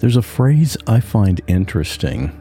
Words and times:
There's 0.00 0.16
a 0.16 0.22
phrase 0.22 0.76
I 0.86 1.00
find 1.00 1.40
interesting. 1.46 2.32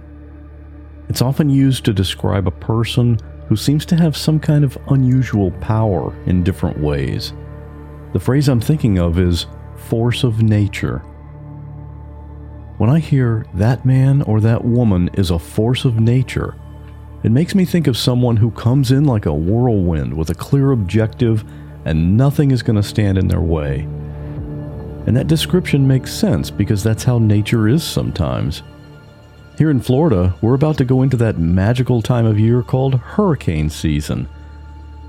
It's 1.07 1.21
often 1.21 1.49
used 1.49 1.85
to 1.85 1.93
describe 1.93 2.47
a 2.47 2.51
person 2.51 3.19
who 3.47 3.55
seems 3.55 3.85
to 3.85 3.95
have 3.95 4.17
some 4.17 4.39
kind 4.39 4.63
of 4.63 4.77
unusual 4.87 5.51
power 5.51 6.13
in 6.25 6.43
different 6.43 6.79
ways. 6.79 7.33
The 8.13 8.19
phrase 8.19 8.47
I'm 8.47 8.61
thinking 8.61 8.97
of 8.97 9.19
is 9.19 9.45
force 9.75 10.23
of 10.23 10.41
nature. 10.41 10.99
When 12.77 12.89
I 12.89 12.99
hear 12.99 13.45
that 13.53 13.85
man 13.85 14.23
or 14.23 14.41
that 14.41 14.65
woman 14.65 15.09
is 15.13 15.29
a 15.29 15.37
force 15.37 15.85
of 15.85 15.99
nature, 15.99 16.55
it 17.23 17.31
makes 17.31 17.53
me 17.53 17.65
think 17.65 17.87
of 17.87 17.97
someone 17.97 18.37
who 18.37 18.51
comes 18.51 18.91
in 18.91 19.05
like 19.05 19.25
a 19.25 19.33
whirlwind 19.33 20.13
with 20.15 20.29
a 20.29 20.35
clear 20.35 20.71
objective 20.71 21.45
and 21.85 22.17
nothing 22.17 22.51
is 22.51 22.63
going 22.63 22.75
to 22.75 22.83
stand 22.83 23.17
in 23.17 23.27
their 23.27 23.41
way. 23.41 23.87
And 25.05 25.15
that 25.17 25.27
description 25.27 25.87
makes 25.87 26.13
sense 26.13 26.49
because 26.49 26.83
that's 26.83 27.03
how 27.03 27.19
nature 27.19 27.67
is 27.67 27.83
sometimes. 27.83 28.63
Here 29.57 29.69
in 29.69 29.81
Florida, 29.81 30.35
we're 30.41 30.55
about 30.55 30.77
to 30.77 30.85
go 30.85 31.01
into 31.01 31.17
that 31.17 31.37
magical 31.37 32.01
time 32.01 32.25
of 32.25 32.39
year 32.39 32.63
called 32.63 32.95
hurricane 32.95 33.69
season. 33.69 34.27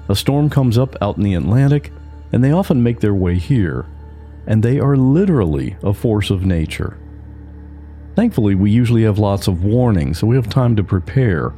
A 0.09 0.17
storm 0.17 0.51
comes 0.51 0.77
up 0.77 0.97
out 1.01 1.17
in 1.17 1.23
the 1.23 1.35
Atlantic 1.35 1.93
and 2.33 2.43
they 2.43 2.53
often 2.53 2.83
make 2.83 3.01
their 3.01 3.15
way 3.15 3.37
here, 3.37 3.87
and 4.47 4.63
they 4.63 4.81
are 4.81 4.97
literally 4.97 5.77
a 5.83 5.95
force 5.95 6.31
of 6.31 6.45
nature. 6.45 6.99
Thankfully, 8.17 8.55
we 8.55 8.71
usually 8.71 9.05
have 9.05 9.19
lots 9.19 9.49
of 9.49 9.65
warning, 9.65 10.15
so 10.15 10.27
we 10.27 10.37
have 10.37 10.49
time 10.49 10.77
to 10.77 10.85
prepare. 10.85 11.53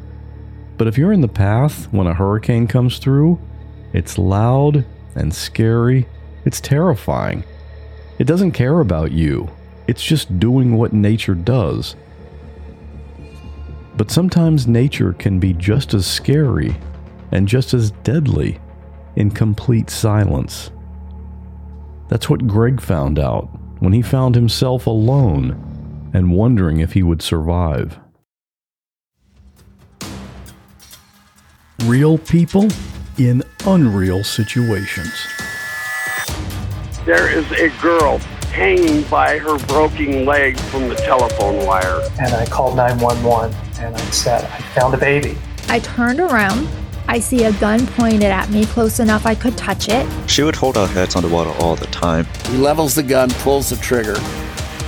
But 0.76 0.87
if 0.87 0.98
you're 0.98 1.12
in 1.12 1.23
the 1.23 1.28
path 1.28 1.90
when 1.92 2.06
a 2.06 2.14
hurricane 2.14 2.66
comes 2.66 2.98
through, 2.98 3.40
it's 3.92 4.18
loud 4.18 4.84
and 5.14 5.34
scary, 5.34 6.06
it's 6.45 6.60
terrifying. 6.60 7.42
It 8.18 8.24
doesn't 8.24 8.52
care 8.52 8.80
about 8.80 9.12
you, 9.12 9.50
it's 9.86 10.02
just 10.02 10.38
doing 10.38 10.76
what 10.76 10.92
nature 10.92 11.34
does. 11.34 11.96
But 13.96 14.10
sometimes 14.10 14.66
nature 14.66 15.12
can 15.12 15.38
be 15.38 15.52
just 15.52 15.95
as 15.95 16.06
scary 16.06 16.76
and 17.32 17.48
just 17.48 17.74
as 17.74 17.90
deadly 18.02 18.58
in 19.16 19.30
complete 19.30 19.90
silence. 19.90 20.70
That's 22.08 22.30
what 22.30 22.46
Gregg 22.46 22.80
found 22.80 23.18
out 23.18 23.48
when 23.80 23.92
he 23.92 24.02
found 24.02 24.34
himself 24.34 24.86
alone 24.86 26.10
and 26.14 26.32
wondering 26.32 26.80
if 26.80 26.92
he 26.92 27.02
would 27.02 27.20
survive. 27.23 27.98
Real 31.84 32.16
people 32.18 32.68
in 33.18 33.42
unreal 33.66 34.24
situations. 34.24 35.35
There 37.07 37.30
is 37.30 37.51
a 37.52 37.71
girl 37.80 38.18
hanging 38.51 39.02
by 39.04 39.38
her 39.38 39.59
broken 39.66 40.26
leg 40.26 40.59
from 40.59 40.88
the 40.88 40.96
telephone 40.96 41.65
wire. 41.65 42.02
And 42.21 42.35
I 42.35 42.46
called 42.46 42.76
911 42.76 43.54
and 43.79 43.95
I 43.95 44.01
said, 44.10 44.45
I 44.45 44.60
found 44.79 44.93
a 44.93 44.98
baby. 44.98 45.38
I 45.68 45.79
turned 45.79 46.21
around 46.21 46.68
I 47.09 47.21
see 47.21 47.45
a 47.45 47.52
gun 47.52 47.87
pointed 47.87 48.24
at 48.24 48.51
me 48.51 48.66
close 48.66 48.98
enough 48.98 49.26
I 49.26 49.37
could 49.37 49.57
touch 49.57 49.88
it. 49.88 50.07
She 50.29 50.43
would 50.43 50.57
hold 50.57 50.76
our 50.76 50.88
heads 50.88 51.15
underwater 51.15 51.51
all 51.63 51.76
the 51.76 51.87
time. 51.87 52.26
He 52.48 52.57
levels 52.57 52.96
the 52.96 53.02
gun, 53.02 53.30
pulls 53.30 53.70
the 53.70 53.76
trigger, 53.76 54.16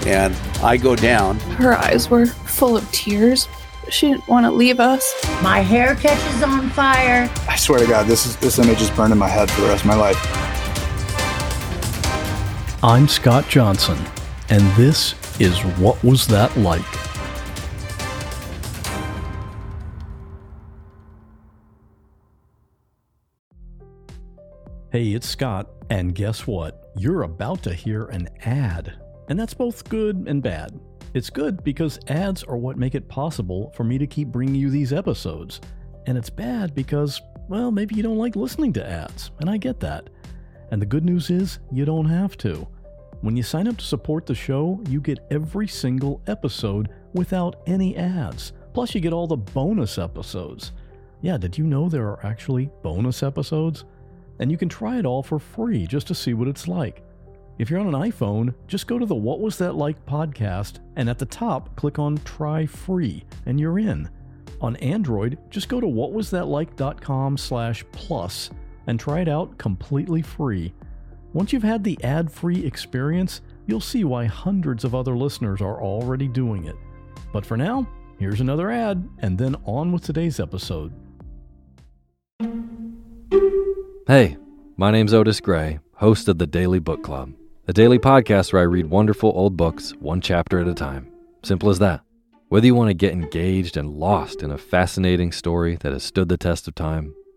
and 0.04 0.34
I 0.60 0.76
go 0.76 0.96
down. 0.96 1.38
Her 1.38 1.76
eyes 1.76 2.10
were 2.10 2.26
full 2.26 2.76
of 2.76 2.90
tears. 2.90 3.48
She 3.90 4.08
didn't 4.08 4.26
want 4.26 4.44
to 4.46 4.50
leave 4.50 4.80
us. 4.80 5.14
My 5.42 5.60
hair 5.60 5.94
catches 5.94 6.42
on 6.42 6.68
fire. 6.70 7.30
I 7.48 7.56
swear 7.56 7.78
to 7.78 7.86
God, 7.86 8.06
this 8.06 8.26
is 8.26 8.36
this 8.36 8.58
image 8.58 8.82
is 8.82 8.90
burned 8.90 9.12
in 9.12 9.18
my 9.18 9.28
head 9.28 9.48
for 9.50 9.60
the 9.60 9.68
rest 9.68 9.82
of 9.82 9.86
my 9.86 9.94
life. 9.94 10.47
I'm 12.80 13.08
Scott 13.08 13.48
Johnson, 13.48 13.98
and 14.50 14.62
this 14.76 15.16
is 15.40 15.58
What 15.80 16.00
Was 16.04 16.28
That 16.28 16.56
Like? 16.58 16.80
Hey, 24.92 25.08
it's 25.08 25.28
Scott, 25.28 25.68
and 25.90 26.14
guess 26.14 26.46
what? 26.46 26.92
You're 26.96 27.24
about 27.24 27.64
to 27.64 27.74
hear 27.74 28.04
an 28.04 28.28
ad. 28.44 28.96
And 29.28 29.36
that's 29.36 29.54
both 29.54 29.88
good 29.88 30.26
and 30.28 30.40
bad. 30.40 30.78
It's 31.14 31.30
good 31.30 31.64
because 31.64 31.98
ads 32.06 32.44
are 32.44 32.56
what 32.56 32.78
make 32.78 32.94
it 32.94 33.08
possible 33.08 33.72
for 33.76 33.82
me 33.82 33.98
to 33.98 34.06
keep 34.06 34.28
bringing 34.28 34.54
you 34.54 34.70
these 34.70 34.92
episodes. 34.92 35.60
And 36.06 36.16
it's 36.16 36.30
bad 36.30 36.76
because, 36.76 37.20
well, 37.48 37.72
maybe 37.72 37.96
you 37.96 38.04
don't 38.04 38.18
like 38.18 38.36
listening 38.36 38.72
to 38.74 38.88
ads, 38.88 39.32
and 39.40 39.50
I 39.50 39.56
get 39.56 39.80
that. 39.80 40.10
And 40.70 40.80
the 40.80 40.86
good 40.86 41.04
news 41.04 41.30
is, 41.30 41.58
you 41.72 41.84
don't 41.84 42.08
have 42.08 42.36
to. 42.38 42.66
When 43.20 43.36
you 43.36 43.42
sign 43.42 43.66
up 43.66 43.76
to 43.78 43.84
support 43.84 44.26
the 44.26 44.34
show, 44.34 44.80
you 44.88 45.00
get 45.00 45.26
every 45.30 45.66
single 45.66 46.22
episode 46.26 46.90
without 47.14 47.62
any 47.66 47.96
ads. 47.96 48.52
Plus, 48.74 48.94
you 48.94 49.00
get 49.00 49.12
all 49.12 49.26
the 49.26 49.36
bonus 49.36 49.98
episodes. 49.98 50.72
Yeah, 51.20 51.36
did 51.36 51.58
you 51.58 51.64
know 51.64 51.88
there 51.88 52.06
are 52.06 52.24
actually 52.24 52.70
bonus 52.82 53.22
episodes? 53.22 53.84
and 54.38 54.50
you 54.50 54.56
can 54.56 54.68
try 54.68 54.98
it 54.98 55.06
all 55.06 55.22
for 55.22 55.38
free 55.38 55.86
just 55.86 56.06
to 56.08 56.14
see 56.14 56.34
what 56.34 56.48
it's 56.48 56.68
like. 56.68 57.02
If 57.58 57.70
you're 57.70 57.80
on 57.80 57.92
an 57.92 58.10
iPhone, 58.10 58.54
just 58.68 58.86
go 58.86 58.98
to 58.98 59.06
the 59.06 59.14
What 59.14 59.40
Was 59.40 59.58
That 59.58 59.74
Like 59.74 60.04
podcast 60.06 60.78
and 60.96 61.10
at 61.10 61.18
the 61.18 61.26
top 61.26 61.74
click 61.76 61.98
on 61.98 62.18
Try 62.18 62.66
Free 62.66 63.24
and 63.46 63.58
you're 63.58 63.78
in. 63.78 64.08
On 64.60 64.76
Android, 64.76 65.38
just 65.50 65.68
go 65.68 65.80
to 65.80 65.86
whatwasthatlike.com 65.86 67.36
slash 67.36 67.84
plus 67.92 68.50
and 68.88 68.98
try 68.98 69.20
it 69.20 69.28
out 69.28 69.56
completely 69.58 70.22
free. 70.22 70.74
Once 71.34 71.52
you've 71.52 71.62
had 71.62 71.84
the 71.84 72.02
ad-free 72.02 72.64
experience, 72.64 73.42
you'll 73.66 73.80
see 73.80 74.02
why 74.02 74.24
hundreds 74.24 74.82
of 74.82 74.94
other 74.94 75.16
listeners 75.16 75.60
are 75.60 75.80
already 75.80 76.26
doing 76.26 76.64
it. 76.64 76.74
But 77.32 77.44
for 77.44 77.56
now, 77.56 77.86
here's 78.18 78.40
another 78.40 78.70
ad 78.70 79.06
and 79.18 79.36
then 79.36 79.54
on 79.66 79.92
with 79.92 80.02
today's 80.02 80.40
episode. 80.40 80.92
Hey, 84.06 84.38
my 84.78 84.90
name's 84.90 85.12
Otis 85.12 85.40
Gray, 85.40 85.80
host 85.92 86.26
of 86.28 86.38
the 86.38 86.46
Daily 86.46 86.78
Book 86.78 87.04
Club, 87.04 87.34
a 87.68 87.74
daily 87.74 87.98
podcast 87.98 88.54
where 88.54 88.62
I 88.62 88.64
read 88.64 88.86
wonderful 88.86 89.30
old 89.34 89.54
books 89.54 89.90
one 90.00 90.22
chapter 90.22 90.60
at 90.60 90.66
a 90.66 90.72
time. 90.72 91.12
Simple 91.42 91.68
as 91.68 91.78
that. 91.80 92.00
Whether 92.48 92.66
you 92.66 92.74
want 92.74 92.88
to 92.88 92.94
get 92.94 93.12
engaged 93.12 93.76
and 93.76 93.98
lost 93.98 94.42
in 94.42 94.50
a 94.50 94.56
fascinating 94.56 95.30
story 95.30 95.76
that 95.80 95.92
has 95.92 96.02
stood 96.02 96.30
the 96.30 96.38
test 96.38 96.66
of 96.66 96.74
time, 96.74 97.14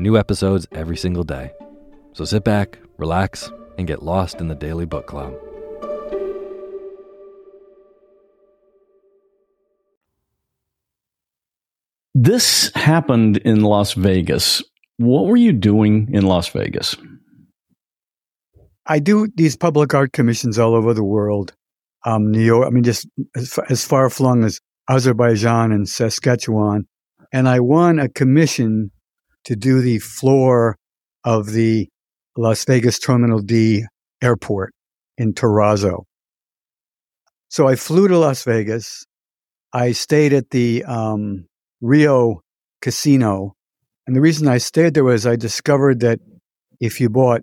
New 0.00 0.16
episodes 0.16 0.64
every 0.70 0.96
single 0.96 1.24
day. 1.24 1.50
So 2.12 2.24
sit 2.24 2.44
back, 2.44 2.78
relax, 2.98 3.50
and 3.76 3.86
get 3.86 4.00
lost 4.00 4.40
in 4.40 4.46
the 4.46 4.54
Daily 4.54 4.86
Book 4.86 5.08
Club. 5.08 5.34
This 12.14 12.70
happened 12.76 13.38
in 13.38 13.62
Las 13.62 13.94
Vegas. 13.94 14.62
What 14.98 15.26
were 15.26 15.36
you 15.36 15.52
doing 15.52 16.08
in 16.12 16.26
Las 16.26 16.48
Vegas? 16.48 16.96
I 18.86 19.00
do 19.00 19.26
these 19.34 19.56
public 19.56 19.94
art 19.94 20.12
commissions 20.12 20.60
all 20.60 20.76
over 20.76 20.94
the 20.94 21.04
world. 21.04 21.54
Um, 22.04 22.30
New 22.30 22.40
York, 22.40 22.66
I 22.66 22.70
mean, 22.70 22.84
just 22.84 23.08
as, 23.34 23.58
as 23.68 23.84
far 23.84 24.08
flung 24.10 24.44
as 24.44 24.60
Azerbaijan 24.88 25.72
and 25.72 25.88
Saskatchewan. 25.88 26.86
And 27.32 27.48
I 27.48 27.58
won 27.60 27.98
a 27.98 28.08
commission 28.08 28.92
to 29.44 29.56
do 29.56 29.80
the 29.80 29.98
floor 29.98 30.76
of 31.24 31.52
the 31.52 31.88
Las 32.36 32.64
Vegas 32.64 32.98
Terminal 32.98 33.40
D 33.40 33.84
airport 34.22 34.72
in 35.16 35.32
Terrazzo. 35.32 36.04
So 37.48 37.66
I 37.66 37.76
flew 37.76 38.08
to 38.08 38.18
Las 38.18 38.44
Vegas. 38.44 39.04
I 39.72 39.92
stayed 39.92 40.32
at 40.32 40.50
the 40.50 40.84
um, 40.84 41.46
Rio 41.80 42.40
Casino. 42.82 43.54
And 44.06 44.16
the 44.16 44.20
reason 44.20 44.48
I 44.48 44.58
stayed 44.58 44.94
there 44.94 45.04
was 45.04 45.26
I 45.26 45.36
discovered 45.36 46.00
that 46.00 46.20
if 46.80 47.00
you 47.00 47.10
bought 47.10 47.42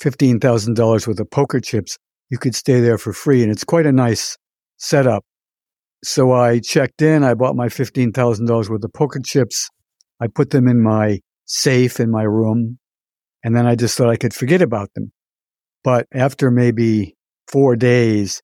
$15,000 0.00 1.06
worth 1.06 1.20
of 1.20 1.30
poker 1.30 1.60
chips, 1.60 1.96
you 2.30 2.38
could 2.38 2.54
stay 2.54 2.80
there 2.80 2.98
for 2.98 3.12
free. 3.12 3.42
And 3.42 3.50
it's 3.50 3.64
quite 3.64 3.86
a 3.86 3.92
nice 3.92 4.36
setup. 4.78 5.24
So 6.04 6.32
I 6.32 6.58
checked 6.58 7.00
in, 7.02 7.22
I 7.22 7.34
bought 7.34 7.54
my 7.54 7.68
$15,000 7.68 8.68
worth 8.68 8.84
of 8.84 8.92
poker 8.92 9.20
chips. 9.24 9.68
I 10.22 10.28
put 10.28 10.50
them 10.50 10.68
in 10.68 10.80
my 10.80 11.18
safe 11.46 11.98
in 11.98 12.08
my 12.08 12.22
room. 12.22 12.78
And 13.42 13.56
then 13.56 13.66
I 13.66 13.74
just 13.74 13.98
thought 13.98 14.08
I 14.08 14.16
could 14.16 14.32
forget 14.32 14.62
about 14.62 14.94
them. 14.94 15.12
But 15.82 16.06
after 16.14 16.48
maybe 16.48 17.16
four 17.48 17.74
days, 17.74 18.40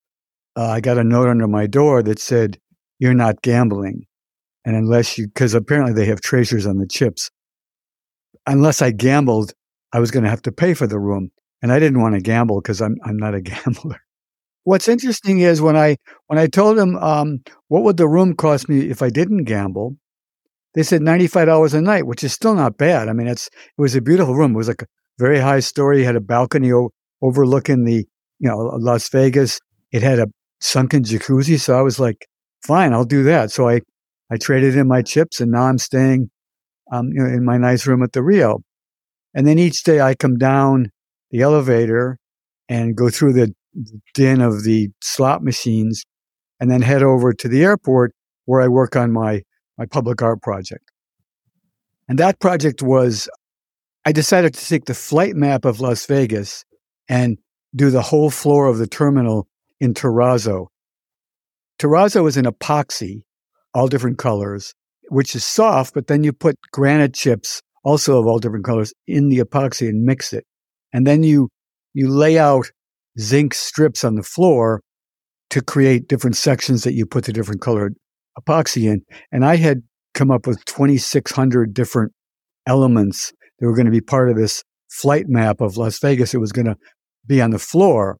uh, 0.56 0.66
I 0.66 0.80
got 0.80 0.98
a 0.98 1.04
note 1.04 1.28
under 1.28 1.46
my 1.46 1.68
door 1.68 2.02
that 2.02 2.18
said, 2.18 2.58
you're 2.98 3.14
not 3.14 3.42
gambling. 3.42 4.06
And 4.64 4.74
unless 4.74 5.16
you, 5.16 5.28
because 5.28 5.54
apparently 5.54 5.92
they 5.92 6.06
have 6.06 6.20
treasures 6.20 6.66
on 6.66 6.78
the 6.78 6.86
chips. 6.86 7.30
Unless 8.44 8.82
I 8.82 8.90
gambled, 8.90 9.52
I 9.92 10.00
was 10.00 10.10
going 10.10 10.24
to 10.24 10.30
have 10.30 10.42
to 10.42 10.52
pay 10.52 10.74
for 10.74 10.88
the 10.88 10.98
room. 10.98 11.30
And 11.62 11.72
I 11.72 11.78
didn't 11.78 12.00
want 12.00 12.16
to 12.16 12.20
gamble 12.20 12.60
because 12.60 12.82
I'm, 12.82 12.96
I'm 13.04 13.16
not 13.16 13.36
a 13.36 13.40
gambler. 13.40 14.00
What's 14.64 14.88
interesting 14.88 15.38
is 15.38 15.62
when 15.62 15.76
I, 15.76 15.96
when 16.26 16.40
I 16.40 16.48
told 16.48 16.76
them, 16.76 16.96
um, 16.96 17.38
what 17.68 17.84
would 17.84 17.98
the 17.98 18.08
room 18.08 18.34
cost 18.34 18.68
me 18.68 18.90
if 18.90 19.00
I 19.00 19.10
didn't 19.10 19.44
gamble? 19.44 19.96
They 20.78 20.84
said 20.84 21.02
$95 21.02 21.74
a 21.74 21.82
night, 21.82 22.06
which 22.06 22.22
is 22.22 22.32
still 22.32 22.54
not 22.54 22.78
bad. 22.78 23.08
I 23.08 23.12
mean, 23.12 23.26
it's, 23.26 23.48
it 23.48 23.82
was 23.82 23.96
a 23.96 24.00
beautiful 24.00 24.36
room. 24.36 24.52
It 24.52 24.58
was 24.58 24.68
like 24.68 24.82
a 24.82 24.86
very 25.18 25.40
high 25.40 25.58
story. 25.58 26.02
It 26.02 26.04
had 26.04 26.14
a 26.14 26.20
balcony 26.20 26.72
o- 26.72 26.92
overlooking 27.20 27.82
the, 27.82 28.06
you 28.38 28.48
know, 28.48 28.58
Las 28.58 29.08
Vegas. 29.08 29.58
It 29.90 30.04
had 30.04 30.20
a 30.20 30.28
sunken 30.60 31.02
jacuzzi. 31.02 31.58
So 31.58 31.76
I 31.76 31.82
was 31.82 31.98
like, 31.98 32.28
fine, 32.64 32.92
I'll 32.92 33.04
do 33.04 33.24
that. 33.24 33.50
So 33.50 33.68
I, 33.68 33.80
I 34.30 34.36
traded 34.36 34.76
in 34.76 34.86
my 34.86 35.02
chips 35.02 35.40
and 35.40 35.50
now 35.50 35.64
I'm 35.64 35.78
staying, 35.78 36.30
um, 36.92 37.08
you 37.08 37.24
know, 37.24 37.26
in 37.26 37.44
my 37.44 37.58
nice 37.58 37.84
room 37.84 38.04
at 38.04 38.12
the 38.12 38.22
Rio. 38.22 38.60
And 39.34 39.48
then 39.48 39.58
each 39.58 39.82
day 39.82 40.00
I 40.00 40.14
come 40.14 40.38
down 40.38 40.92
the 41.32 41.40
elevator 41.40 42.18
and 42.68 42.96
go 42.96 43.10
through 43.10 43.32
the 43.32 43.52
din 44.14 44.40
of 44.40 44.62
the 44.62 44.90
slot 45.02 45.42
machines 45.42 46.04
and 46.60 46.70
then 46.70 46.82
head 46.82 47.02
over 47.02 47.32
to 47.32 47.48
the 47.48 47.64
airport 47.64 48.12
where 48.44 48.60
I 48.60 48.68
work 48.68 48.94
on 48.94 49.10
my, 49.10 49.42
my 49.78 49.86
public 49.86 50.20
art 50.20 50.42
project. 50.42 50.90
And 52.08 52.18
that 52.18 52.40
project 52.40 52.82
was, 52.82 53.28
I 54.04 54.12
decided 54.12 54.54
to 54.54 54.66
take 54.66 54.86
the 54.86 54.94
flight 54.94 55.36
map 55.36 55.64
of 55.64 55.80
Las 55.80 56.04
Vegas 56.06 56.64
and 57.08 57.38
do 57.74 57.90
the 57.90 58.02
whole 58.02 58.30
floor 58.30 58.66
of 58.66 58.78
the 58.78 58.86
terminal 58.86 59.46
in 59.80 59.94
terrazzo. 59.94 60.66
Terrazzo 61.78 62.26
is 62.26 62.36
an 62.36 62.44
epoxy, 62.44 63.22
all 63.72 63.86
different 63.86 64.18
colors, 64.18 64.74
which 65.10 65.34
is 65.34 65.44
soft, 65.44 65.94
but 65.94 66.08
then 66.08 66.24
you 66.24 66.32
put 66.32 66.56
granite 66.72 67.14
chips, 67.14 67.62
also 67.84 68.18
of 68.18 68.26
all 68.26 68.38
different 68.38 68.64
colors, 68.64 68.92
in 69.06 69.28
the 69.28 69.38
epoxy 69.38 69.88
and 69.88 70.04
mix 70.04 70.32
it. 70.32 70.44
And 70.92 71.06
then 71.06 71.22
you, 71.22 71.50
you 71.94 72.08
lay 72.08 72.38
out 72.38 72.70
zinc 73.20 73.54
strips 73.54 74.02
on 74.02 74.16
the 74.16 74.22
floor 74.22 74.80
to 75.50 75.62
create 75.62 76.08
different 76.08 76.36
sections 76.36 76.84
that 76.84 76.94
you 76.94 77.06
put 77.06 77.24
the 77.24 77.32
different 77.32 77.60
colored 77.60 77.94
epoxy 78.38 78.90
in. 78.90 79.02
And 79.32 79.44
I 79.44 79.56
had 79.56 79.82
come 80.14 80.30
up 80.30 80.46
with 80.46 80.64
2,600 80.64 81.74
different 81.74 82.12
elements 82.66 83.32
that 83.58 83.66
were 83.66 83.74
going 83.74 83.86
to 83.86 83.92
be 83.92 84.00
part 84.00 84.30
of 84.30 84.36
this 84.36 84.62
flight 84.90 85.26
map 85.28 85.60
of 85.60 85.76
Las 85.76 85.98
Vegas. 85.98 86.34
It 86.34 86.38
was 86.38 86.52
going 86.52 86.66
to 86.66 86.76
be 87.26 87.40
on 87.40 87.50
the 87.50 87.58
floor 87.58 88.18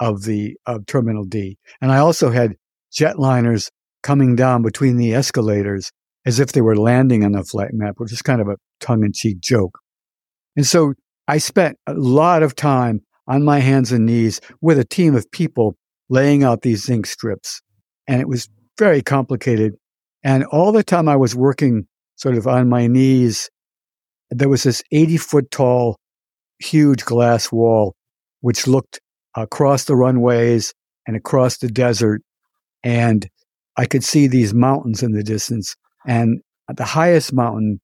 of 0.00 0.24
the 0.24 0.56
of 0.66 0.86
Terminal 0.86 1.24
D. 1.24 1.58
And 1.80 1.90
I 1.90 1.98
also 1.98 2.30
had 2.30 2.54
jetliners 2.92 3.70
coming 4.02 4.36
down 4.36 4.62
between 4.62 4.96
the 4.96 5.14
escalators 5.14 5.90
as 6.24 6.40
if 6.40 6.52
they 6.52 6.60
were 6.60 6.76
landing 6.76 7.24
on 7.24 7.32
the 7.32 7.44
flight 7.44 7.70
map, 7.72 7.94
which 7.98 8.12
is 8.12 8.22
kind 8.22 8.40
of 8.40 8.48
a 8.48 8.56
tongue 8.80 9.04
in 9.04 9.12
cheek 9.12 9.40
joke. 9.40 9.78
And 10.56 10.66
so 10.66 10.94
I 11.28 11.38
spent 11.38 11.78
a 11.86 11.94
lot 11.94 12.42
of 12.42 12.54
time 12.54 13.00
on 13.28 13.44
my 13.44 13.58
hands 13.58 13.92
and 13.92 14.06
knees 14.06 14.40
with 14.60 14.78
a 14.78 14.84
team 14.84 15.14
of 15.14 15.30
people 15.30 15.76
laying 16.08 16.44
out 16.44 16.62
these 16.62 16.84
zinc 16.84 17.06
strips. 17.06 17.60
And 18.06 18.20
it 18.20 18.28
was 18.28 18.48
very 18.78 19.02
complicated. 19.02 19.74
And 20.22 20.44
all 20.46 20.72
the 20.72 20.84
time 20.84 21.08
I 21.08 21.16
was 21.16 21.34
working 21.34 21.86
sort 22.16 22.36
of 22.36 22.46
on 22.46 22.68
my 22.68 22.86
knees, 22.86 23.50
there 24.30 24.48
was 24.48 24.64
this 24.64 24.82
80 24.92 25.16
foot 25.18 25.50
tall, 25.50 25.98
huge 26.58 27.04
glass 27.04 27.52
wall, 27.52 27.94
which 28.40 28.66
looked 28.66 29.00
across 29.36 29.84
the 29.84 29.94
runways 29.94 30.72
and 31.06 31.16
across 31.16 31.58
the 31.58 31.68
desert. 31.68 32.22
And 32.82 33.28
I 33.76 33.86
could 33.86 34.02
see 34.02 34.26
these 34.26 34.54
mountains 34.54 35.02
in 35.02 35.12
the 35.12 35.22
distance. 35.22 35.76
And 36.06 36.40
at 36.68 36.76
the 36.76 36.84
highest 36.84 37.32
mountain, 37.32 37.80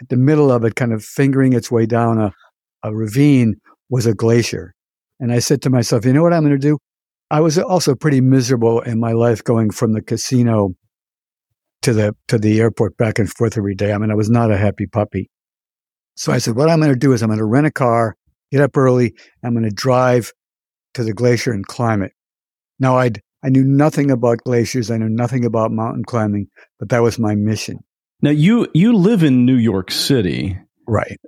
at 0.00 0.08
the 0.08 0.16
middle 0.16 0.50
of 0.52 0.64
it, 0.64 0.76
kind 0.76 0.92
of 0.92 1.04
fingering 1.04 1.52
its 1.52 1.70
way 1.70 1.86
down 1.86 2.18
a, 2.18 2.32
a 2.82 2.94
ravine, 2.94 3.56
was 3.88 4.06
a 4.06 4.14
glacier. 4.14 4.74
And 5.18 5.32
I 5.32 5.40
said 5.40 5.60
to 5.62 5.70
myself, 5.70 6.04
you 6.04 6.12
know 6.12 6.22
what 6.22 6.32
I'm 6.32 6.44
going 6.44 6.58
to 6.58 6.58
do? 6.58 6.78
I 7.30 7.40
was 7.40 7.58
also 7.58 7.94
pretty 7.94 8.20
miserable 8.20 8.80
in 8.80 8.98
my 8.98 9.12
life 9.12 9.44
going 9.44 9.70
from 9.70 9.92
the 9.92 10.02
casino 10.02 10.74
to 11.82 11.92
the 11.92 12.16
to 12.28 12.38
the 12.38 12.60
airport 12.60 12.96
back 12.96 13.18
and 13.18 13.30
forth 13.30 13.56
every 13.56 13.74
day. 13.74 13.92
I 13.92 13.98
mean, 13.98 14.10
I 14.10 14.14
was 14.14 14.30
not 14.30 14.50
a 14.50 14.56
happy 14.56 14.86
puppy. 14.86 15.30
So 16.16 16.32
I 16.32 16.38
said, 16.38 16.56
what 16.56 16.68
I'm 16.68 16.80
going 16.80 16.92
to 16.92 16.98
do 16.98 17.12
is 17.12 17.22
I'm 17.22 17.28
going 17.28 17.38
to 17.38 17.44
rent 17.44 17.66
a 17.66 17.70
car, 17.70 18.16
get 18.50 18.60
up 18.60 18.76
early, 18.76 19.14
I'm 19.42 19.54
going 19.54 19.64
to 19.64 19.74
drive 19.74 20.32
to 20.94 21.04
the 21.04 21.14
glacier 21.14 21.52
and 21.52 21.66
climb 21.66 22.02
it. 22.02 22.12
Now 22.78 22.98
I'd 22.98 23.22
I 23.42 23.48
knew 23.48 23.64
nothing 23.64 24.10
about 24.10 24.38
glaciers, 24.38 24.90
I 24.90 24.98
knew 24.98 25.08
nothing 25.08 25.44
about 25.44 25.70
mountain 25.70 26.04
climbing, 26.04 26.48
but 26.78 26.90
that 26.90 27.02
was 27.02 27.18
my 27.18 27.34
mission. 27.34 27.78
Now 28.22 28.30
you 28.30 28.66
you 28.74 28.94
live 28.94 29.22
in 29.22 29.46
New 29.46 29.56
York 29.56 29.90
City. 29.90 30.58
Right. 30.86 31.18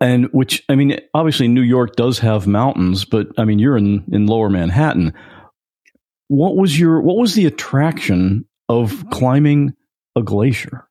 And 0.00 0.26
which 0.26 0.62
I 0.68 0.76
mean 0.76 1.00
obviously 1.14 1.48
New 1.48 1.62
York 1.62 1.96
does 1.96 2.18
have 2.20 2.46
mountains, 2.46 3.04
but 3.04 3.28
I 3.38 3.44
mean 3.44 3.58
you're 3.58 3.76
in 3.76 4.04
in 4.12 4.26
lower 4.26 4.50
Manhattan. 4.50 5.14
What 6.28 6.56
was 6.56 6.78
your 6.78 7.00
what 7.00 7.16
was 7.16 7.34
the 7.34 7.46
attraction 7.46 8.46
of 8.68 8.92
mm-hmm. 8.92 9.08
climbing 9.10 9.74
a 10.16 10.22
glacier? 10.22 10.88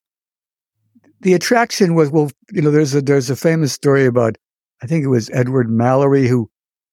The 1.22 1.34
attraction 1.34 1.95
was 1.95 2.12
well, 2.12 2.30
you 2.51 2.62
know, 2.62 2.72
there's 2.72 2.94
a 2.94 3.01
there's 3.01 3.30
a 3.30 3.36
famous 3.36 3.74
story 3.74 4.06
about 4.06 4.38
I 4.84 4.88
think 4.88 5.04
it 5.04 5.10
was 5.10 5.30
Edward 5.31 5.69
Mallory 5.69 6.28
who 6.28 6.50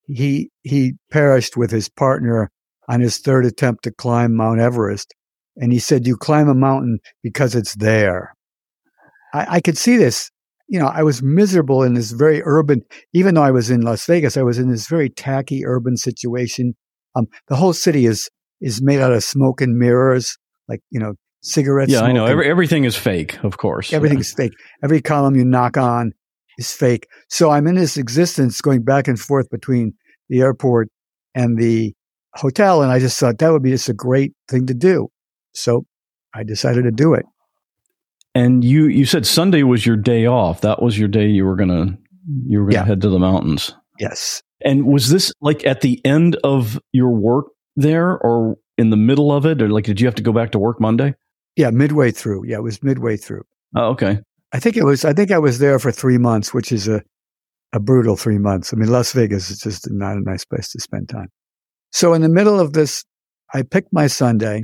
he 0.07 0.51
he 0.63 0.93
perished 1.11 1.57
with 1.57 1.71
his 1.71 1.89
partner 1.89 2.51
on 2.87 3.01
his 3.01 3.17
third 3.17 3.45
attempt 3.45 3.83
to 3.83 3.91
climb 3.91 4.35
Mount 4.35 4.59
Everest. 4.59 5.13
And 5.57 5.71
he 5.71 5.79
said, 5.79 6.07
You 6.07 6.17
climb 6.17 6.47
a 6.49 6.55
mountain 6.55 6.99
because 7.23 7.55
it's 7.55 7.75
there. 7.75 8.33
I, 9.33 9.55
I 9.55 9.61
could 9.61 9.77
see 9.77 9.97
this. 9.97 10.31
You 10.67 10.79
know, 10.79 10.87
I 10.87 11.03
was 11.03 11.21
miserable 11.21 11.83
in 11.83 11.93
this 11.93 12.11
very 12.11 12.41
urban, 12.43 12.81
even 13.13 13.35
though 13.35 13.43
I 13.43 13.51
was 13.51 13.69
in 13.69 13.81
Las 13.81 14.05
Vegas, 14.05 14.35
I 14.35 14.41
was 14.41 14.57
in 14.57 14.69
this 14.69 14.87
very 14.87 15.09
tacky 15.09 15.65
urban 15.65 15.95
situation. 15.95 16.75
Um, 17.15 17.27
the 17.47 17.55
whole 17.55 17.73
city 17.73 18.05
is 18.05 18.29
is 18.61 18.81
made 18.81 18.99
out 18.99 19.11
of 19.11 19.23
smoke 19.23 19.61
and 19.61 19.77
mirrors, 19.77 20.37
like, 20.67 20.81
you 20.89 20.99
know, 20.99 21.13
cigarettes. 21.41 21.91
Yeah, 21.91 22.01
I 22.01 22.11
know. 22.11 22.25
Every, 22.25 22.49
everything 22.49 22.85
is 22.85 22.95
fake, 22.95 23.43
of 23.43 23.57
course. 23.57 23.93
Everything's 23.93 24.31
yeah. 24.31 24.45
fake. 24.45 24.53
Every 24.83 25.01
column 25.01 25.35
you 25.35 25.45
knock 25.45 25.77
on 25.77 26.13
is 26.57 26.71
fake. 26.71 27.07
So 27.29 27.51
I'm 27.51 27.67
in 27.67 27.75
this 27.75 27.97
existence 27.97 28.61
going 28.61 28.83
back 28.83 29.07
and 29.07 29.19
forth 29.19 29.49
between 29.49 29.93
the 30.29 30.41
airport 30.41 30.89
and 31.35 31.57
the 31.57 31.93
hotel. 32.35 32.81
And 32.81 32.91
I 32.91 32.99
just 32.99 33.19
thought 33.19 33.37
that 33.39 33.51
would 33.51 33.63
be 33.63 33.71
just 33.71 33.89
a 33.89 33.93
great 33.93 34.33
thing 34.47 34.65
to 34.67 34.73
do. 34.73 35.09
So 35.53 35.85
I 36.33 36.43
decided 36.43 36.83
to 36.83 36.91
do 36.91 37.13
it. 37.13 37.25
And 38.33 38.63
you, 38.63 38.87
you 38.87 39.05
said 39.05 39.25
Sunday 39.25 39.63
was 39.63 39.85
your 39.85 39.95
day 39.95 40.25
off. 40.25 40.61
That 40.61 40.81
was 40.81 40.97
your 40.97 41.07
day 41.07 41.27
you 41.27 41.45
were 41.45 41.55
going 41.55 41.69
to, 41.69 41.97
you 42.47 42.59
were 42.59 42.65
going 42.65 42.73
to 42.73 42.79
yeah. 42.79 42.85
head 42.85 43.01
to 43.01 43.09
the 43.09 43.19
mountains. 43.19 43.73
Yes. 43.99 44.41
And 44.63 44.85
was 44.85 45.09
this 45.09 45.33
like 45.41 45.65
at 45.65 45.81
the 45.81 45.99
end 46.05 46.37
of 46.43 46.79
your 46.91 47.11
work 47.11 47.47
there 47.75 48.17
or 48.17 48.57
in 48.77 48.89
the 48.89 48.97
middle 48.97 49.31
of 49.31 49.45
it? 49.45 49.61
Or 49.61 49.69
like, 49.69 49.85
did 49.85 49.99
you 49.99 50.07
have 50.07 50.15
to 50.15 50.23
go 50.23 50.31
back 50.31 50.51
to 50.51 50.59
work 50.59 50.79
Monday? 50.79 51.13
Yeah, 51.55 51.69
midway 51.69 52.11
through. 52.11 52.45
Yeah, 52.47 52.57
it 52.57 52.63
was 52.63 52.83
midway 52.83 53.17
through. 53.17 53.43
Oh, 53.75 53.89
okay. 53.89 54.19
I 54.53 54.59
think 54.59 54.77
it 54.77 54.83
was, 54.83 55.03
I 55.03 55.13
think 55.13 55.31
I 55.31 55.37
was 55.37 55.59
there 55.59 55.79
for 55.79 55.91
three 55.91 56.17
months, 56.17 56.53
which 56.53 56.71
is 56.71 56.87
a, 56.87 57.01
a 57.73 57.79
brutal 57.79 58.15
three 58.15 58.37
months. 58.37 58.73
I 58.73 58.77
mean, 58.77 58.89
Las 58.89 59.11
Vegas 59.11 59.49
is 59.49 59.59
just 59.59 59.89
not 59.91 60.17
a 60.17 60.21
nice 60.21 60.45
place 60.45 60.71
to 60.71 60.79
spend 60.79 61.09
time. 61.09 61.29
So 61.91 62.13
in 62.13 62.21
the 62.21 62.29
middle 62.29 62.59
of 62.59 62.73
this, 62.73 63.03
I 63.53 63.63
picked 63.63 63.91
my 63.91 64.07
Sunday, 64.07 64.63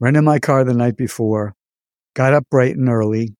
rented 0.00 0.24
my 0.24 0.38
car 0.38 0.64
the 0.64 0.74
night 0.74 0.96
before, 0.96 1.54
got 2.14 2.32
up 2.32 2.44
bright 2.50 2.76
and 2.76 2.88
early, 2.88 3.34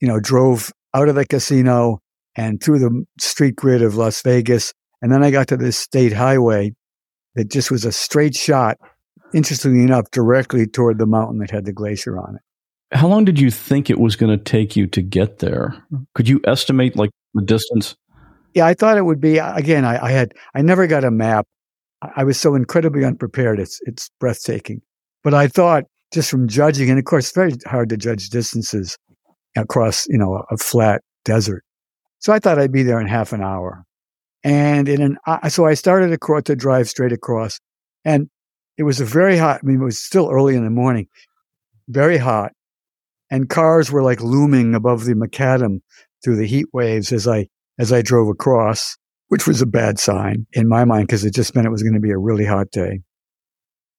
you 0.00 0.08
know, 0.08 0.20
drove 0.20 0.72
out 0.94 1.08
of 1.08 1.14
the 1.14 1.26
casino 1.26 2.00
and 2.36 2.62
through 2.62 2.78
the 2.78 3.04
street 3.18 3.56
grid 3.56 3.82
of 3.82 3.96
Las 3.96 4.22
Vegas. 4.22 4.72
And 5.04 5.12
then 5.12 5.22
I 5.22 5.30
got 5.30 5.48
to 5.48 5.58
this 5.58 5.76
state 5.76 6.14
highway 6.14 6.72
that 7.34 7.50
just 7.50 7.70
was 7.70 7.84
a 7.84 7.92
straight 7.92 8.34
shot, 8.34 8.78
interestingly 9.34 9.82
enough, 9.82 10.10
directly 10.12 10.66
toward 10.66 10.96
the 10.96 11.04
mountain 11.04 11.40
that 11.40 11.50
had 11.50 11.66
the 11.66 11.74
glacier 11.74 12.18
on 12.18 12.36
it. 12.36 12.96
How 12.96 13.08
long 13.08 13.26
did 13.26 13.38
you 13.38 13.50
think 13.50 13.90
it 13.90 14.00
was 14.00 14.16
going 14.16 14.30
to 14.34 14.42
take 14.42 14.76
you 14.76 14.86
to 14.86 15.02
get 15.02 15.40
there? 15.40 15.76
Could 16.14 16.26
you 16.26 16.40
estimate 16.46 16.96
like 16.96 17.10
the 17.34 17.42
distance? 17.42 17.96
Yeah, 18.54 18.64
I 18.64 18.72
thought 18.72 18.96
it 18.96 19.04
would 19.04 19.20
be 19.20 19.36
again. 19.36 19.84
I, 19.84 20.06
I 20.06 20.10
had 20.10 20.32
I 20.54 20.62
never 20.62 20.86
got 20.86 21.04
a 21.04 21.10
map. 21.10 21.46
I 22.16 22.24
was 22.24 22.40
so 22.40 22.54
incredibly 22.54 23.04
unprepared. 23.04 23.60
It's 23.60 23.80
it's 23.82 24.10
breathtaking. 24.20 24.80
But 25.22 25.34
I 25.34 25.48
thought 25.48 25.84
just 26.14 26.30
from 26.30 26.48
judging, 26.48 26.88
and 26.88 26.98
of 26.98 27.04
course, 27.04 27.26
it's 27.26 27.34
very 27.34 27.52
hard 27.66 27.90
to 27.90 27.98
judge 27.98 28.30
distances 28.30 28.96
across 29.54 30.06
you 30.06 30.16
know 30.16 30.36
a, 30.36 30.54
a 30.54 30.56
flat 30.56 31.02
desert. 31.26 31.62
So 32.20 32.32
I 32.32 32.38
thought 32.38 32.58
I'd 32.58 32.72
be 32.72 32.84
there 32.84 33.02
in 33.02 33.06
half 33.06 33.34
an 33.34 33.42
hour. 33.42 33.84
And 34.44 34.88
in 34.88 35.00
an 35.00 35.18
so 35.48 35.64
I 35.64 35.74
started 35.74 36.12
across 36.12 36.44
to 36.44 36.54
drive 36.54 36.88
straight 36.88 37.12
across, 37.12 37.58
and 38.04 38.28
it 38.76 38.82
was 38.82 39.00
a 39.00 39.04
very 39.04 39.38
hot. 39.38 39.60
I 39.62 39.66
mean, 39.66 39.80
it 39.80 39.84
was 39.84 39.98
still 39.98 40.30
early 40.30 40.54
in 40.54 40.64
the 40.64 40.70
morning, 40.70 41.08
very 41.88 42.18
hot, 42.18 42.52
and 43.30 43.48
cars 43.48 43.90
were 43.90 44.02
like 44.02 44.20
looming 44.20 44.74
above 44.74 45.06
the 45.06 45.14
macadam 45.14 45.80
through 46.22 46.36
the 46.36 46.46
heat 46.46 46.66
waves 46.74 47.10
as 47.10 47.26
I 47.26 47.48
as 47.78 47.92
I 47.92 48.02
drove 48.02 48.28
across, 48.28 48.98
which 49.28 49.46
was 49.46 49.62
a 49.62 49.66
bad 49.66 49.98
sign 49.98 50.46
in 50.52 50.68
my 50.68 50.84
mind 50.84 51.06
because 51.06 51.24
it 51.24 51.34
just 51.34 51.54
meant 51.54 51.66
it 51.66 51.70
was 51.70 51.82
going 51.82 51.94
to 51.94 52.00
be 52.00 52.10
a 52.10 52.18
really 52.18 52.44
hot 52.44 52.70
day. 52.70 53.00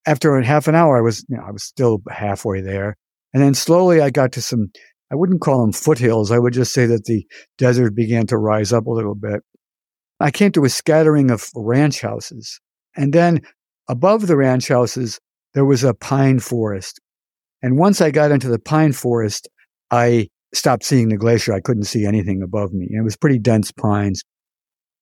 after 0.05 0.39
half 0.41 0.67
an 0.67 0.75
hour, 0.75 0.97
I 0.97 1.01
was, 1.01 1.25
you 1.29 1.37
know, 1.37 1.43
I 1.47 1.51
was 1.51 1.63
still 1.63 2.01
halfway 2.09 2.61
there. 2.61 2.95
And 3.33 3.43
then 3.43 3.53
slowly 3.53 4.01
I 4.01 4.09
got 4.09 4.31
to 4.33 4.41
some, 4.41 4.71
I 5.11 5.15
wouldn't 5.15 5.41
call 5.41 5.61
them 5.61 5.73
foothills. 5.73 6.31
I 6.31 6.39
would 6.39 6.53
just 6.53 6.73
say 6.73 6.85
that 6.85 7.05
the 7.05 7.25
desert 7.57 7.95
began 7.95 8.27
to 8.27 8.37
rise 8.37 8.71
up 8.71 8.85
a 8.85 8.91
little 8.91 9.15
bit. 9.15 9.41
I 10.25 10.31
came 10.31 10.51
to 10.53 10.65
a 10.65 10.69
scattering 10.69 11.29
of 11.29 11.47
ranch 11.55 12.01
houses. 12.01 12.59
And 12.97 13.13
then 13.13 13.41
above 13.87 14.25
the 14.25 14.35
ranch 14.35 14.69
houses, 14.69 15.19
there 15.53 15.65
was 15.65 15.83
a 15.83 15.93
pine 15.93 16.39
forest. 16.39 16.99
And 17.61 17.77
once 17.77 18.01
I 18.01 18.09
got 18.09 18.31
into 18.31 18.47
the 18.47 18.57
pine 18.57 18.91
forest, 18.91 19.47
I 19.91 20.29
stopped 20.51 20.83
seeing 20.83 21.09
the 21.09 21.17
glacier. 21.17 21.53
I 21.53 21.61
couldn't 21.61 21.83
see 21.83 22.07
anything 22.07 22.41
above 22.41 22.73
me. 22.73 22.87
And 22.89 23.01
it 23.01 23.03
was 23.03 23.15
pretty 23.15 23.37
dense 23.37 23.71
pines. 23.71 24.23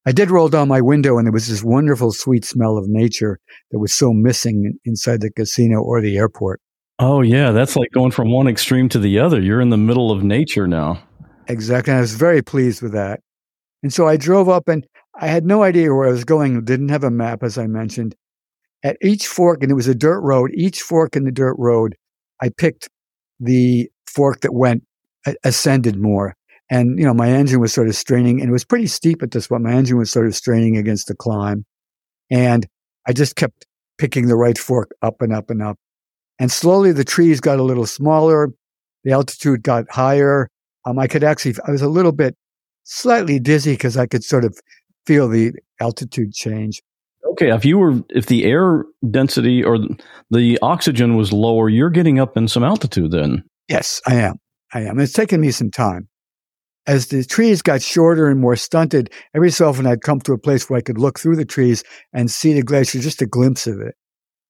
I 0.06 0.12
did 0.12 0.30
roll 0.30 0.50
down 0.50 0.68
my 0.68 0.82
window 0.82 1.18
and 1.18 1.25
there 1.25 1.32
was 1.32 1.48
this 1.48 1.63
wonderful 1.63 2.12
sweet 2.12 2.44
smell 2.44 2.77
of 2.77 2.89
nature 2.89 3.39
that 3.72 3.80
was 3.80 3.94
so 3.94 4.12
missing 4.12 4.77
inside 4.84 5.22
the 5.22 5.32
casino 5.32 5.82
or 5.82 6.01
the 6.01 6.18
airport. 6.18 6.60
Oh, 7.00 7.22
yeah. 7.22 7.51
That's 7.51 7.77
like 7.77 7.92
going 7.94 8.12
from 8.12 8.30
one 8.30 8.50
extreme 8.50 8.89
to 8.89 9.00
the 9.00 9.20
other. 9.20 9.39
You're 9.39 9.62
in 9.62 9.70
the 9.70 9.77
middle 9.77 10.12
of 10.12 10.22
nature 10.22 10.68
now. 10.68 11.01
Exactly. 11.48 11.92
And 11.92 12.00
I 12.00 12.01
was 12.01 12.15
very 12.15 12.42
pleased 12.42 12.82
with 12.82 12.92
that. 12.92 13.22
And 13.84 13.94
so 13.94 14.06
I 14.06 14.18
drove 14.18 14.50
up 14.50 14.68
and 14.68 14.86
I 15.20 15.27
had 15.27 15.46
no 15.46 15.63
idea 15.63 15.93
where 15.93 16.08
I 16.08 16.12
was 16.12 16.24
going, 16.24 16.63
didn't 16.65 16.89
have 16.89 17.03
a 17.03 17.12
map, 17.12 17.43
as 17.43 17.58
I 17.58 17.67
mentioned. 17.67 18.15
At 18.84 18.98
each 19.01 19.27
fork, 19.27 19.62
and 19.62 19.72
it 19.72 19.75
was 19.75 19.88
a 19.88 19.96
dirt 19.96 20.22
road, 20.22 20.51
each 20.53 20.82
fork 20.82 21.15
in 21.15 21.24
the 21.24 21.32
dirt 21.32 21.55
road, 21.58 21.96
I 22.41 22.50
picked 22.50 22.89
the 23.39 23.89
fork 24.08 24.41
that 24.41 24.53
went 24.53 24.84
ascended 25.43 25.98
more. 25.98 26.36
And, 26.70 26.98
you 26.98 27.05
know, 27.05 27.13
my 27.13 27.29
engine 27.29 27.60
was 27.60 27.74
sort 27.74 27.88
of 27.88 27.96
straining 27.96 28.39
and 28.39 28.50
it 28.50 28.51
was 28.51 28.65
pretty 28.65 28.88
steep 28.88 29.22
at 29.22 29.32
this 29.32 29.48
point. 29.48 29.63
My 29.63 29.74
engine 29.74 29.98
was 29.98 30.12
sort 30.12 30.25
of 30.25 30.36
straining 30.36 30.77
against 30.77 31.08
the 31.08 31.15
climb. 31.15 31.65
And 32.32 32.65
I 33.08 33.13
just 33.13 33.36
kept 33.36 33.65
picking 33.98 34.27
the 34.27 34.36
right 34.36 34.58
fork 34.58 34.91
up 35.01 35.22
and 35.22 35.34
up 35.34 35.50
and 35.50 35.62
up. 35.62 35.77
And 36.39 36.51
slowly 36.51 36.91
the 36.91 37.03
trees 37.03 37.39
got 37.39 37.60
a 37.60 37.63
little 37.63 37.86
smaller. 37.86 38.50
The 39.03 39.12
altitude 39.12 39.63
got 39.63 39.86
higher. 39.91 40.50
Um, 40.86 40.98
I 40.98 41.08
could 41.08 41.24
actually, 41.24 41.55
I 41.67 41.72
was 41.72 41.82
a 41.82 41.89
little 41.89 42.12
bit 42.12 42.36
slightly 42.84 43.39
dizzy 43.39 43.74
because 43.74 43.96
I 43.96 44.08
could 44.08 44.24
sort 44.24 44.43
of 44.43 44.58
feel 45.06 45.28
the 45.28 45.54
altitude 45.80 46.34
change. 46.34 46.82
Okay, 47.32 47.52
if 47.52 47.66
you 47.66 47.78
were 47.78 48.02
if 48.10 48.28
the 48.28 48.46
air 48.46 48.86
density 49.10 49.64
or 49.64 49.80
the 50.30 50.60
oxygen 50.62 51.16
was 51.16 51.34
lower, 51.34 51.70
you're 51.70 51.90
getting 51.90 52.20
up 52.20 52.38
in 52.38 52.48
some 52.48 52.64
altitude 52.64 53.12
then. 53.12 53.44
Yes, 53.68 54.02
I 54.08 54.16
am. 54.16 54.36
I 54.74 54.82
am. 54.82 55.00
It's 55.00 55.14
taken 55.14 55.42
me 55.42 55.52
some 55.52 55.72
time. 55.72 56.08
As 56.86 57.08
the 57.08 57.24
trees 57.24 57.62
got 57.62 57.82
shorter 57.82 58.28
and 58.28 58.42
more 58.42 58.58
stunted, 58.58 59.10
every 59.34 59.52
so 59.52 59.70
often 59.70 59.88
I'd 59.88 60.02
come 60.02 60.20
to 60.22 60.34
a 60.34 60.38
place 60.38 60.70
where 60.70 60.78
I 60.78 60.82
could 60.82 60.98
look 60.98 61.18
through 61.18 61.38
the 61.38 61.46
trees 61.46 61.84
and 62.12 62.30
see 62.30 62.54
the 62.54 62.62
glacier, 62.62 63.00
just 63.00 63.22
a 63.22 63.26
glimpse 63.26 63.68
of 63.68 63.80
it. 63.80 63.96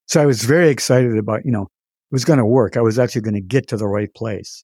So 0.08 0.22
I 0.22 0.26
was 0.26 0.44
very 0.44 0.70
excited 0.70 1.16
about, 1.18 1.46
you 1.46 1.52
know, 1.52 1.64
it 1.64 2.12
was 2.12 2.26
going 2.26 2.40
to 2.40 2.46
work. 2.46 2.76
I 2.76 2.82
was 2.82 2.98
actually 2.98 3.22
going 3.22 3.36
to 3.36 3.42
get 3.42 3.68
to 3.68 3.78
the 3.78 3.88
right 3.88 4.14
place. 4.16 4.64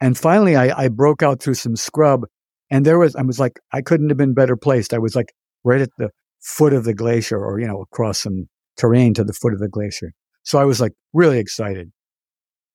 And 0.00 0.18
finally, 0.18 0.56
I, 0.56 0.84
I 0.84 0.88
broke 0.88 1.22
out 1.22 1.40
through 1.40 1.54
some 1.54 1.76
scrub 1.76 2.24
and 2.70 2.84
there 2.84 2.98
was, 2.98 3.16
I 3.16 3.22
was 3.22 3.38
like, 3.38 3.58
I 3.72 3.80
couldn't 3.82 4.08
have 4.08 4.18
been 4.18 4.34
better 4.34 4.56
placed. 4.56 4.92
I 4.92 4.98
was 4.98 5.16
like 5.16 5.32
right 5.64 5.80
at 5.80 5.90
the 5.98 6.10
foot 6.40 6.72
of 6.72 6.84
the 6.84 6.94
glacier 6.94 7.42
or, 7.42 7.60
you 7.60 7.66
know, 7.66 7.80
across 7.80 8.20
some 8.20 8.48
terrain 8.76 9.14
to 9.14 9.24
the 9.24 9.32
foot 9.32 9.52
of 9.52 9.60
the 9.60 9.68
glacier. 9.68 10.12
So 10.42 10.58
I 10.58 10.64
was 10.64 10.80
like 10.80 10.92
really 11.12 11.38
excited. 11.38 11.90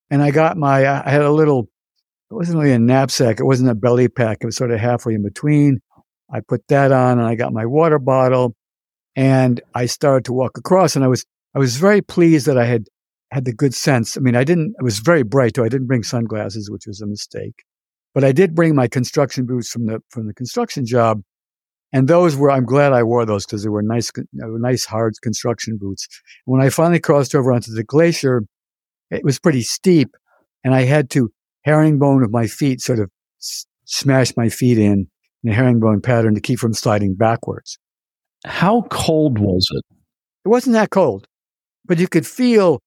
And 0.09 0.21
I 0.21 0.31
got 0.31 0.57
my, 0.57 0.87
I 0.87 1.09
had 1.09 1.21
a 1.21 1.31
little, 1.31 1.69
it 2.29 2.35
wasn't 2.35 2.59
really 2.59 2.73
a 2.73 2.79
knapsack. 2.79 3.39
It 3.39 3.45
wasn't 3.45 3.69
a 3.69 3.75
belly 3.75 4.07
pack. 4.07 4.39
It 4.41 4.45
was 4.45 4.55
sort 4.55 4.71
of 4.71 4.79
halfway 4.79 5.13
in 5.13 5.23
between. 5.23 5.79
I 6.31 6.41
put 6.41 6.67
that 6.67 6.91
on 6.91 7.19
and 7.19 7.27
I 7.27 7.35
got 7.35 7.53
my 7.53 7.65
water 7.65 7.99
bottle 7.99 8.55
and 9.15 9.61
I 9.75 9.85
started 9.85 10.25
to 10.25 10.33
walk 10.33 10.57
across 10.57 10.95
and 10.95 11.05
I 11.05 11.07
was, 11.07 11.25
I 11.55 11.59
was 11.59 11.77
very 11.77 12.01
pleased 12.01 12.47
that 12.47 12.57
I 12.57 12.65
had 12.65 12.85
had 13.31 13.45
the 13.45 13.53
good 13.53 13.73
sense. 13.73 14.17
I 14.17 14.19
mean, 14.19 14.35
I 14.35 14.43
didn't, 14.43 14.75
it 14.79 14.83
was 14.83 14.99
very 14.99 15.23
bright 15.23 15.53
too. 15.53 15.63
I 15.63 15.69
didn't 15.69 15.87
bring 15.87 16.03
sunglasses, 16.03 16.69
which 16.69 16.85
was 16.87 17.01
a 17.01 17.07
mistake. 17.07 17.63
But 18.13 18.23
I 18.23 18.31
did 18.31 18.53
bring 18.55 18.75
my 18.75 18.87
construction 18.87 19.45
boots 19.45 19.69
from 19.69 19.87
the 19.87 19.99
from 20.09 20.27
the 20.27 20.33
construction 20.33 20.85
job, 20.85 21.21
and 21.91 22.07
those 22.07 22.35
were 22.35 22.51
I'm 22.51 22.65
glad 22.65 22.93
I 22.93 23.03
wore 23.03 23.25
those 23.25 23.45
because 23.45 23.63
they 23.63 23.69
were 23.69 23.81
nice, 23.81 24.11
were 24.33 24.59
nice 24.59 24.85
hard 24.85 25.13
construction 25.21 25.77
boots. 25.77 26.07
When 26.45 26.61
I 26.61 26.69
finally 26.69 26.99
crossed 26.99 27.33
over 27.35 27.51
onto 27.51 27.73
the 27.73 27.83
glacier, 27.83 28.43
it 29.09 29.23
was 29.23 29.39
pretty 29.39 29.61
steep, 29.63 30.15
and 30.63 30.73
I 30.75 30.81
had 30.83 31.09
to 31.11 31.31
herringbone 31.63 32.21
with 32.21 32.31
my 32.31 32.47
feet, 32.47 32.81
sort 32.81 32.99
of 32.99 33.09
s- 33.41 33.65
smash 33.85 34.35
my 34.37 34.49
feet 34.49 34.77
in 34.77 35.07
in 35.43 35.51
a 35.51 35.53
herringbone 35.53 36.01
pattern 36.01 36.35
to 36.35 36.41
keep 36.41 36.59
from 36.59 36.73
sliding 36.73 37.15
backwards. 37.15 37.77
How 38.45 38.83
cold 38.89 39.39
was 39.39 39.67
it? 39.71 39.83
It 40.45 40.49
wasn't 40.49 40.73
that 40.73 40.89
cold, 40.89 41.27
but 41.85 41.99
you 41.99 42.07
could 42.07 42.27
feel 42.27 42.79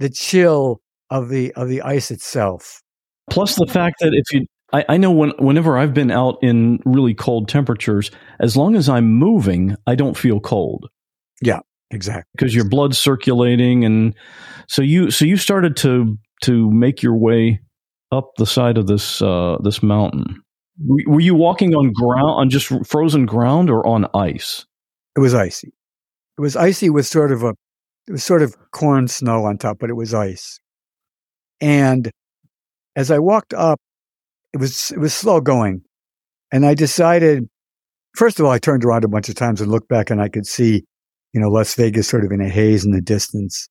the 0.00 0.10
chill 0.10 0.80
of 1.10 1.28
the 1.28 1.52
of 1.54 1.68
the 1.68 1.82
ice 1.82 2.10
itself. 2.10 2.82
Plus 3.30 3.54
the 3.56 3.66
fact 3.66 3.96
that 4.00 4.12
if 4.12 4.24
you, 4.32 4.46
I, 4.72 4.84
I 4.90 4.96
know 4.96 5.10
when, 5.10 5.30
whenever 5.38 5.78
I've 5.78 5.94
been 5.94 6.10
out 6.10 6.38
in 6.42 6.80
really 6.84 7.14
cold 7.14 7.48
temperatures, 7.48 8.10
as 8.40 8.56
long 8.56 8.76
as 8.76 8.88
I'm 8.88 9.12
moving, 9.12 9.76
I 9.86 9.94
don't 9.94 10.16
feel 10.16 10.40
cold. 10.40 10.88
Yeah, 11.40 11.60
exactly. 11.90 12.30
Because 12.36 12.54
your 12.54 12.68
blood's 12.68 12.98
circulating, 12.98 13.84
and 13.84 14.14
so 14.68 14.82
you, 14.82 15.10
so 15.10 15.24
you 15.24 15.36
started 15.36 15.76
to 15.78 16.18
to 16.42 16.70
make 16.70 17.02
your 17.02 17.16
way 17.16 17.60
up 18.12 18.30
the 18.36 18.46
side 18.46 18.78
of 18.78 18.86
this 18.86 19.22
uh, 19.22 19.56
this 19.62 19.82
mountain. 19.82 20.42
Were 21.06 21.20
you 21.20 21.34
walking 21.34 21.74
on 21.74 21.92
ground, 21.92 22.40
on 22.40 22.50
just 22.50 22.72
frozen 22.86 23.26
ground, 23.26 23.70
or 23.70 23.86
on 23.86 24.06
ice? 24.14 24.64
It 25.16 25.20
was 25.20 25.34
icy. 25.34 25.72
It 26.38 26.40
was 26.40 26.56
icy 26.56 26.88
with 26.88 27.06
sort 27.06 27.32
of 27.32 27.42
a, 27.42 27.54
it 28.08 28.12
was 28.12 28.24
sort 28.24 28.40
of 28.40 28.56
corn 28.70 29.06
snow 29.06 29.44
on 29.44 29.58
top, 29.58 29.78
but 29.78 29.90
it 29.90 29.94
was 29.94 30.14
ice. 30.14 30.58
And 31.60 32.10
as 32.96 33.10
I 33.10 33.18
walked 33.18 33.54
up, 33.54 33.80
it 34.52 34.58
was 34.58 34.90
it 34.90 34.98
was 34.98 35.14
slow 35.14 35.40
going, 35.40 35.82
and 36.52 36.66
I 36.66 36.74
decided. 36.74 37.48
First 38.16 38.40
of 38.40 38.46
all, 38.46 38.50
I 38.50 38.58
turned 38.58 38.84
around 38.84 39.04
a 39.04 39.08
bunch 39.08 39.28
of 39.28 39.36
times 39.36 39.60
and 39.60 39.70
looked 39.70 39.88
back, 39.88 40.10
and 40.10 40.20
I 40.20 40.28
could 40.28 40.44
see, 40.44 40.84
you 41.32 41.40
know, 41.40 41.48
Las 41.48 41.74
Vegas 41.74 42.08
sort 42.08 42.24
of 42.24 42.32
in 42.32 42.40
a 42.40 42.48
haze 42.48 42.84
in 42.84 42.90
the 42.90 43.00
distance. 43.00 43.68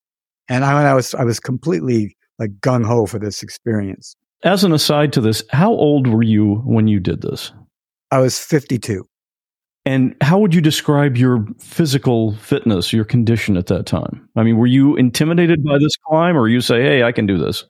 And 0.48 0.64
I, 0.64 0.90
I 0.90 0.94
was 0.94 1.14
I 1.14 1.24
was 1.24 1.38
completely 1.38 2.16
like 2.38 2.50
gung 2.60 2.84
ho 2.84 3.06
for 3.06 3.18
this 3.18 3.42
experience. 3.42 4.16
As 4.42 4.64
an 4.64 4.72
aside 4.72 5.12
to 5.12 5.20
this, 5.20 5.44
how 5.50 5.70
old 5.70 6.06
were 6.06 6.22
you 6.22 6.56
when 6.64 6.88
you 6.88 6.98
did 6.98 7.20
this? 7.20 7.52
I 8.10 8.18
was 8.20 8.38
fifty 8.38 8.78
two. 8.78 9.06
And 9.86 10.14
how 10.20 10.38
would 10.38 10.54
you 10.54 10.60
describe 10.60 11.16
your 11.16 11.46
physical 11.58 12.34
fitness, 12.36 12.92
your 12.92 13.04
condition 13.04 13.56
at 13.56 13.66
that 13.66 13.86
time? 13.86 14.28
I 14.36 14.42
mean, 14.42 14.56
were 14.58 14.66
you 14.66 14.96
intimidated 14.96 15.64
by 15.64 15.78
this 15.78 15.92
climb, 16.06 16.36
or 16.36 16.48
you 16.48 16.60
say, 16.60 16.82
"Hey, 16.82 17.02
I 17.02 17.12
can 17.12 17.26
do 17.26 17.38
this"? 17.38 17.64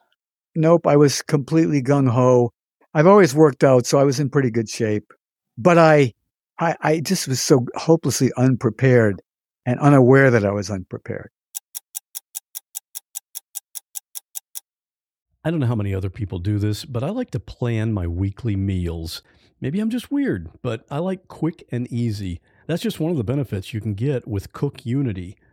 Nope, 0.54 0.87
I 0.87 0.97
was 0.97 1.23
completely 1.23 1.83
gung 1.83 2.09
ho. 2.09 2.52
I've 2.92 3.07
always 3.07 3.35
worked 3.35 3.62
out, 3.62 3.87
so 3.87 3.99
I 3.99 4.04
was 4.04 4.19
in 4.19 4.30
pretty 4.30 4.50
good 4.50 4.69
shape. 4.69 5.12
But 5.57 5.78
I, 5.78 6.12
I, 6.59 6.76
I 6.80 7.00
just 7.00 7.28
was 7.28 7.40
so 7.40 7.66
hopelessly 7.76 8.33
unprepared 8.37 9.23
and 9.64 9.78
unaware 9.80 10.30
that 10.30 10.45
I 10.45 10.50
was 10.50 10.71
unprepared. 10.71 11.30
I 15.45 15.50
don't 15.50 15.61
know 15.61 15.66
how 15.66 15.75
many 15.75 15.95
other 15.95 16.11
people 16.11 16.38
do 16.38 16.59
this, 16.59 16.85
but 16.85 17.02
I 17.02 17.11
like 17.11 17.30
to 17.30 17.40
plan 17.40 17.95
my 17.95 18.07
weekly 18.07 18.57
meals. 18.57 19.23
Maybe 19.61 19.80
I'm 19.80 19.88
just 19.88 20.11
weird, 20.11 20.50
but 20.62 20.85
I 20.90 20.99
like 20.99 21.28
quick 21.28 21.66
and 21.71 21.90
easy. 21.92 22.40
That's 22.66 22.83
just 22.83 23.00
one 23.00 23.11
of 23.11 23.16
the 23.16 23.25
benefits 23.25 23.73
you 23.73 23.80
can 23.80 23.95
get 23.95 24.28
with 24.28 24.52
Cook 24.52 24.85
Unity. 24.85 25.37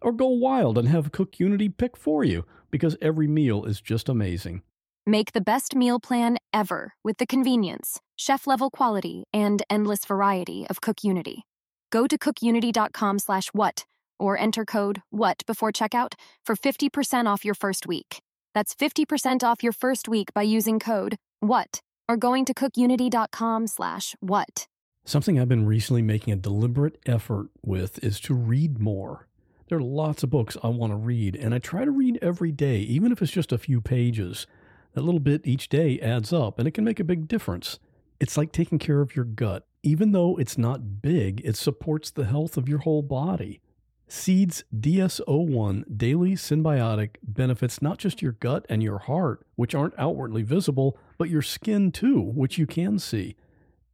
or 0.00 0.12
go 0.12 0.28
wild 0.28 0.78
and 0.78 0.88
have 0.88 1.12
Cook 1.12 1.38
Unity 1.38 1.68
pick 1.68 1.96
for 1.96 2.24
you 2.24 2.44
because 2.70 2.96
every 3.00 3.26
meal 3.26 3.64
is 3.64 3.80
just 3.80 4.08
amazing. 4.08 4.62
Make 5.06 5.32
the 5.32 5.40
best 5.40 5.76
meal 5.76 6.00
plan 6.00 6.38
ever 6.52 6.94
with 7.04 7.18
the 7.18 7.26
convenience, 7.26 8.00
chef 8.16 8.46
level 8.46 8.70
quality, 8.70 9.24
and 9.32 9.62
endless 9.70 10.04
variety 10.04 10.66
of 10.68 10.80
Cook 10.80 11.04
Unity. 11.04 11.44
Go 11.90 12.06
to 12.06 12.18
cookunity.com 12.18 13.20
slash 13.20 13.48
what 13.48 13.84
or 14.18 14.38
enter 14.38 14.64
code 14.64 15.02
WHAT 15.10 15.44
before 15.46 15.70
checkout 15.72 16.14
for 16.44 16.56
50% 16.56 17.26
off 17.26 17.44
your 17.44 17.54
first 17.54 17.86
week. 17.86 18.20
That's 18.54 18.74
50% 18.74 19.44
off 19.44 19.62
your 19.62 19.72
first 19.72 20.08
week 20.08 20.34
by 20.34 20.42
using 20.42 20.78
code 20.78 21.16
WHAT 21.40 21.80
or 22.08 22.16
going 22.16 22.44
to 22.46 22.54
cookunity.com 22.54 23.66
slash 23.66 24.16
what. 24.20 24.66
Something 25.04 25.38
I've 25.38 25.48
been 25.48 25.66
recently 25.66 26.02
making 26.02 26.32
a 26.32 26.36
deliberate 26.36 26.98
effort 27.06 27.48
with 27.62 28.02
is 28.02 28.18
to 28.20 28.34
read 28.34 28.80
more. 28.80 29.28
There 29.68 29.78
are 29.78 29.82
lots 29.82 30.22
of 30.22 30.30
books 30.30 30.56
I 30.62 30.68
want 30.68 30.92
to 30.92 30.96
read, 30.96 31.34
and 31.34 31.52
I 31.52 31.58
try 31.58 31.84
to 31.84 31.90
read 31.90 32.18
every 32.22 32.52
day, 32.52 32.78
even 32.78 33.10
if 33.10 33.20
it's 33.20 33.32
just 33.32 33.52
a 33.52 33.58
few 33.58 33.80
pages. 33.80 34.46
That 34.92 35.02
little 35.02 35.20
bit 35.20 35.44
each 35.44 35.68
day 35.68 35.98
adds 36.00 36.32
up, 36.32 36.58
and 36.58 36.68
it 36.68 36.70
can 36.70 36.84
make 36.84 37.00
a 37.00 37.04
big 37.04 37.26
difference. 37.26 37.80
It's 38.20 38.36
like 38.36 38.52
taking 38.52 38.78
care 38.78 39.00
of 39.00 39.16
your 39.16 39.24
gut. 39.24 39.66
Even 39.82 40.12
though 40.12 40.36
it's 40.36 40.56
not 40.56 41.02
big, 41.02 41.40
it 41.44 41.56
supports 41.56 42.10
the 42.10 42.26
health 42.26 42.56
of 42.56 42.68
your 42.68 42.78
whole 42.78 43.02
body. 43.02 43.60
Seeds 44.08 44.62
DS01 44.72 45.96
Daily 45.96 46.32
Synbiotic 46.32 47.16
benefits 47.24 47.82
not 47.82 47.98
just 47.98 48.22
your 48.22 48.32
gut 48.32 48.64
and 48.68 48.82
your 48.84 48.98
heart, 48.98 49.44
which 49.56 49.74
aren't 49.74 49.98
outwardly 49.98 50.42
visible, 50.42 50.96
but 51.18 51.28
your 51.28 51.42
skin 51.42 51.90
too, 51.90 52.20
which 52.20 52.56
you 52.56 52.66
can 52.66 53.00
see. 53.00 53.34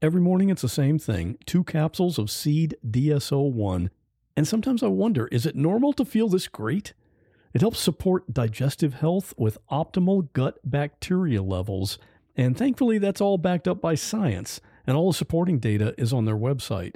Every 0.03 0.21
morning 0.21 0.51
it's 0.51 0.63
the 0.63 0.69
same 0.69 0.99
thing 0.99 1.39
two 1.47 1.65
capsules 1.65 2.19
of 2.19 2.31
Seed 2.31 2.77
DS01. 2.87 3.89
And 4.37 4.49
sometimes 4.49 4.83
I 4.83 4.89
wonder 4.89 5.27
is 5.29 5.47
it 5.47 5.57
normal 5.57 5.93
to 5.95 6.05
feel 6.05 6.29
this 6.29 6.49
great? 6.49 6.95
It 7.53 7.61
helps 7.61 7.81
support 7.81 8.33
digestive 8.33 8.95
health 8.95 9.35
with 9.37 9.59
optimal 9.71 10.33
gut 10.33 10.59
bacteria 10.65 11.43
levels. 11.43 11.99
And 12.35 12.57
thankfully, 12.57 12.99
that's 12.99 13.21
all 13.21 13.37
backed 13.37 13.69
up 13.69 13.83
by 13.83 13.95
science, 13.95 14.61
and 14.87 14.97
all 14.97 15.13
the 15.13 15.19
supporting 15.19 15.59
data 15.59 15.95
is 15.99 16.15
on 16.15 16.25
their 16.25 16.37
website. 16.37 16.95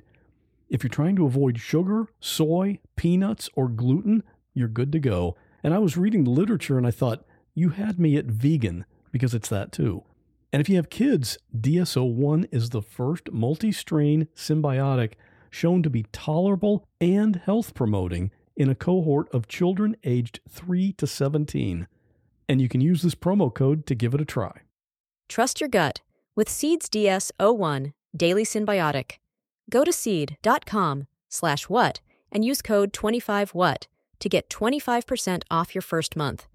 If 0.71 0.83
you're 0.83 0.88
trying 0.88 1.16
to 1.16 1.26
avoid 1.26 1.61
sugar, 1.61 2.09
soy, 2.21 2.81
peanuts, 2.97 3.50
or 3.55 3.69
gluten, 3.69 4.23
you're 4.55 4.69
good 4.69 4.93
to 4.93 4.99
go. 4.99 5.37
And 5.62 5.75
I 5.75 5.78
was 5.78 5.97
reading 5.97 6.25
the 6.25 6.31
literature 6.31 6.78
and 6.78 6.87
I 6.87 6.90
thought, 6.90 7.25
you 7.55 7.71
had 7.71 7.99
me 7.99 8.16
at 8.16 8.26
vegan 8.26 8.85
because 9.12 9.35
it's 9.35 9.49
that 9.50 9.73
too. 9.73 10.05
And 10.52 10.61
if 10.61 10.69
you 10.69 10.76
have 10.76 10.90
kids, 10.90 11.38
DS01 11.59 12.49
is 12.50 12.71
the 12.71 12.83
first 12.83 13.31
multi 13.31 13.73
strain 13.73 14.28
symbiotic 14.35 15.12
shown 15.50 15.83
to 15.83 15.91
be 15.91 16.07
tolerable 16.12 16.87
and 17.00 17.37
health 17.37 17.75
promoting 17.75 18.31
in 18.57 18.69
a 18.71 18.75
cohort 18.75 19.33
of 19.35 19.49
children 19.49 19.97
aged 20.05 20.41
3 20.49 20.93
to 20.95 21.07
17. 21.07 21.87
And 22.49 22.61
you 22.61 22.69
can 22.69 22.81
use 22.81 23.03
this 23.03 23.15
promo 23.15 23.53
code 23.53 23.87
to 23.87 23.95
give 23.95 24.15
it 24.15 24.21
a 24.21 24.25
try. 24.25 24.61
Trust 25.29 25.61
your 25.61 25.69
gut 25.69 26.00
with 26.35 26.49
Seeds 26.49 26.88
DS01 26.88 27.93
Daily 28.17 28.45
Synbiotic. 28.45 29.12
Go 29.69 29.85
to 29.85 29.93
seed.com 29.93 31.07
slash 31.29 31.69
what 31.69 32.00
and 32.31 32.45
use 32.45 32.62
code 32.62 32.93
25what 32.93 33.87
to 34.21 34.29
get 34.29 34.49
25% 34.49 35.43
off 35.50 35.75
your 35.75 35.83
first 35.83 36.17
month. 36.17 36.47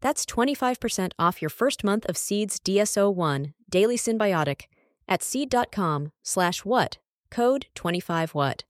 That's 0.00 0.24
25% 0.24 1.12
off 1.18 1.42
your 1.42 1.50
first 1.50 1.84
month 1.84 2.06
of 2.06 2.16
Seeds 2.16 2.58
DS01 2.60 3.52
Daily 3.68 3.96
Synbiotic 3.96 4.62
at 5.08 5.22
seed.com 5.22 6.12
slash 6.22 6.64
what, 6.64 6.98
code 7.30 7.66
25what. 7.74 8.62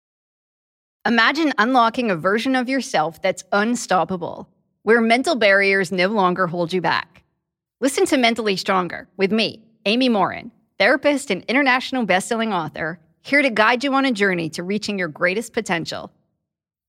Imagine 1.07 1.53
unlocking 1.57 2.11
a 2.11 2.17
version 2.17 2.55
of 2.55 2.69
yourself 2.69 3.23
that's 3.23 3.45
unstoppable, 3.53 4.49
where 4.83 5.01
mental 5.01 5.35
barriers 5.35 5.91
no 5.91 6.09
longer 6.09 6.47
hold 6.47 6.73
you 6.73 6.81
back. 6.81 7.23
Listen 7.81 8.05
to 8.07 8.19
Mentally 8.19 8.57
Stronger 8.57 9.09
with 9.17 9.33
me, 9.33 9.63
Amy 9.87 10.11
Morin, 10.11 10.53
therapist 10.79 11.31
and 11.31 11.43
international 11.45 12.07
bestselling 12.07 12.53
author, 12.53 13.01
here 13.23 13.41
to 13.41 13.51
guide 13.51 13.83
you 13.83 13.95
on 13.95 14.05
a 14.05 14.13
journey 14.13 14.51
to 14.51 14.63
reaching 14.63 14.99
your 14.99 15.09
greatest 15.09 15.55
potential. 15.55 16.13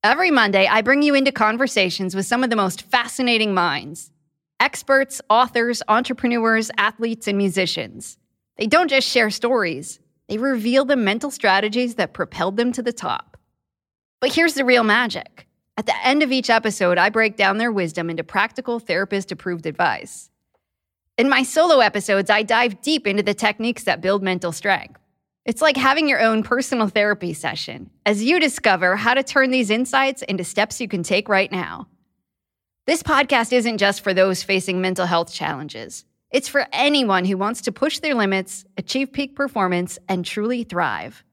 Every 0.04 0.32
Monday, 0.32 0.68
I 0.68 0.82
bring 0.82 1.04
you 1.04 1.16
into 1.16 1.32
conversations 1.32 2.16
with 2.16 2.26
some 2.26 2.44
of 2.44 2.50
the 2.50 2.56
most 2.56 2.82
fascinating 2.82 3.54
minds 3.54 4.12
experts, 4.60 5.22
authors, 5.30 5.82
entrepreneurs, 5.88 6.70
athletes, 6.78 7.28
and 7.28 7.38
musicians. 7.38 8.18
They 8.58 8.68
don't 8.68 8.90
just 8.90 9.08
share 9.08 9.32
stories, 9.32 10.00
they 10.32 10.38
reveal 10.38 10.86
the 10.86 10.96
mental 10.96 11.30
strategies 11.30 11.96
that 11.96 12.14
propelled 12.14 12.56
them 12.56 12.72
to 12.72 12.82
the 12.82 12.94
top. 12.94 13.36
But 14.22 14.34
here's 14.34 14.54
the 14.54 14.64
real 14.64 14.86
magic. 14.86 15.46
At 15.76 15.88
the 15.88 16.08
end 16.08 16.24
of 16.24 16.32
each 16.32 16.50
episode, 16.50 16.98
I 16.98 17.10
break 17.10 17.36
down 17.36 17.58
their 17.58 17.70
wisdom 17.70 18.10
into 18.10 18.24
practical 18.24 18.80
therapist 18.80 19.34
approved 19.34 19.66
advice. 19.66 20.30
In 21.18 21.28
my 21.28 21.44
solo 21.44 21.82
episodes, 21.82 22.30
I 22.30 22.44
dive 22.44 22.82
deep 22.82 23.08
into 23.08 23.24
the 23.24 23.34
techniques 23.34 23.84
that 23.84 24.00
build 24.00 24.24
mental 24.24 24.54
strength. 24.54 25.02
It's 25.44 25.62
like 25.62 25.76
having 25.76 26.08
your 26.08 26.22
own 26.22 26.44
personal 26.44 26.88
therapy 26.88 27.34
session 27.34 27.90
as 28.06 28.24
you 28.24 28.40
discover 28.40 28.96
how 28.96 29.14
to 29.14 29.24
turn 29.24 29.52
these 29.52 29.70
insights 29.70 30.22
into 30.22 30.46
steps 30.46 30.80
you 30.80 30.88
can 30.88 31.04
take 31.04 31.28
right 31.28 31.52
now. 31.52 31.90
This 32.88 33.04
podcast 33.04 33.52
isn't 33.52 33.80
just 33.80 34.00
for 34.00 34.14
those 34.14 34.44
facing 34.44 34.80
mental 34.80 35.08
health 35.08 35.34
challenges. 35.34 36.06
It's 36.32 36.48
for 36.48 36.66
anyone 36.72 37.26
who 37.26 37.36
wants 37.36 37.60
to 37.64 37.74
push 37.74 38.00
their 38.00 38.16
limits, 38.16 38.64
achieve 38.78 39.12
peak 39.12 39.36
performance, 39.36 40.00
and 40.08 40.24
truly 40.24 40.64
thrive. 40.64 41.26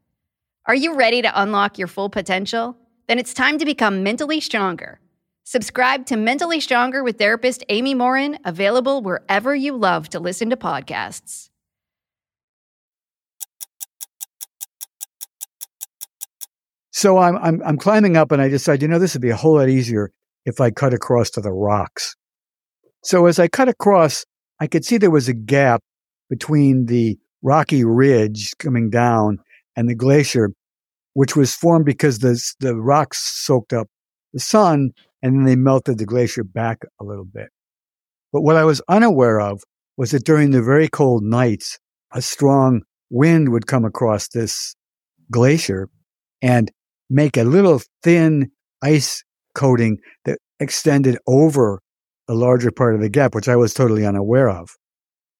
Are 0.66 0.74
you 0.74 0.96
ready 0.96 1.22
to 1.22 1.40
unlock 1.40 1.78
your 1.78 1.86
full 1.86 2.10
potential? 2.10 2.76
Then 3.06 3.20
it's 3.20 3.32
time 3.32 3.58
to 3.58 3.64
become 3.64 4.02
mentally 4.02 4.40
stronger. 4.40 5.00
Subscribe 5.44 6.04
to 6.06 6.16
Mentally 6.16 6.60
Stronger 6.60 7.02
with 7.02 7.16
therapist 7.16 7.64
Amy 7.70 7.94
Morin, 7.94 8.38
available 8.44 9.00
wherever 9.00 9.54
you 9.54 9.76
love 9.76 10.08
to 10.10 10.20
listen 10.20 10.50
to 10.50 10.56
podcasts. 10.56 11.48
So 16.90 17.18
I'm, 17.18 17.38
I'm, 17.38 17.62
I'm 17.64 17.78
climbing 17.78 18.16
up 18.16 18.32
and 18.32 18.42
I 18.42 18.48
decide, 18.48 18.82
you 18.82 18.88
know, 18.88 18.98
this 18.98 19.14
would 19.14 19.22
be 19.22 19.30
a 19.30 19.36
whole 19.36 19.54
lot 19.54 19.68
easier 19.68 20.10
if 20.44 20.60
I 20.60 20.72
cut 20.72 20.92
across 20.92 21.30
to 21.30 21.40
the 21.40 21.52
rocks. 21.52 22.16
So 23.04 23.26
as 23.26 23.38
I 23.38 23.46
cut 23.46 23.68
across, 23.68 24.26
I 24.60 24.66
could 24.66 24.84
see 24.84 24.98
there 24.98 25.10
was 25.10 25.28
a 25.28 25.34
gap 25.34 25.82
between 26.28 26.86
the 26.86 27.18
rocky 27.42 27.84
ridge 27.84 28.52
coming 28.58 28.90
down 28.90 29.38
and 29.76 29.88
the 29.88 29.94
glacier 29.94 30.50
which 31.14 31.34
was 31.34 31.54
formed 31.54 31.84
because 31.84 32.20
the, 32.20 32.40
the 32.60 32.76
rocks 32.76 33.18
soaked 33.18 33.72
up 33.72 33.88
the 34.32 34.38
sun 34.38 34.90
and 35.22 35.34
then 35.34 35.44
they 35.44 35.56
melted 35.56 35.98
the 35.98 36.06
glacier 36.06 36.44
back 36.44 36.84
a 37.00 37.04
little 37.04 37.24
bit. 37.24 37.48
But 38.32 38.42
what 38.42 38.56
I 38.56 38.64
was 38.64 38.80
unaware 38.88 39.40
of 39.40 39.62
was 39.96 40.12
that 40.12 40.24
during 40.24 40.50
the 40.50 40.62
very 40.62 40.86
cold 40.88 41.24
nights, 41.24 41.78
a 42.12 42.22
strong 42.22 42.82
wind 43.10 43.50
would 43.50 43.66
come 43.66 43.84
across 43.84 44.28
this 44.28 44.76
glacier 45.30 45.88
and 46.40 46.70
make 47.10 47.36
a 47.36 47.42
little 47.42 47.82
thin 48.02 48.50
ice 48.82 49.24
coating 49.54 49.98
that 50.24 50.38
extended 50.60 51.18
over 51.26 51.80
the 52.28 52.34
larger 52.34 52.70
part 52.70 52.94
of 52.94 53.00
the 53.00 53.08
gap, 53.08 53.34
which 53.34 53.48
I 53.48 53.56
was 53.56 53.74
totally 53.74 54.06
unaware 54.06 54.48
of. 54.48 54.70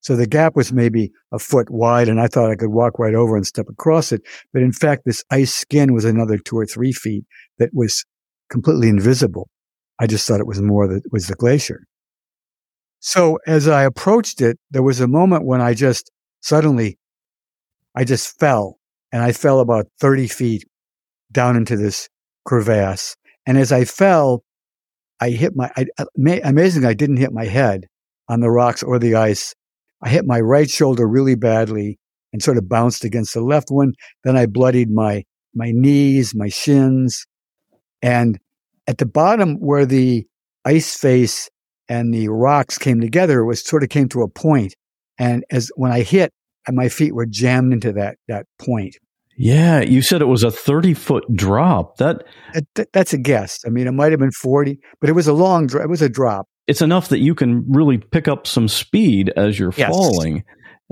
So 0.01 0.16
the 0.16 0.27
gap 0.27 0.57
was 0.57 0.72
maybe 0.72 1.12
a 1.33 1.38
foot 1.38 1.70
wide, 1.70 2.09
and 2.09 2.20
I 2.20 2.29
thought 2.29 2.51
I 2.51 2.57
could 2.57 2.70
walk 2.70 2.98
right 2.98 3.14
over 3.14 3.37
and 3.37 3.46
step 3.46 3.66
across 3.68 4.11
it. 4.11 4.22
But 4.53 4.62
in 4.62 4.72
fact, 4.72 5.03
this 5.05 5.22
ice 5.31 5.55
skin 5.55 5.92
was 5.92 6.05
another 6.05 6.38
two 6.38 6.57
or 6.57 6.66
three 6.66 6.92
feet 6.92 7.24
that 7.59 7.70
was 7.72 8.05
completely 8.48 8.88
invisible. 8.88 9.48
I 10.01 10.07
just 10.07 10.27
thought 10.27 10.40
it 10.40 10.46
was 10.46 10.62
more 10.62 10.88
that 10.88 11.03
was 11.12 11.27
the 11.27 11.35
glacier. 11.35 11.85
So 13.01 13.38
as 13.46 13.68
I 13.68 13.85
approached 13.85 14.40
it, 14.40 14.59
there 14.70 14.83
was 14.83 15.01
a 15.01 15.09
moment 15.09 15.44
when 15.44 15.61
I 15.61 15.74
just 15.74 16.11
suddenly, 16.40 16.98
I 17.94 18.05
just 18.05 18.38
fell, 18.38 18.79
and 19.12 19.22
I 19.22 19.33
fell 19.33 19.61
about 19.61 19.87
30 20.01 20.29
feet 20.29 20.64
down 21.31 21.57
into 21.57 21.77
this 21.77 22.09
crevasse. 22.46 23.16
And 23.46 23.59
as 23.59 23.72
I 23.72 23.85
fell, 23.85 24.42
I 25.20 25.31
hit 25.31 25.57
my, 25.57 25.70
I, 25.76 25.87
uh, 25.98 26.04
amazingly, 26.44 26.88
I 26.88 26.94
didn't 26.94 27.16
hit 27.16 27.33
my 27.33 27.44
head 27.44 27.87
on 28.28 28.40
the 28.40 28.50
rocks 28.50 28.83
or 28.83 28.98
the 28.98 29.14
ice. 29.14 29.54
I 30.02 30.09
hit 30.09 30.26
my 30.26 30.40
right 30.40 30.70
shoulder 30.70 31.07
really 31.09 31.35
badly 31.35 31.98
and 32.33 32.42
sort 32.42 32.59
of 32.59 32.68
bounced 32.68 33.04
against 33.04 33.35
the 33.35 33.40
left 33.40 33.70
one. 33.70 33.94
Then 34.24 34.37
I 34.37 34.46
bloodied 34.46 34.90
my, 34.90 35.24
my 35.54 35.72
knees, 35.72 36.35
my 36.35 36.48
shins. 36.48 37.26
And 38.02 38.38
at 38.87 38.98
the 38.98 39.07
bottom 39.07 39.57
where 39.57 39.87
the 39.87 40.26
ice 40.64 40.96
face 40.96 41.50
and 41.88 42.12
the 42.12 42.28
rocks 42.28 42.78
came 42.78 43.00
together, 43.00 43.40
it 43.40 43.46
was 43.46 43.64
sort 43.64 43.83
of 43.83 43.88
came 43.88 44.09
to 44.11 44.22
a 44.22 44.28
point. 44.28 44.74
And 45.18 45.44
as 45.50 45.72
when 45.74 45.90
I 45.90 46.02
hit, 46.02 46.33
my 46.70 46.88
feet 46.88 47.14
were 47.14 47.26
jammed 47.26 47.72
into 47.72 47.92
that, 47.92 48.18
that 48.28 48.46
point. 48.59 48.96
Yeah, 49.40 49.81
you 49.81 50.03
said 50.03 50.20
it 50.20 50.27
was 50.27 50.42
a 50.42 50.51
30 50.51 50.94
foot 50.94 51.24
drop. 51.35 51.96
That 51.98 52.24
that's 52.92 53.12
a 53.12 53.18
guess. 53.18 53.61
I 53.64 53.70
mean, 53.70 53.87
it 53.87 53.92
might 53.92 54.11
have 54.11 54.18
been 54.18 54.33
40, 54.33 54.79
but 55.01 55.09
it 55.09 55.12
was 55.12 55.29
a 55.29 55.33
long 55.33 55.66
drop. 55.66 55.85
It 55.85 55.90
was 55.90 56.03
a 56.03 56.09
drop 56.09 56.46
it's 56.68 56.83
enough 56.83 57.09
that 57.09 57.18
you 57.18 57.35
can 57.35 57.64
really 57.66 57.96
pick 57.96 58.29
up 58.29 58.46
some 58.46 58.68
speed 58.68 59.33
as 59.37 59.59
you're 59.59 59.72
yes. 59.77 59.90
falling 59.90 60.44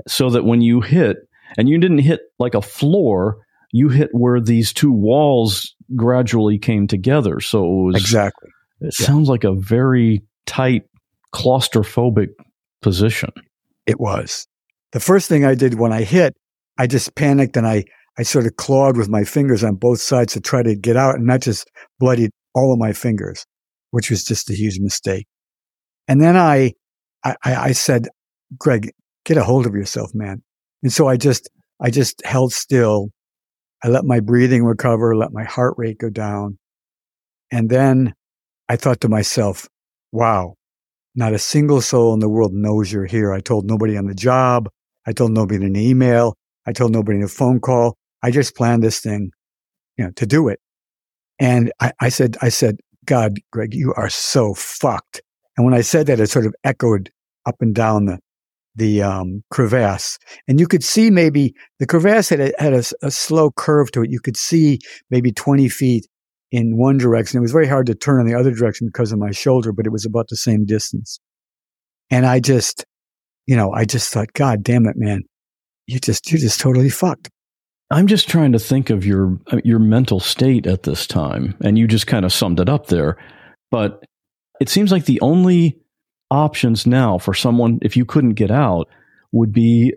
so 0.07 0.29
that 0.31 0.43
when 0.43 0.61
you 0.61 0.81
hit 0.81 1.17
and 1.57 1.69
you 1.69 1.79
didn't 1.79 1.99
hit 1.99 2.21
like 2.39 2.55
a 2.55 2.61
floor 2.61 3.37
you 3.71 3.89
hit 3.89 4.09
where 4.11 4.41
these 4.41 4.73
two 4.73 4.91
walls 4.91 5.73
gradually 5.95 6.57
came 6.57 6.87
together 6.87 7.39
so 7.39 7.63
it 7.63 7.85
was 7.85 7.95
exactly 7.95 8.49
it 8.81 8.93
yeah. 8.99 9.05
sounds 9.05 9.29
like 9.29 9.43
a 9.43 9.53
very 9.53 10.21
tight 10.45 10.83
claustrophobic 11.33 12.29
position 12.81 13.29
It 13.85 13.99
was. 13.99 14.47
The 14.91 14.99
first 14.99 15.29
thing 15.29 15.45
I 15.45 15.55
did 15.55 15.75
when 15.79 15.91
I 15.93 16.03
hit, 16.03 16.35
I 16.77 16.87
just 16.87 17.15
panicked 17.15 17.57
and 17.57 17.67
I, 17.67 17.85
I 18.19 18.23
sort 18.23 18.45
of 18.45 18.55
clawed 18.55 18.97
with 18.97 19.09
my 19.09 19.23
fingers 19.23 19.63
on 19.63 19.75
both 19.75 20.01
sides 20.01 20.33
to 20.33 20.41
try 20.41 20.63
to 20.63 20.75
get 20.75 20.97
out, 20.97 21.15
and 21.15 21.29
that 21.29 21.41
just 21.41 21.69
bloodied 21.99 22.31
all 22.55 22.73
of 22.73 22.79
my 22.79 22.93
fingers, 22.93 23.45
which 23.91 24.09
was 24.09 24.23
just 24.23 24.49
a 24.49 24.53
huge 24.55 24.79
mistake. 24.79 25.27
And 26.07 26.21
then 26.21 26.35
I, 26.35 26.73
I, 27.23 27.35
I 27.43 27.71
said, 27.73 28.07
Gregg, 28.57 28.91
get 29.25 29.37
a 29.37 29.43
hold 29.43 29.65
of 29.65 29.75
yourself, 29.75 30.11
man. 30.13 30.41
And 30.81 30.91
so 30.91 31.07
I 31.07 31.17
just, 31.17 31.49
I 31.81 31.89
just 31.89 32.25
held 32.25 32.53
still. 32.53 33.09
I 33.83 33.89
let 33.89 34.05
my 34.05 34.19
breathing 34.19 34.63
recover, 34.63 35.15
let 35.15 35.31
my 35.31 35.43
heart 35.43 35.75
rate 35.77 35.99
go 35.99 36.09
down. 36.09 36.57
And 37.51 37.69
then 37.69 38.13
I 38.69 38.75
thought 38.75 39.01
to 39.01 39.09
myself, 39.09 39.67
wow, 40.11 40.55
not 41.15 41.33
a 41.33 41.39
single 41.39 41.81
soul 41.81 42.13
in 42.13 42.19
the 42.19 42.29
world 42.29 42.53
knows 42.53 42.91
you're 42.91 43.05
here. 43.05 43.33
I 43.33 43.39
told 43.39 43.65
nobody 43.65 43.97
on 43.97 44.07
the 44.07 44.15
job. 44.15 44.69
I 45.05 45.11
told 45.11 45.31
nobody 45.31 45.57
in 45.57 45.63
an 45.63 45.75
email. 45.75 46.35
I 46.65 46.73
told 46.73 46.91
nobody 46.91 47.17
in 47.17 47.23
a 47.23 47.27
phone 47.27 47.59
call. 47.59 47.96
I 48.23 48.31
just 48.31 48.55
planned 48.55 48.83
this 48.83 48.99
thing, 48.99 49.31
you 49.97 50.05
know, 50.05 50.11
to 50.15 50.25
do 50.25 50.47
it. 50.47 50.59
And 51.39 51.71
I, 51.79 51.91
I 51.99 52.09
said, 52.09 52.37
I 52.41 52.49
said, 52.49 52.79
God, 53.05 53.37
Gregg, 53.51 53.73
you 53.73 53.93
are 53.95 54.09
so 54.09 54.53
fucked. 54.53 55.21
And 55.55 55.65
when 55.65 55.73
I 55.73 55.81
said 55.81 56.07
that, 56.07 56.19
it 56.19 56.29
sort 56.29 56.45
of 56.45 56.55
echoed 56.63 57.09
up 57.45 57.55
and 57.61 57.73
down 57.73 58.05
the 58.05 58.19
the 58.75 59.01
um, 59.01 59.43
crevasse, 59.49 60.19
and 60.47 60.59
you 60.59 60.67
could 60.67 60.83
see 60.83 61.09
maybe 61.09 61.55
the 61.79 61.87
crevasse 61.87 62.29
had 62.29 62.39
a, 62.39 62.51
had 62.59 62.73
a, 62.73 62.83
a, 63.01 63.09
slow 63.09 63.49
curve 63.49 63.91
to 63.91 64.03
it. 64.03 64.11
You 64.11 64.19
could 64.19 64.37
see 64.37 64.77
maybe 65.09 65.31
twenty 65.31 65.67
feet 65.67 66.07
in 66.51 66.77
one 66.77 66.99
direction. 66.99 67.39
It 67.39 67.41
was 67.41 67.51
very 67.51 67.67
hard 67.67 67.87
to 67.87 67.95
turn 67.95 68.21
in 68.21 68.27
the 68.27 68.39
other 68.39 68.51
direction 68.51 68.87
because 68.87 69.11
of 69.11 69.17
my 69.17 69.31
shoulder, 69.31 69.73
but 69.73 69.87
it 69.87 69.91
was 69.91 70.05
about 70.05 70.27
the 70.29 70.35
same 70.35 70.63
distance. 70.63 71.19
And 72.11 72.25
I 72.27 72.39
just, 72.39 72.85
you 73.47 73.55
know, 73.55 73.73
I 73.73 73.83
just 73.83 74.13
thought, 74.13 74.31
God 74.33 74.61
damn 74.61 74.85
it, 74.85 74.95
man, 74.95 75.23
you 75.87 75.99
just 75.99 76.31
you're 76.31 76.39
just 76.39 76.59
totally 76.59 76.89
fucked. 76.89 77.29
I'm 77.89 78.07
just 78.07 78.27
trying 78.27 78.51
to 78.51 78.59
think 78.59 78.89
of 78.89 79.05
your 79.05 79.39
uh, 79.51 79.61
your 79.63 79.79
mental 79.79 80.19
state 80.19 80.67
at 80.67 80.83
this 80.83 81.07
time, 81.07 81.55
and 81.63 81.77
you 81.77 81.87
just 81.87 82.07
kind 82.07 82.25
of 82.25 82.33
summed 82.33 82.59
it 82.59 82.69
up 82.69 82.87
there. 82.87 83.17
But 83.71 84.03
it 84.59 84.69
seems 84.69 84.91
like 84.91 85.05
the 85.05 85.21
only 85.21 85.79
options 86.29 86.85
now 86.85 87.17
for 87.17 87.33
someone, 87.33 87.79
if 87.81 87.95
you 87.95 88.05
couldn't 88.05 88.33
get 88.33 88.51
out, 88.51 88.89
would 89.31 89.53
be 89.53 89.93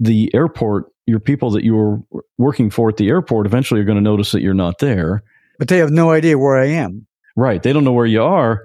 the 0.00 0.30
airport. 0.34 0.86
Your 1.06 1.20
people 1.20 1.50
that 1.50 1.62
you 1.62 1.74
were 1.74 1.98
working 2.36 2.68
for 2.68 2.88
at 2.88 2.96
the 2.96 3.08
airport 3.08 3.46
eventually 3.46 3.80
are 3.80 3.84
going 3.84 3.96
to 3.96 4.02
notice 4.02 4.32
that 4.32 4.42
you're 4.42 4.54
not 4.54 4.78
there. 4.80 5.22
But 5.58 5.68
they 5.68 5.78
have 5.78 5.90
no 5.90 6.10
idea 6.10 6.36
where 6.36 6.56
I 6.56 6.66
am. 6.66 7.06
Right. 7.36 7.62
They 7.62 7.72
don't 7.72 7.84
know 7.84 7.92
where 7.92 8.06
you 8.06 8.22
are. 8.22 8.64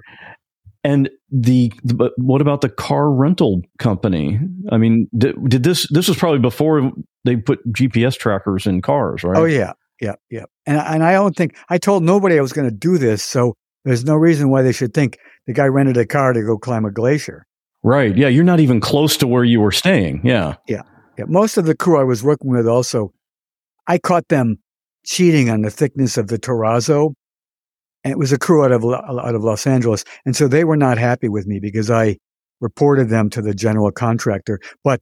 And 0.82 1.08
the, 1.30 1.72
but 1.84 2.12
what 2.16 2.40
about 2.40 2.62
the 2.62 2.68
car 2.68 3.12
rental 3.12 3.62
company? 3.78 4.40
I 4.70 4.78
mean, 4.78 5.08
did, 5.16 5.36
did 5.48 5.62
this, 5.62 5.86
this 5.90 6.08
was 6.08 6.16
probably 6.16 6.40
before 6.40 6.90
they 7.24 7.36
put 7.36 7.60
GPS 7.72 8.18
trackers 8.18 8.66
in 8.66 8.82
cars, 8.82 9.24
right? 9.24 9.36
Oh, 9.36 9.44
yeah. 9.44 9.72
Yeah. 10.00 10.14
Yeah. 10.30 10.44
And, 10.66 10.78
and 10.78 11.04
I 11.04 11.12
don't 11.12 11.36
think, 11.36 11.56
I 11.68 11.78
told 11.78 12.02
nobody 12.02 12.36
I 12.38 12.40
was 12.40 12.52
going 12.52 12.68
to 12.68 12.74
do 12.74 12.98
this. 12.98 13.22
So 13.22 13.54
there's 13.84 14.04
no 14.04 14.14
reason 14.14 14.50
why 14.50 14.62
they 14.62 14.72
should 14.72 14.94
think 14.94 15.18
the 15.46 15.52
guy 15.52 15.66
rented 15.66 15.96
a 15.96 16.06
car 16.06 16.32
to 16.32 16.42
go 16.42 16.58
climb 16.58 16.84
a 16.84 16.90
glacier. 16.90 17.46
Right. 17.84 18.16
Yeah. 18.16 18.28
You're 18.28 18.44
not 18.44 18.60
even 18.60 18.80
close 18.80 19.16
to 19.18 19.26
where 19.26 19.44
you 19.44 19.60
were 19.60 19.72
staying. 19.72 20.22
Yeah. 20.24 20.56
Yeah. 20.66 20.82
Yeah. 21.18 21.24
Most 21.28 21.56
of 21.56 21.66
the 21.66 21.76
crew 21.76 22.00
I 22.00 22.04
was 22.04 22.22
working 22.22 22.50
with 22.50 22.66
also, 22.66 23.12
I 23.86 23.98
caught 23.98 24.28
them 24.28 24.58
cheating 25.04 25.50
on 25.50 25.62
the 25.62 25.70
thickness 25.70 26.16
of 26.16 26.28
the 26.28 26.38
terrazzo. 26.38 27.14
And 28.04 28.10
it 28.10 28.18
was 28.18 28.32
a 28.32 28.38
crew 28.38 28.64
out 28.64 28.72
of, 28.72 28.84
out 28.84 29.34
of 29.34 29.44
Los 29.44 29.66
Angeles. 29.66 30.04
And 30.24 30.34
so 30.34 30.48
they 30.48 30.64
were 30.64 30.76
not 30.76 30.98
happy 30.98 31.28
with 31.28 31.46
me 31.46 31.60
because 31.60 31.90
I 31.90 32.18
reported 32.60 33.08
them 33.08 33.30
to 33.30 33.42
the 33.42 33.54
general 33.54 33.92
contractor. 33.92 34.58
But 34.82 35.00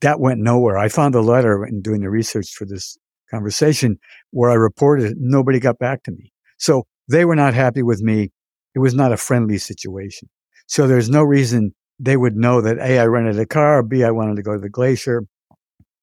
that 0.00 0.20
went 0.20 0.40
nowhere. 0.40 0.78
I 0.78 0.88
found 0.88 1.14
a 1.14 1.20
letter 1.20 1.64
in 1.64 1.82
doing 1.82 2.00
the 2.00 2.10
research 2.10 2.54
for 2.54 2.64
this 2.64 2.96
conversation 3.30 3.98
where 4.30 4.50
I 4.50 4.54
reported 4.54 5.12
it. 5.12 5.16
Nobody 5.18 5.60
got 5.60 5.78
back 5.78 6.02
to 6.04 6.10
me. 6.10 6.32
So 6.58 6.86
they 7.08 7.24
were 7.24 7.36
not 7.36 7.54
happy 7.54 7.82
with 7.82 8.00
me. 8.00 8.30
It 8.74 8.78
was 8.78 8.94
not 8.94 9.12
a 9.12 9.16
friendly 9.16 9.58
situation. 9.58 10.28
So 10.66 10.86
there's 10.86 11.08
no 11.08 11.22
reason 11.22 11.74
they 11.98 12.16
would 12.16 12.36
know 12.36 12.60
that 12.60 12.78
A, 12.78 12.98
I 12.98 13.06
rented 13.06 13.38
a 13.38 13.46
car, 13.46 13.82
B, 13.82 14.04
I 14.04 14.10
wanted 14.10 14.36
to 14.36 14.42
go 14.42 14.54
to 14.54 14.60
the 14.60 14.68
glacier. 14.68 15.24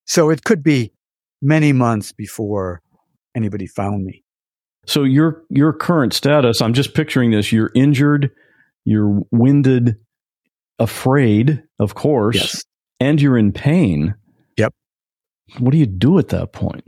So 0.05 0.29
it 0.29 0.43
could 0.43 0.61
be 0.61 0.91
many 1.41 1.73
months 1.73 2.11
before 2.11 2.81
anybody 3.35 3.67
found 3.67 4.03
me. 4.03 4.23
So 4.85 5.03
your 5.03 5.43
your 5.49 5.73
current 5.73 6.13
status, 6.13 6.61
I'm 6.61 6.73
just 6.73 6.93
picturing 6.93 7.31
this, 7.31 7.51
you're 7.51 7.71
injured, 7.73 8.31
you're 8.83 9.21
winded, 9.31 9.97
afraid, 10.79 11.63
of 11.79 11.95
course, 11.95 12.35
yes. 12.35 12.63
And 12.99 13.21
you're 13.21 13.37
in 13.37 13.51
pain. 13.51 14.15
Yep. 14.57 14.73
What 15.59 15.71
do 15.71 15.77
you 15.77 15.85
do 15.85 16.19
at 16.19 16.29
that 16.29 16.53
point? 16.53 16.83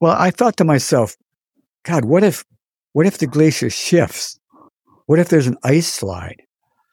Well, 0.00 0.14
I 0.18 0.30
thought 0.30 0.56
to 0.58 0.64
myself, 0.64 1.16
God, 1.84 2.04
what 2.04 2.24
if 2.24 2.44
what 2.92 3.06
if 3.06 3.18
the 3.18 3.26
glacier 3.26 3.68
shifts? 3.68 4.38
What 5.06 5.18
if 5.18 5.28
there's 5.28 5.46
an 5.46 5.58
ice 5.62 5.92
slide? 5.92 6.42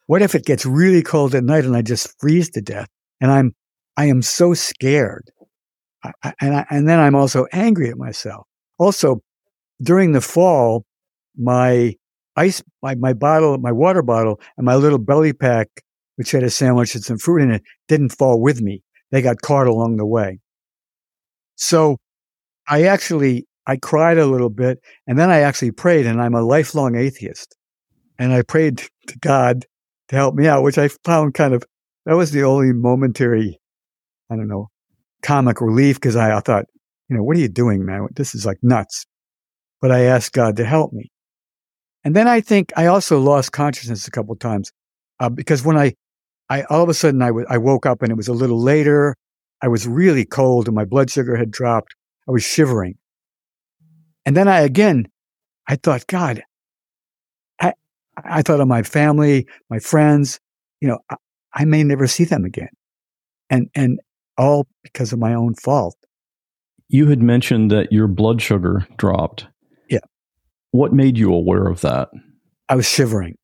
What 0.08 0.22
if 0.22 0.36
it 0.36 0.46
gets 0.46 0.66
really 0.66 1.02
cold 1.02 1.34
at 1.34 1.44
night 1.44 1.66
and 1.66 1.76
I 1.76 1.82
just 1.82 2.20
freeze 2.20 2.50
to 2.52 2.62
death? 2.62 2.90
And 3.22 3.32
I'm, 3.32 3.56
I 3.96 4.08
am 4.08 4.22
so 4.22 4.54
scared. 4.54 5.32
I, 6.04 6.34
and, 6.42 6.56
I, 6.58 6.66
and 6.70 6.90
then 6.90 7.00
I'm 7.00 7.16
also 7.16 7.48
angry 7.54 7.90
at 7.90 7.98
myself. 7.98 8.46
Also, 8.78 9.22
during 9.82 10.12
the 10.12 10.20
fall, 10.20 10.86
my 11.38 11.96
ice, 12.36 12.62
my, 12.82 12.96
my 12.96 13.14
bottle, 13.14 13.58
my 13.60 13.72
water 13.72 14.02
bottle, 14.02 14.42
and 14.58 14.66
my 14.66 14.76
little 14.76 15.00
belly 15.00 15.32
pack, 15.32 15.70
which 16.16 16.32
had 16.32 16.44
a 16.44 16.50
sandwich 16.50 16.96
and 16.96 17.04
some 17.04 17.18
fruit 17.18 17.42
in 17.42 17.52
it, 17.52 17.64
didn't 17.88 18.10
fall 18.10 18.42
with 18.42 18.62
me. 18.62 18.84
They 19.12 19.22
got 19.22 19.42
caught 19.42 19.68
along 19.68 19.98
the 19.98 20.06
way. 20.06 20.40
So 21.56 21.98
I 22.68 22.84
actually 22.84 23.48
I 23.66 23.78
cried 23.78 24.18
a 24.18 24.26
little 24.26 24.50
bit 24.50 24.80
and 25.08 25.18
then 25.18 25.30
I 25.30 25.40
actually 25.40 25.72
prayed 25.72 26.06
and 26.06 26.22
I'm 26.22 26.36
a 26.36 26.42
lifelong 26.42 26.96
atheist. 26.96 27.56
And 28.20 28.34
I 28.34 28.42
prayed 28.42 28.84
to 29.08 29.20
God 29.20 29.66
to 30.10 30.16
help 30.16 30.36
me 30.36 30.48
out, 30.48 30.64
which 30.64 30.78
I 30.78 30.90
found 31.04 31.34
kind 31.34 31.54
of, 31.54 31.64
that 32.06 32.16
was 32.16 32.32
the 32.32 32.44
only 32.44 32.74
momentary, 32.74 33.60
I 34.30 34.36
don't 34.36 34.48
know, 34.48 34.70
comic 35.22 35.62
relief 35.62 35.96
because 35.96 36.16
I, 36.16 36.36
I 36.36 36.40
thought, 36.42 36.66
you 37.10 37.18
know, 37.18 37.24
what 37.24 37.38
are 37.38 37.40
you 37.40 37.50
doing, 37.50 37.86
man? 37.86 38.08
This 38.16 38.36
is 38.36 38.46
like 38.46 38.58
nuts. 38.62 39.06
But 39.82 39.92
I 39.92 40.02
asked 40.02 40.34
God 40.34 40.58
to 40.58 40.66
help 40.66 40.94
me. 40.94 41.12
And 42.04 42.16
then 42.16 42.28
I 42.28 42.42
think 42.42 42.72
I 42.76 42.88
also 42.88 43.20
lost 43.20 43.54
consciousness 43.54 44.08
a 44.08 44.12
couple 44.12 44.36
times 44.36 44.72
uh, 45.20 45.30
because 45.30 45.64
when 45.64 45.78
I, 45.78 45.94
I 46.50 46.64
all 46.64 46.84
of 46.84 46.90
a 46.90 46.94
sudden 46.94 47.22
I, 47.22 47.28
w- 47.28 47.46
I 47.50 47.58
woke 47.58 47.86
up 47.86 48.02
and 48.02 48.12
it 48.12 48.16
was 48.16 48.28
a 48.28 48.34
little 48.34 48.62
later. 48.62 49.16
I 49.62 49.68
was 49.68 49.88
really 49.88 50.26
cold 50.26 50.68
and 50.68 50.76
my 50.76 50.86
blood 50.86 51.10
sugar 51.10 51.36
had 51.36 51.52
dropped. 51.52 51.96
I 52.28 52.32
was 52.32 52.44
shivering. 52.44 52.98
And 54.26 54.36
then 54.36 54.48
I 54.48 54.62
again, 54.62 55.08
I 55.68 55.76
thought, 55.76 56.08
God, 56.08 56.44
I, 57.60 57.74
I 58.18 58.42
thought 58.42 58.60
of 58.60 58.68
my 58.68 58.84
family, 58.84 59.48
my 59.70 59.80
friends, 59.80 60.40
you 60.82 60.88
know, 60.88 61.00
I, 61.10 61.16
I 61.54 61.66
may 61.66 61.84
never 61.84 62.08
see 62.08 62.26
them 62.26 62.46
again. 62.46 62.70
And, 63.50 63.70
and 63.76 64.00
all 64.38 64.68
because 64.82 65.14
of 65.14 65.20
my 65.20 65.34
own 65.34 65.56
fault. 65.56 65.96
You 66.90 67.08
had 67.08 67.22
mentioned 67.22 67.72
that 67.72 67.92
your 67.92 68.08
blood 68.08 68.42
sugar 68.42 68.88
dropped. 68.98 69.48
Yeah. 69.90 70.00
What 70.72 70.94
made 70.94 71.18
you 71.18 71.34
aware 71.34 71.68
of 71.68 71.82
that? 71.82 72.10
I 72.70 72.76
was 72.76 72.88
shivering, 72.88 73.38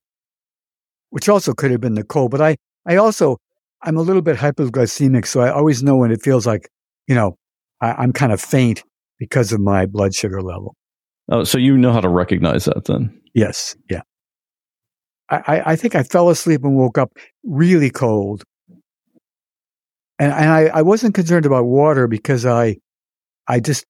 which 1.09 1.29
also 1.29 1.53
could 1.53 1.71
have 1.71 1.81
been 1.81 1.95
the 1.95 2.03
cold, 2.03 2.31
but 2.31 2.41
I, 2.41 2.57
I 2.85 2.95
also, 2.95 3.37
I'm 3.83 3.97
a 3.97 4.01
little 4.01 4.21
bit 4.21 4.37
hypoglycemic. 4.37 5.25
So 5.25 5.41
I 5.41 5.51
always 5.51 5.83
know 5.83 5.97
when 5.97 6.11
it 6.11 6.21
feels 6.21 6.45
like, 6.47 6.69
you 7.07 7.15
know, 7.15 7.37
I, 7.81 7.91
I'm 7.93 8.13
kind 8.13 8.31
of 8.31 8.41
faint 8.41 8.83
because 9.17 9.51
of 9.51 9.59
my 9.59 9.85
blood 9.85 10.15
sugar 10.15 10.41
level. 10.41 10.75
Oh, 11.29 11.43
so 11.43 11.57
you 11.57 11.77
know 11.77 11.93
how 11.93 12.01
to 12.01 12.09
recognize 12.09 12.65
that 12.65 12.85
then? 12.85 13.19
Yes. 13.33 13.75
Yeah. 13.89 14.01
I, 15.31 15.61
I 15.73 15.75
think 15.75 15.93
I 15.93 16.01
fell 16.01 16.29
asleep 16.29 16.63
and 16.63 16.75
woke 16.75 16.97
up 16.97 17.11
really 17.43 17.91
cold. 17.91 18.43
And, 20.17 20.33
and 20.33 20.49
I, 20.49 20.65
I 20.67 20.81
wasn't 20.81 21.13
concerned 21.13 21.45
about 21.45 21.65
water 21.65 22.07
because 22.07 22.47
I, 22.47 22.77
I 23.47 23.59
just 23.59 23.85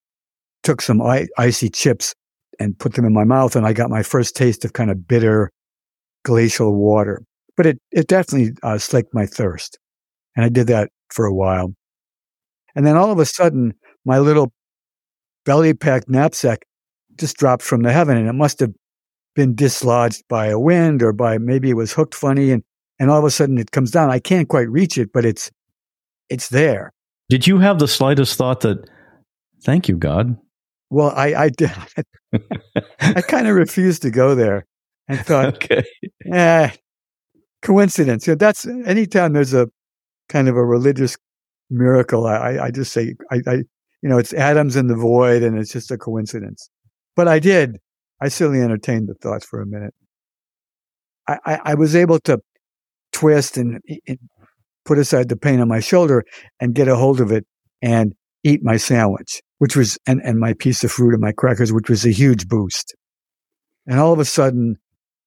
took 0.64 0.82
some 0.82 1.02
icy 1.38 1.70
chips 1.70 2.14
and 2.60 2.78
put 2.78 2.94
them 2.96 3.06
in 3.06 3.14
my 3.14 3.24
mouth 3.24 3.56
and 3.56 3.66
I 3.66 3.72
got 3.72 3.90
my 3.90 4.04
first 4.04 4.36
taste 4.36 4.66
of 4.66 4.74
kind 4.74 4.92
of 4.92 5.08
bitter 5.08 5.50
glacial 6.26 6.76
water. 6.76 7.24
But 7.60 7.66
it, 7.66 7.82
it 7.92 8.08
definitely 8.08 8.54
uh, 8.64 8.78
slaked 8.78 9.14
my 9.14 9.26
thirst. 9.26 9.80
And 10.38 10.46
I 10.46 10.48
did 10.48 10.68
that 10.68 10.92
for 11.10 11.26
a 11.26 11.34
while. 11.34 11.76
And 12.74 12.88
then 12.88 12.96
all 12.96 13.12
of 13.12 13.20
a 13.20 13.26
sudden, 13.26 13.74
my 14.06 14.20
little 14.20 14.54
belly 15.44 15.74
packed 15.74 16.10
knapsack 16.10 16.60
just 17.18 17.36
dropped 17.36 17.64
from 17.64 17.82
the 17.82 17.92
heaven 17.92 18.16
and 18.16 18.30
it 18.30 18.34
must 18.34 18.62
have 18.62 18.72
been 19.36 19.56
dislodged 19.56 20.24
by 20.30 20.48
a 20.48 20.60
wind 20.60 21.04
or 21.04 21.12
by 21.12 21.38
maybe 21.38 21.70
it 21.70 21.76
was 21.76 21.92
hooked 21.92 22.16
funny 22.16 22.52
and 22.52 22.64
and 23.00 23.10
all 23.10 23.20
of 23.20 23.26
a 23.26 23.32
sudden 23.32 23.58
it 23.58 23.72
comes 23.72 23.92
down 23.92 24.10
i 24.10 24.20
can't 24.20 24.48
quite 24.48 24.70
reach 24.70 24.98
it 24.98 25.12
but 25.14 25.26
it's 25.26 25.52
it's 26.30 26.50
there 26.50 26.92
did 27.30 27.48
you 27.48 27.58
have 27.60 27.80
the 27.80 27.88
slightest 27.88 28.38
thought 28.38 28.62
that 28.62 28.90
thank 29.64 29.88
you 29.88 29.96
god 29.96 30.38
well 30.90 31.12
i 31.16 31.34
i 31.34 31.50
did 31.50 31.72
i 33.00 33.22
kind 33.22 33.48
of 33.48 33.56
refused 33.56 34.02
to 34.02 34.12
go 34.12 34.36
there 34.36 34.66
and 35.08 35.20
thought 35.20 35.46
okay 35.56 35.84
yeah 36.26 36.72
coincidence 37.62 38.26
you 38.26 38.34
know, 38.34 38.38
that's 38.38 38.66
anytime 38.66 39.34
there's 39.34 39.54
a 39.54 39.68
kind 40.30 40.48
of 40.48 40.56
a 40.56 40.64
religious 40.64 41.18
miracle. 41.70 42.26
I, 42.28 42.58
I 42.60 42.72
just 42.72 42.94
say, 42.94 43.16
I, 43.32 43.42
I, 43.48 43.54
you 44.02 44.10
know, 44.10 44.18
it's 44.18 44.34
atoms 44.34 44.76
in 44.76 44.88
the 44.88 44.96
void 44.96 45.44
and 45.44 45.58
it's 45.58 45.72
just 45.72 45.92
a 45.92 45.98
coincidence. 45.98 46.70
But 47.16 47.28
I 47.28 47.40
did. 47.40 47.78
I 48.22 48.30
certainly 48.30 48.62
entertained 48.62 49.10
the 49.10 49.16
thoughts 49.16 49.46
for 49.46 49.62
a 49.62 49.66
minute. 49.66 49.94
I, 51.28 51.38
I, 51.46 51.60
I 51.66 51.74
was 51.76 51.96
able 51.96 52.20
to 52.22 52.40
twist 53.12 53.58
and, 53.58 53.82
and 54.08 54.20
put 54.86 54.98
aside 54.98 55.30
the 55.30 55.36
pain 55.36 55.60
on 55.60 55.68
my 55.68 55.80
shoulder 55.80 56.24
and 56.60 56.74
get 56.74 56.88
a 56.88 56.96
hold 56.96 57.20
of 57.20 57.32
it 57.32 57.46
and 57.82 58.14
eat 58.44 58.62
my 58.64 58.78
sandwich, 58.78 59.42
which 59.58 59.76
was, 59.76 59.98
and, 60.08 60.22
and 60.24 60.40
my 60.40 60.54
piece 60.54 60.84
of 60.84 60.92
fruit 60.92 61.14
and 61.14 61.22
my 61.22 61.32
crackers, 61.32 61.74
which 61.74 61.90
was 61.90 62.06
a 62.06 62.12
huge 62.12 62.48
boost. 62.48 62.96
And 63.86 64.00
all 64.00 64.14
of 64.14 64.20
a 64.20 64.26
sudden, 64.26 64.78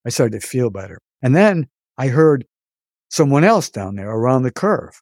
I 0.06 0.10
started 0.10 0.40
to 0.40 0.46
feel 0.46 0.70
better. 0.70 0.98
And 1.22 1.36
then 1.36 1.68
I 2.02 2.08
heard 2.08 2.44
someone 3.10 3.44
else 3.44 3.70
down 3.70 3.94
there 3.94 4.10
around 4.10 4.42
the 4.42 4.50
curve. 4.50 5.00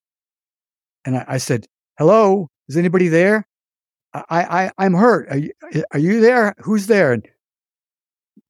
And 1.06 1.16
I, 1.16 1.24
I 1.28 1.38
said, 1.38 1.64
hello, 1.98 2.48
is 2.68 2.76
anybody 2.76 3.08
there? 3.08 3.46
I, 4.12 4.24
I, 4.28 4.70
I'm 4.76 4.92
hurt. 4.92 5.28
Are 5.30 5.38
you, 5.38 5.52
are 5.94 5.98
you 5.98 6.20
there? 6.20 6.54
Who's 6.58 6.88
there? 6.88 7.14
And 7.14 7.26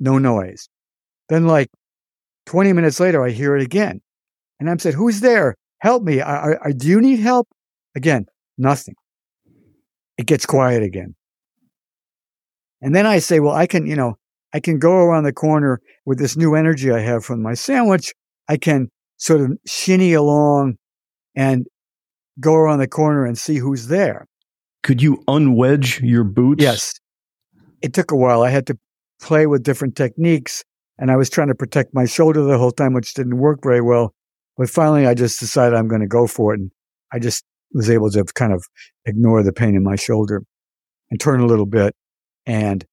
no 0.00 0.18
noise. 0.18 0.68
Then 1.28 1.46
like 1.46 1.68
20 2.46 2.72
minutes 2.72 2.98
later, 2.98 3.24
I 3.24 3.30
hear 3.30 3.54
it 3.54 3.62
again. 3.62 4.00
And 4.58 4.68
I'm 4.68 4.80
said, 4.80 4.94
who's 4.94 5.20
there? 5.20 5.54
Help 5.78 6.02
me. 6.02 6.20
I, 6.20 6.54
I, 6.60 6.72
do 6.72 6.88
you 6.88 7.00
need 7.00 7.20
help? 7.20 7.46
Again, 7.94 8.26
nothing. 8.58 8.96
It 10.18 10.26
gets 10.26 10.44
quiet 10.44 10.82
again. 10.82 11.14
And 12.82 12.96
then 12.96 13.06
I 13.06 13.20
say, 13.20 13.38
well, 13.38 13.54
I 13.54 13.68
can, 13.68 13.86
you 13.86 13.94
know, 13.94 14.16
I 14.52 14.58
can 14.58 14.80
go 14.80 14.94
around 14.94 15.22
the 15.22 15.32
corner 15.32 15.80
with 16.04 16.18
this 16.18 16.36
new 16.36 16.56
energy 16.56 16.90
I 16.90 16.98
have 16.98 17.24
from 17.24 17.42
my 17.42 17.54
sandwich. 17.54 18.12
I 18.50 18.56
can 18.56 18.90
sort 19.16 19.42
of 19.42 19.56
shinny 19.64 20.12
along 20.12 20.74
and 21.36 21.66
go 22.40 22.54
around 22.54 22.80
the 22.80 22.88
corner 22.88 23.24
and 23.24 23.38
see 23.38 23.58
who's 23.58 23.86
there. 23.86 24.26
Could 24.82 25.00
you 25.00 25.22
unwedge 25.28 26.00
your 26.00 26.24
boots? 26.24 26.60
Yes. 26.60 26.98
It 27.80 27.94
took 27.94 28.10
a 28.10 28.16
while. 28.16 28.42
I 28.42 28.50
had 28.50 28.66
to 28.66 28.78
play 29.22 29.46
with 29.46 29.62
different 29.62 29.94
techniques 29.94 30.64
and 30.98 31.12
I 31.12 31.16
was 31.16 31.30
trying 31.30 31.46
to 31.46 31.54
protect 31.54 31.94
my 31.94 32.06
shoulder 32.06 32.42
the 32.42 32.58
whole 32.58 32.72
time, 32.72 32.92
which 32.92 33.14
didn't 33.14 33.38
work 33.38 33.60
very 33.62 33.80
well. 33.80 34.14
But 34.56 34.68
finally, 34.68 35.06
I 35.06 35.14
just 35.14 35.38
decided 35.38 35.78
I'm 35.78 35.86
going 35.86 36.00
to 36.00 36.08
go 36.08 36.26
for 36.26 36.52
it. 36.52 36.58
And 36.58 36.72
I 37.12 37.20
just 37.20 37.44
was 37.72 37.88
able 37.88 38.10
to 38.10 38.24
kind 38.34 38.52
of 38.52 38.66
ignore 39.06 39.44
the 39.44 39.52
pain 39.52 39.76
in 39.76 39.84
my 39.84 39.94
shoulder 39.94 40.42
and 41.08 41.20
turn 41.20 41.38
a 41.38 41.46
little 41.46 41.66
bit. 41.66 41.94
And 42.46 42.84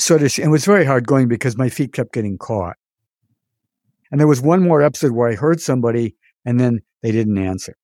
sort 0.00 0.22
of, 0.22 0.36
it 0.36 0.48
was 0.48 0.64
very 0.64 0.84
hard 0.84 1.06
going 1.06 1.28
because 1.28 1.56
my 1.56 1.68
feet 1.68 1.92
kept 1.92 2.12
getting 2.12 2.38
caught. 2.38 2.76
And 4.10 4.18
there 4.20 4.26
was 4.26 4.40
one 4.40 4.62
more 4.62 4.82
episode 4.82 5.12
where 5.12 5.28
I 5.28 5.34
heard 5.34 5.60
somebody 5.60 6.16
and 6.44 6.58
then 6.58 6.80
they 7.02 7.12
didn't 7.12 7.38
answer. 7.38 7.76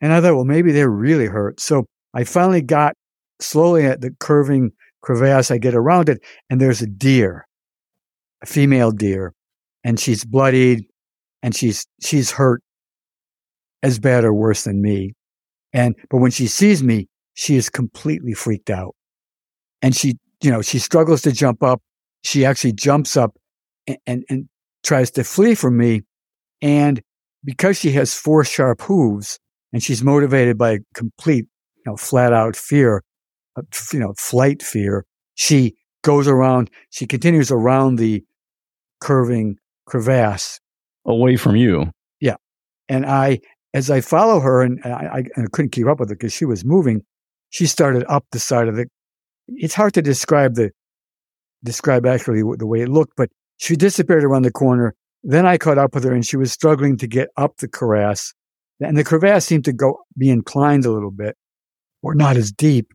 And 0.00 0.12
I 0.12 0.20
thought, 0.20 0.34
well, 0.34 0.44
maybe 0.44 0.72
they're 0.72 0.90
really 0.90 1.26
hurt. 1.26 1.60
So 1.60 1.84
I 2.14 2.24
finally 2.24 2.62
got 2.62 2.94
slowly 3.40 3.84
at 3.84 4.00
the 4.00 4.10
curving 4.18 4.70
crevasse. 5.02 5.50
I 5.50 5.58
get 5.58 5.74
around 5.74 6.08
it 6.08 6.20
and 6.48 6.60
there's 6.60 6.80
a 6.80 6.86
deer, 6.86 7.46
a 8.42 8.46
female 8.46 8.90
deer, 8.90 9.34
and 9.84 10.00
she's 10.00 10.24
bloodied 10.24 10.84
and 11.42 11.54
she's, 11.54 11.86
she's 12.02 12.30
hurt 12.30 12.62
as 13.82 13.98
bad 13.98 14.24
or 14.24 14.32
worse 14.32 14.64
than 14.64 14.80
me. 14.80 15.14
And, 15.72 15.94
but 16.10 16.18
when 16.18 16.30
she 16.30 16.46
sees 16.46 16.82
me, 16.82 17.08
she 17.34 17.56
is 17.56 17.70
completely 17.70 18.32
freaked 18.32 18.70
out. 18.70 18.94
And 19.82 19.94
she, 19.94 20.18
you 20.42 20.50
know, 20.50 20.62
she 20.62 20.78
struggles 20.78 21.22
to 21.22 21.32
jump 21.32 21.62
up. 21.62 21.80
She 22.22 22.44
actually 22.44 22.72
jumps 22.72 23.16
up 23.16 23.34
and, 23.86 23.98
and, 24.06 24.24
and 24.28 24.48
tries 24.82 25.10
to 25.12 25.24
flee 25.24 25.54
from 25.54 25.76
me. 25.76 26.02
And 26.62 27.00
because 27.44 27.78
she 27.78 27.92
has 27.92 28.14
four 28.14 28.44
sharp 28.44 28.82
hooves 28.82 29.38
and 29.72 29.82
she's 29.82 30.02
motivated 30.02 30.58
by 30.58 30.80
complete, 30.94 31.46
you 31.76 31.82
know, 31.86 31.96
flat 31.96 32.32
out 32.32 32.56
fear, 32.56 33.02
uh, 33.56 33.62
you 33.92 33.98
know, 33.98 34.14
flight 34.18 34.62
fear, 34.62 35.04
she 35.34 35.74
goes 36.02 36.28
around, 36.28 36.70
she 36.90 37.06
continues 37.06 37.50
around 37.50 37.96
the 37.96 38.22
curving 39.00 39.56
crevasse. 39.86 40.60
Away 41.06 41.36
from 41.36 41.56
you. 41.56 41.90
Yeah. 42.20 42.36
And 42.88 43.06
I, 43.06 43.40
as 43.72 43.90
I 43.90 44.00
follow 44.00 44.40
her 44.40 44.62
and 44.62 44.80
I, 44.84 44.90
I, 44.90 45.18
I 45.36 45.44
couldn't 45.52 45.70
keep 45.70 45.86
up 45.86 46.00
with 46.00 46.10
her 46.10 46.14
because 46.14 46.32
she 46.32 46.44
was 46.44 46.64
moving, 46.64 47.02
she 47.50 47.66
started 47.66 48.04
up 48.08 48.24
the 48.32 48.38
side 48.38 48.68
of 48.68 48.76
the, 48.76 48.86
it's 49.48 49.74
hard 49.74 49.94
to 49.94 50.02
describe 50.02 50.54
the, 50.54 50.70
describe 51.64 52.06
actually 52.06 52.42
the 52.56 52.66
way 52.66 52.80
it 52.80 52.88
looked, 52.88 53.14
but 53.16 53.30
she 53.60 53.76
disappeared 53.76 54.24
around 54.24 54.42
the 54.42 54.50
corner. 54.50 54.94
Then 55.22 55.44
I 55.44 55.58
caught 55.58 55.76
up 55.76 55.94
with 55.94 56.04
her 56.04 56.14
and 56.14 56.26
she 56.26 56.38
was 56.38 56.50
struggling 56.50 56.96
to 56.96 57.06
get 57.06 57.28
up 57.36 57.58
the 57.58 57.68
crevasse. 57.68 58.32
And 58.80 58.96
the 58.96 59.04
crevasse 59.04 59.44
seemed 59.44 59.66
to 59.66 59.72
go, 59.74 59.98
be 60.16 60.30
inclined 60.30 60.86
a 60.86 60.90
little 60.90 61.10
bit 61.10 61.36
or 62.02 62.14
not 62.14 62.38
as 62.38 62.50
deep. 62.50 62.88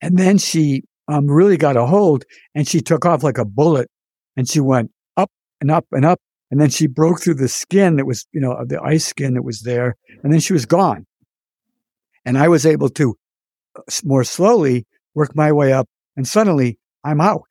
And 0.00 0.16
then 0.16 0.38
she 0.38 0.84
um, 1.08 1.26
really 1.26 1.58
got 1.58 1.76
a 1.76 1.84
hold 1.84 2.24
and 2.54 2.66
she 2.66 2.80
took 2.80 3.04
off 3.04 3.22
like 3.22 3.36
a 3.36 3.44
bullet 3.44 3.90
and 4.34 4.48
she 4.48 4.60
went 4.60 4.90
up 5.18 5.30
and 5.60 5.70
up 5.70 5.84
and 5.92 6.06
up. 6.06 6.20
And 6.50 6.58
then 6.58 6.70
she 6.70 6.86
broke 6.86 7.20
through 7.20 7.34
the 7.34 7.48
skin 7.48 7.96
that 7.96 8.06
was, 8.06 8.26
you 8.32 8.40
know, 8.40 8.64
the 8.64 8.80
ice 8.80 9.04
skin 9.04 9.34
that 9.34 9.42
was 9.42 9.60
there. 9.60 9.94
And 10.22 10.32
then 10.32 10.40
she 10.40 10.54
was 10.54 10.64
gone. 10.64 11.06
And 12.24 12.38
I 12.38 12.48
was 12.48 12.64
able 12.64 12.88
to 12.90 13.14
uh, 13.76 13.82
more 14.04 14.24
slowly 14.24 14.86
work 15.14 15.36
my 15.36 15.52
way 15.52 15.74
up. 15.74 15.86
And 16.16 16.26
suddenly 16.26 16.78
I'm 17.04 17.20
out. 17.20 17.47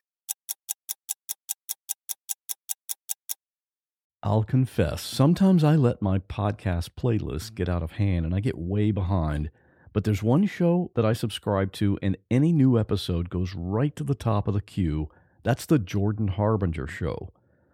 I'll 4.28 4.44
confess, 4.44 5.00
sometimes 5.00 5.64
I 5.64 5.74
let 5.74 6.02
my 6.02 6.18
podcast 6.18 6.90
playlist 6.98 7.54
get 7.54 7.66
out 7.66 7.82
of 7.82 7.92
hand 7.92 8.26
and 8.26 8.34
I 8.34 8.40
get 8.40 8.58
way 8.58 8.90
behind. 8.90 9.48
But 9.94 10.04
there's 10.04 10.22
one 10.22 10.44
show 10.44 10.90
that 10.96 11.06
I 11.06 11.14
subscribe 11.14 11.72
to, 11.72 11.98
and 12.02 12.18
any 12.30 12.52
new 12.52 12.78
episode 12.78 13.30
goes 13.30 13.54
right 13.54 13.96
to 13.96 14.04
the 14.04 14.14
top 14.14 14.46
of 14.46 14.52
the 14.52 14.60
queue. 14.60 15.08
That's 15.44 15.64
the 15.64 15.78
Jordan 15.78 16.28
Harbinger 16.28 16.86
Show. 16.86 17.30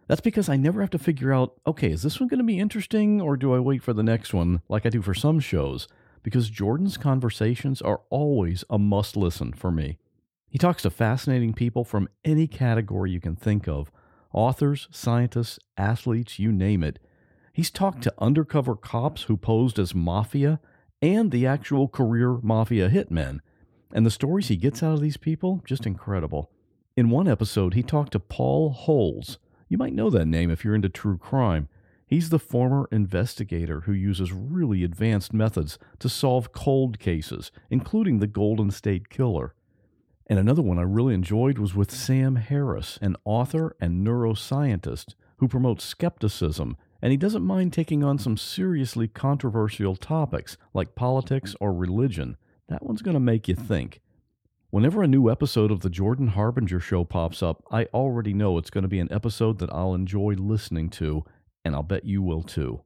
That's 0.07 0.21
because 0.21 0.49
I 0.49 0.55
never 0.55 0.81
have 0.81 0.90
to 0.90 0.99
figure 0.99 1.33
out, 1.33 1.61
okay, 1.67 1.90
is 1.90 2.03
this 2.05 2.21
one 2.21 2.29
going 2.29 2.38
to 2.38 2.45
be 2.45 2.61
interesting 2.61 3.21
or 3.21 3.37
do 3.37 3.53
I 3.53 3.59
wait 3.59 3.83
for 3.83 3.93
the 3.93 4.05
next 4.05 4.33
one 4.33 4.62
like 4.69 4.87
I 4.87 4.90
do 4.90 5.03
for 5.03 5.12
some 5.12 5.40
shows? 5.40 5.88
Because 6.23 6.51
Jordan's 6.51 6.97
conversations 6.97 7.83
are 7.83 8.03
always 8.11 8.62
a 8.71 8.79
must 8.79 9.17
listen 9.17 9.53
for 9.55 9.73
me. 9.73 9.99
He 10.49 10.59
talks 10.59 10.83
to 10.83 10.90
fascinating 10.90 11.53
people 11.53 11.83
from 11.83 12.09
any 12.25 12.47
category 12.47 13.11
you 13.11 13.21
can 13.21 13.35
think 13.35 13.67
of 13.67 13.90
authors, 14.35 14.88
scientists, 14.90 15.59
athletes, 15.79 16.38
you 16.38 16.53
name 16.53 16.83
it. 16.83 16.99
He's 17.53 17.70
talked 17.70 18.03
to 18.03 18.14
undercover 18.18 18.75
cops 18.75 19.23
who 19.23 19.37
posed 19.37 19.79
as 19.79 19.94
mafia 19.94 20.61
and 21.01 21.31
the 21.31 21.47
actual 21.47 21.88
career 21.88 22.38
mafia 22.42 22.90
hitmen. 22.90 23.38
And 23.92 24.05
the 24.05 24.11
stories 24.11 24.49
he 24.49 24.57
gets 24.57 24.83
out 24.83 24.94
of 24.94 25.01
these 25.01 25.16
people, 25.16 25.62
just 25.64 25.87
incredible. 25.87 26.51
In 26.97 27.11
one 27.11 27.29
episode, 27.29 27.75
he 27.75 27.83
talked 27.83 28.12
to 28.12 28.20
Paul 28.20 28.70
Holes. 28.70 29.38
You 29.68 29.79
might 29.79 29.94
know 29.94 30.11
that 30.11 30.27
name 30.27 30.51
if 30.51 30.64
you're 30.64 30.75
into 30.75 30.88
true 30.88 31.16
crime. 31.16 31.68
He's 32.07 32.31
the 32.31 32.38
former 32.38 32.88
investigator 32.92 33.83
who 33.83 33.92
uses 33.92 34.33
really 34.33 34.85
advanced 34.85 35.33
methods 35.33 35.79
to 36.01 36.09
solve 36.09 36.53
cold 36.53 36.99
cases, 36.99 37.51
including 37.70 38.18
the 38.18 38.27
Golden 38.27 38.70
State 38.70 39.09
Killer. 39.09 39.55
And 40.27 40.39
another 40.39 40.63
one 40.63 40.79
I 40.79 40.83
really 40.83 41.15
enjoyed 41.15 41.59
was 41.59 41.75
with 41.75 41.91
Sam 41.91 42.37
Harris, 42.37 42.99
an 43.03 43.17
author 43.25 43.77
and 43.81 44.07
neuroscientist 44.07 45.15
who 45.39 45.49
promotes 45.49 45.85
skepticism, 45.85 46.77
and 47.03 47.11
he 47.11 47.19
doesn't 47.19 47.45
mind 47.45 47.73
taking 47.73 48.03
on 48.03 48.19
some 48.19 48.37
seriously 48.37 49.07
controversial 49.07 49.97
topics 49.97 50.57
like 50.73 50.95
politics 50.95 51.55
or 51.61 51.75
religion. 51.75 52.37
That 52.69 52.83
one's 52.83 53.03
going 53.03 53.15
to 53.15 53.21
make 53.21 53.49
you 53.49 53.55
think. 53.55 54.01
Whenever 54.71 55.03
a 55.03 55.09
new 55.09 55.31
episode 55.31 55.71
of 55.71 55.81
the 55.81 55.91
Jordan 55.91 56.29
Harbinger 56.29 56.81
Show 56.81 57.05
pops 57.05 57.43
up, 57.43 57.63
I 57.71 57.85
already 57.95 58.33
know 58.33 58.57
it's 58.57 58.71
going 58.71 58.83
to 58.83 58.89
be 58.89 59.01
an 59.01 59.13
episode 59.13 59.59
that 59.59 59.73
I'll 59.73 59.95
enjoy 59.95 60.35
listening 60.39 60.89
to, 60.91 61.25
and 61.65 61.75
I'll 61.75 61.83
bet 61.83 62.07
you 62.07 62.23
will 62.23 62.43
too. 62.43 62.83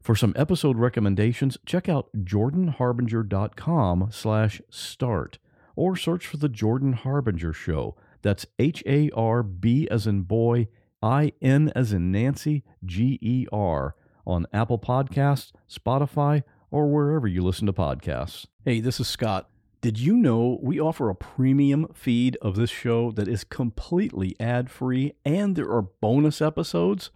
For 0.00 0.14
some 0.14 0.32
episode 0.36 0.78
recommendations, 0.78 1.58
check 1.66 1.88
out 1.88 2.08
jordanharbinger.com 2.16 4.08
slash 4.12 4.62
start 4.70 5.38
or 5.76 5.96
search 5.96 6.26
for 6.26 6.38
The 6.38 6.48
Jordan 6.48 6.94
Harbinger 6.94 7.52
Show. 7.52 7.94
That's 8.22 8.46
H 8.58 8.82
A 8.86 9.10
R 9.14 9.42
B 9.44 9.86
as 9.90 10.06
in 10.06 10.22
boy, 10.22 10.68
I 11.00 11.32
N 11.40 11.70
as 11.76 11.92
in 11.92 12.10
Nancy, 12.10 12.64
G 12.84 13.18
E 13.22 13.46
R 13.52 13.94
on 14.26 14.46
Apple 14.52 14.78
Podcasts, 14.78 15.52
Spotify, 15.70 16.42
or 16.70 16.88
wherever 16.88 17.28
you 17.28 17.42
listen 17.42 17.66
to 17.66 17.72
podcasts. 17.72 18.46
Hey, 18.64 18.80
this 18.80 18.98
is 18.98 19.06
Scott. 19.06 19.48
Did 19.80 20.00
you 20.00 20.16
know 20.16 20.58
we 20.62 20.80
offer 20.80 21.08
a 21.08 21.14
premium 21.14 21.86
feed 21.94 22.36
of 22.42 22.56
this 22.56 22.70
show 22.70 23.12
that 23.12 23.28
is 23.28 23.44
completely 23.44 24.34
ad 24.40 24.68
free 24.68 25.12
and 25.24 25.54
there 25.54 25.70
are 25.70 25.82
bonus 25.82 26.42
episodes? 26.42 27.10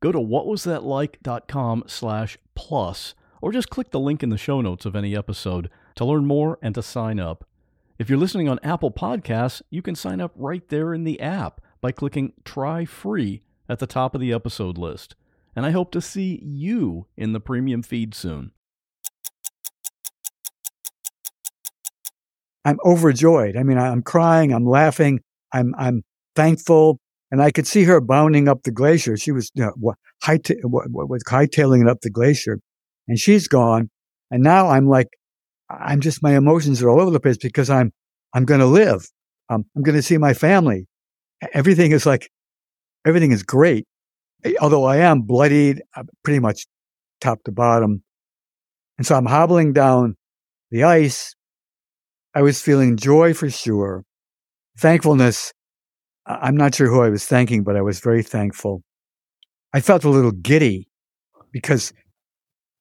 Go 0.00 0.10
to 0.10 0.18
whatwasthatlike.com 0.18 1.84
slash 1.86 2.38
plus 2.56 3.14
or 3.40 3.52
just 3.52 3.70
click 3.70 3.90
the 3.90 4.00
link 4.00 4.22
in 4.22 4.30
the 4.30 4.38
show 4.38 4.60
notes 4.60 4.84
of 4.86 4.96
any 4.96 5.14
episode 5.14 5.70
to 5.94 6.04
learn 6.04 6.26
more 6.26 6.58
and 6.62 6.74
to 6.74 6.82
sign 6.82 7.20
up. 7.20 7.44
If 8.00 8.08
you're 8.08 8.18
listening 8.18 8.48
on 8.48 8.58
Apple 8.62 8.90
Podcasts, 8.90 9.60
you 9.68 9.82
can 9.82 9.94
sign 9.94 10.22
up 10.22 10.32
right 10.34 10.66
there 10.70 10.94
in 10.94 11.04
the 11.04 11.20
app 11.20 11.60
by 11.82 11.92
clicking 11.92 12.32
Try 12.46 12.86
Free 12.86 13.42
at 13.68 13.78
the 13.78 13.86
top 13.86 14.14
of 14.14 14.22
the 14.22 14.32
episode 14.32 14.78
list. 14.78 15.16
And 15.54 15.66
I 15.66 15.70
hope 15.72 15.92
to 15.92 16.00
see 16.00 16.40
you 16.42 17.08
in 17.18 17.34
the 17.34 17.40
premium 17.40 17.82
feed 17.82 18.14
soon. 18.14 18.52
I'm 22.64 22.78
overjoyed. 22.86 23.54
I 23.54 23.64
mean, 23.64 23.76
I'm 23.76 24.00
crying, 24.00 24.54
I'm 24.54 24.64
laughing, 24.64 25.20
I'm, 25.52 25.74
I'm 25.76 26.02
thankful. 26.34 26.98
And 27.30 27.42
I 27.42 27.50
could 27.50 27.66
see 27.66 27.84
her 27.84 28.00
bounding 28.00 28.48
up 28.48 28.62
the 28.62 28.70
glacier. 28.70 29.18
She 29.18 29.30
was 29.30 29.50
you 29.52 29.62
know, 29.62 29.94
high 30.22 30.38
tailing 30.38 30.70
hightailing 31.28 31.82
it 31.82 31.88
up 31.88 32.00
the 32.00 32.08
glacier, 32.08 32.60
and 33.08 33.18
she's 33.18 33.46
gone. 33.46 33.90
And 34.30 34.42
now 34.42 34.68
I'm 34.68 34.88
like 34.88 35.08
I'm 35.70 36.00
just 36.00 36.22
my 36.22 36.36
emotions 36.36 36.82
are 36.82 36.90
all 36.90 37.00
over 37.00 37.10
the 37.10 37.20
place 37.20 37.36
because 37.36 37.70
I'm 37.70 37.92
I'm 38.34 38.44
going 38.44 38.60
to 38.60 38.66
live. 38.66 39.08
Um, 39.48 39.64
I'm 39.74 39.82
going 39.82 39.96
to 39.96 40.02
see 40.02 40.18
my 40.18 40.34
family. 40.34 40.86
Everything 41.52 41.92
is 41.92 42.06
like, 42.06 42.30
everything 43.04 43.32
is 43.32 43.42
great. 43.42 43.86
Although 44.60 44.84
I 44.84 44.98
am 44.98 45.22
bloodied, 45.22 45.82
uh, 45.96 46.04
pretty 46.22 46.38
much 46.38 46.66
top 47.20 47.42
to 47.44 47.52
bottom. 47.52 48.02
And 48.98 49.06
so 49.06 49.16
I'm 49.16 49.26
hobbling 49.26 49.72
down 49.72 50.16
the 50.70 50.84
ice. 50.84 51.34
I 52.34 52.42
was 52.42 52.60
feeling 52.60 52.96
joy 52.96 53.34
for 53.34 53.50
sure. 53.50 54.04
Thankfulness. 54.78 55.52
I'm 56.26 56.56
not 56.56 56.74
sure 56.74 56.88
who 56.88 57.02
I 57.02 57.08
was 57.08 57.26
thanking, 57.26 57.64
but 57.64 57.76
I 57.76 57.82
was 57.82 57.98
very 57.98 58.22
thankful. 58.22 58.82
I 59.72 59.80
felt 59.80 60.04
a 60.04 60.10
little 60.10 60.32
giddy 60.32 60.88
because 61.50 61.92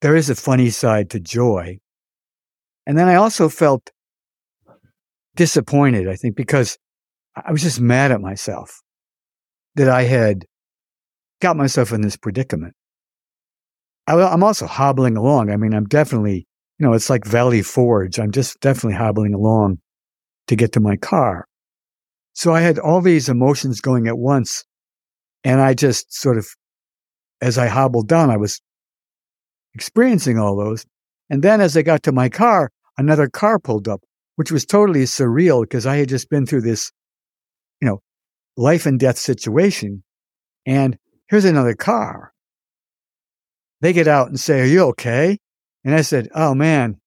there 0.02 0.16
is 0.16 0.30
a 0.30 0.36
funny 0.36 0.70
side 0.70 1.10
to 1.12 1.20
joy. 1.20 1.80
And 2.90 2.98
then 2.98 3.08
I 3.08 3.16
also 3.18 3.50
felt 3.50 3.92
disappointed, 5.36 6.08
I 6.08 6.16
think, 6.16 6.36
because 6.36 6.80
I 7.36 7.52
was 7.52 7.62
just 7.62 7.80
mad 7.80 8.12
at 8.12 8.20
myself 8.20 8.82
that 9.76 9.88
I 9.88 10.06
had 10.06 10.46
got 11.40 11.56
myself 11.56 11.94
in 11.94 12.02
this 12.02 12.18
predicament. 12.18 12.74
I, 14.08 14.34
am 14.34 14.44
also 14.44 14.66
hobbling 14.66 15.18
along. 15.18 15.52
I 15.52 15.58
mean, 15.58 15.76
I'm 15.76 15.86
definitely, 15.86 16.48
you 16.80 16.86
know, 16.88 16.94
it's 16.94 17.12
like 17.12 17.26
Valley 17.26 17.62
Forge. 17.62 18.18
I'm 18.18 18.32
just 18.32 18.60
definitely 18.60 18.98
hobbling 18.98 19.36
along 19.36 19.78
to 20.48 20.56
get 20.56 20.72
to 20.72 20.80
my 20.80 20.98
car. 20.98 21.46
So 22.34 22.56
I 22.56 22.62
had 22.62 22.80
all 22.80 23.02
these 23.02 23.30
emotions 23.30 23.82
going 23.82 24.08
at 24.08 24.18
once. 24.18 24.66
And 25.44 25.62
I 25.62 25.76
just 25.76 26.12
sort 26.12 26.40
of, 26.40 26.48
as 27.40 27.60
I 27.60 27.68
hobbled 27.68 28.08
down, 28.08 28.32
I 28.32 28.38
was 28.38 28.60
experiencing 29.76 30.40
all 30.40 30.58
those. 30.58 30.88
And 31.30 31.44
then 31.44 31.62
as 31.62 31.78
I 31.78 31.84
got 31.84 32.02
to 32.02 32.12
my 32.12 32.30
car, 32.30 32.72
another 33.00 33.30
car 33.30 33.58
pulled 33.60 33.88
up, 33.88 34.02
which 34.36 34.52
was 34.52 34.66
totally 34.66 35.04
surreal 35.04 35.64
because 35.64 35.86
I 35.86 35.98
had 35.98 36.10
just 36.10 36.30
been 36.30 36.46
through 36.46 36.62
this, 36.62 36.92
you 37.82 37.88
know, 37.88 38.02
life 38.58 38.86
and 38.86 39.00
death 39.00 39.18
situation. 39.18 40.04
And 40.66 40.98
here's 41.30 41.46
another 41.46 41.74
car. 41.74 42.34
They 43.82 43.94
get 43.94 44.08
out 44.08 44.28
and 44.28 44.40
say, 44.40 44.62
Are 44.62 44.66
you 44.66 44.84
okay? 44.90 45.40
And 45.86 45.96
I 45.96 46.02
said, 46.02 46.28
Oh 46.36 46.54
man, 46.54 47.00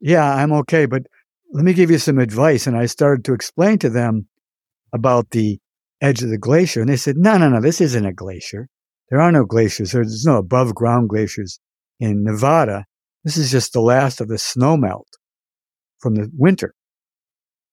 yeah, 0.00 0.34
I'm 0.34 0.52
okay, 0.52 0.86
but 0.86 1.02
let 1.52 1.64
me 1.64 1.72
give 1.72 1.90
you 1.90 1.98
some 1.98 2.18
advice. 2.18 2.66
And 2.66 2.76
I 2.76 2.86
started 2.86 3.24
to 3.26 3.32
explain 3.32 3.78
to 3.78 3.90
them 3.90 4.26
about 4.92 5.30
the 5.30 5.60
edge 6.00 6.22
of 6.22 6.30
the 6.30 6.38
glacier. 6.38 6.80
And 6.80 6.90
they 6.90 6.96
said, 6.96 7.16
No, 7.16 7.38
no, 7.38 7.48
no, 7.48 7.60
this 7.60 7.80
isn't 7.80 8.04
a 8.04 8.12
glacier. 8.12 8.68
There 9.10 9.20
are 9.20 9.30
no 9.32 9.44
glaciers. 9.44 9.92
There's 9.92 10.24
no 10.24 10.36
above 10.36 10.74
ground 10.74 11.08
glaciers 11.08 11.60
in 12.00 12.24
Nevada. 12.24 12.84
This 13.22 13.36
is 13.36 13.50
just 13.50 13.72
the 13.72 13.80
last 13.80 14.20
of 14.20 14.28
the 14.28 14.36
snowmelt 14.36 15.04
from 16.00 16.14
the 16.14 16.30
winter. 16.36 16.74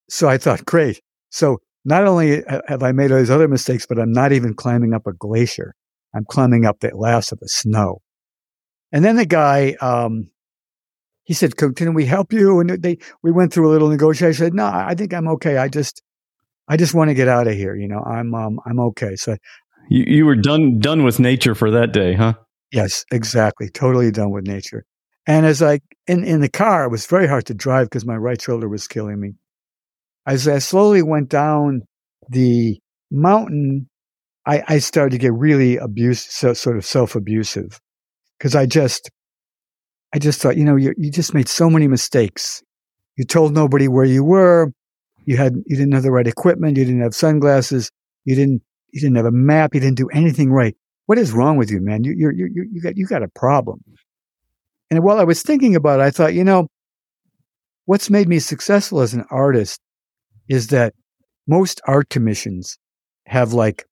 So 0.10 0.30
I 0.30 0.38
thought, 0.38 0.66
great. 0.66 1.02
So 1.30 1.58
not 1.86 2.06
only 2.06 2.44
have 2.68 2.84
I 2.84 2.92
made 2.92 3.12
all 3.12 3.18
these 3.18 3.30
other 3.30 3.48
mistakes, 3.48 3.86
but 3.88 4.00
I'm 4.00 4.12
not 4.12 4.32
even 4.32 4.54
climbing 4.54 4.94
up 4.94 5.08
a 5.08 5.14
glacier. 5.14 5.74
I'm 6.14 6.26
climbing 6.26 6.66
up 6.66 6.80
the 6.80 6.96
last 6.96 7.32
of 7.32 7.40
the 7.40 7.48
snow. 7.48 8.02
And 8.92 9.04
then 9.04 9.16
the 9.16 9.26
guy, 9.26 9.76
um, 9.82 10.30
he 11.24 11.34
said, 11.34 11.58
"Can 11.58 11.94
we 11.94 12.06
help 12.06 12.32
you?" 12.32 12.62
And 12.62 12.70
they, 12.70 12.98
we 13.22 13.32
went 13.32 13.52
through 13.52 13.70
a 13.70 13.72
little 13.72 13.90
negotiation. 13.90 14.28
I 14.28 14.32
said, 14.32 14.54
"No, 14.54 14.66
I 14.66 14.96
think 14.96 15.14
I'm 15.14 15.28
okay. 15.28 15.58
I 15.58 15.68
just, 15.68 16.02
I 16.70 16.78
just 16.78 16.94
want 16.94 17.10
to 17.10 17.14
get 17.14 17.28
out 17.28 17.48
of 17.48 17.54
here. 17.54 17.76
You 17.76 17.90
know, 17.90 18.00
I'm, 18.00 18.34
um, 18.34 18.60
I'm 18.66 18.80
okay." 18.80 19.18
So, 19.18 19.36
you, 19.90 20.06
you 20.08 20.26
were 20.26 20.36
done, 20.36 20.80
done 20.80 21.04
with 21.04 21.20
nature 21.20 21.54
for 21.54 21.70
that 21.72 21.92
day, 21.92 22.14
huh? 22.14 22.34
Yes, 22.72 23.06
exactly. 23.12 23.70
Totally 23.70 24.12
done 24.12 24.32
with 24.32 24.48
nature. 24.48 24.86
And 25.28 25.46
as 25.46 25.62
I 25.62 25.82
in 26.08 26.24
in 26.24 26.40
the 26.40 26.50
car, 26.50 26.86
it 26.86 26.90
was 26.90 27.06
very 27.06 27.28
hard 27.28 27.46
to 27.48 27.54
drive 27.54 27.88
because 27.88 28.06
my 28.06 28.16
right 28.16 28.42
shoulder 28.42 28.70
was 28.70 28.88
killing 28.88 29.20
me. 29.20 29.34
As 30.26 30.48
I 30.48 30.60
slowly 30.60 31.04
went 31.04 31.30
down 31.30 31.82
the 32.30 32.80
mountain, 33.12 33.90
I, 34.46 34.64
I 34.68 34.80
started 34.80 35.12
to 35.12 35.18
get 35.18 35.34
really 35.34 35.76
abuse, 35.76 36.22
so, 36.22 36.54
sort 36.54 36.78
of 36.78 36.86
self 36.86 37.16
abusive 37.16 37.80
because 38.38 38.56
I 38.56 38.66
just, 38.66 39.12
I 40.14 40.20
just 40.20 40.42
thought, 40.42 40.56
you 40.56 40.64
know, 40.64 40.78
you, 40.78 40.94
you 40.98 41.12
just 41.12 41.34
made 41.34 41.50
so 41.50 41.70
many 41.70 41.88
mistakes. 41.88 42.64
You 43.18 43.26
told 43.26 43.54
nobody 43.54 43.90
where 43.90 44.06
you 44.06 44.24
were. 44.24 44.72
You 45.26 45.36
had, 45.36 45.56
you 45.66 45.76
didn't 45.76 45.94
have 45.94 46.04
the 46.04 46.12
right 46.12 46.28
equipment. 46.28 46.78
You 46.78 46.86
didn't 46.86 47.02
have 47.02 47.14
sunglasses. 47.14 47.92
You 48.24 48.36
didn't, 48.36 48.62
you 48.92 49.02
didn't 49.02 49.18
have 49.18 49.26
a 49.26 49.32
map. 49.32 49.74
You 49.74 49.82
didn't 49.82 49.98
do 49.98 50.08
anything 50.14 50.52
right. 50.52 50.76
What 51.08 51.18
is 51.18 51.34
wrong 51.34 51.58
with 51.58 51.70
you, 51.70 51.82
man? 51.82 52.06
You, 52.06 52.14
you, 52.18 52.32
you, 52.34 52.70
you 52.72 52.82
got, 52.82 52.96
you 52.96 53.06
got 53.06 53.24
a 53.24 53.28
problem. 53.28 53.84
And 54.90 55.04
while 55.04 55.20
I 55.20 55.24
was 55.24 55.42
thinking 55.42 55.76
about 55.76 56.00
it, 56.00 56.04
I 56.04 56.12
thought, 56.12 56.34
you 56.34 56.44
know, 56.44 56.68
what's 57.86 58.10
made 58.10 58.28
me 58.28 58.40
successful 58.40 59.02
as 59.02 59.14
an 59.14 59.26
artist 59.30 59.80
is 60.48 60.68
that 60.68 60.94
most 61.48 61.82
art 61.86 62.10
commissions 62.10 62.78
have 63.26 63.54
like 63.54 63.86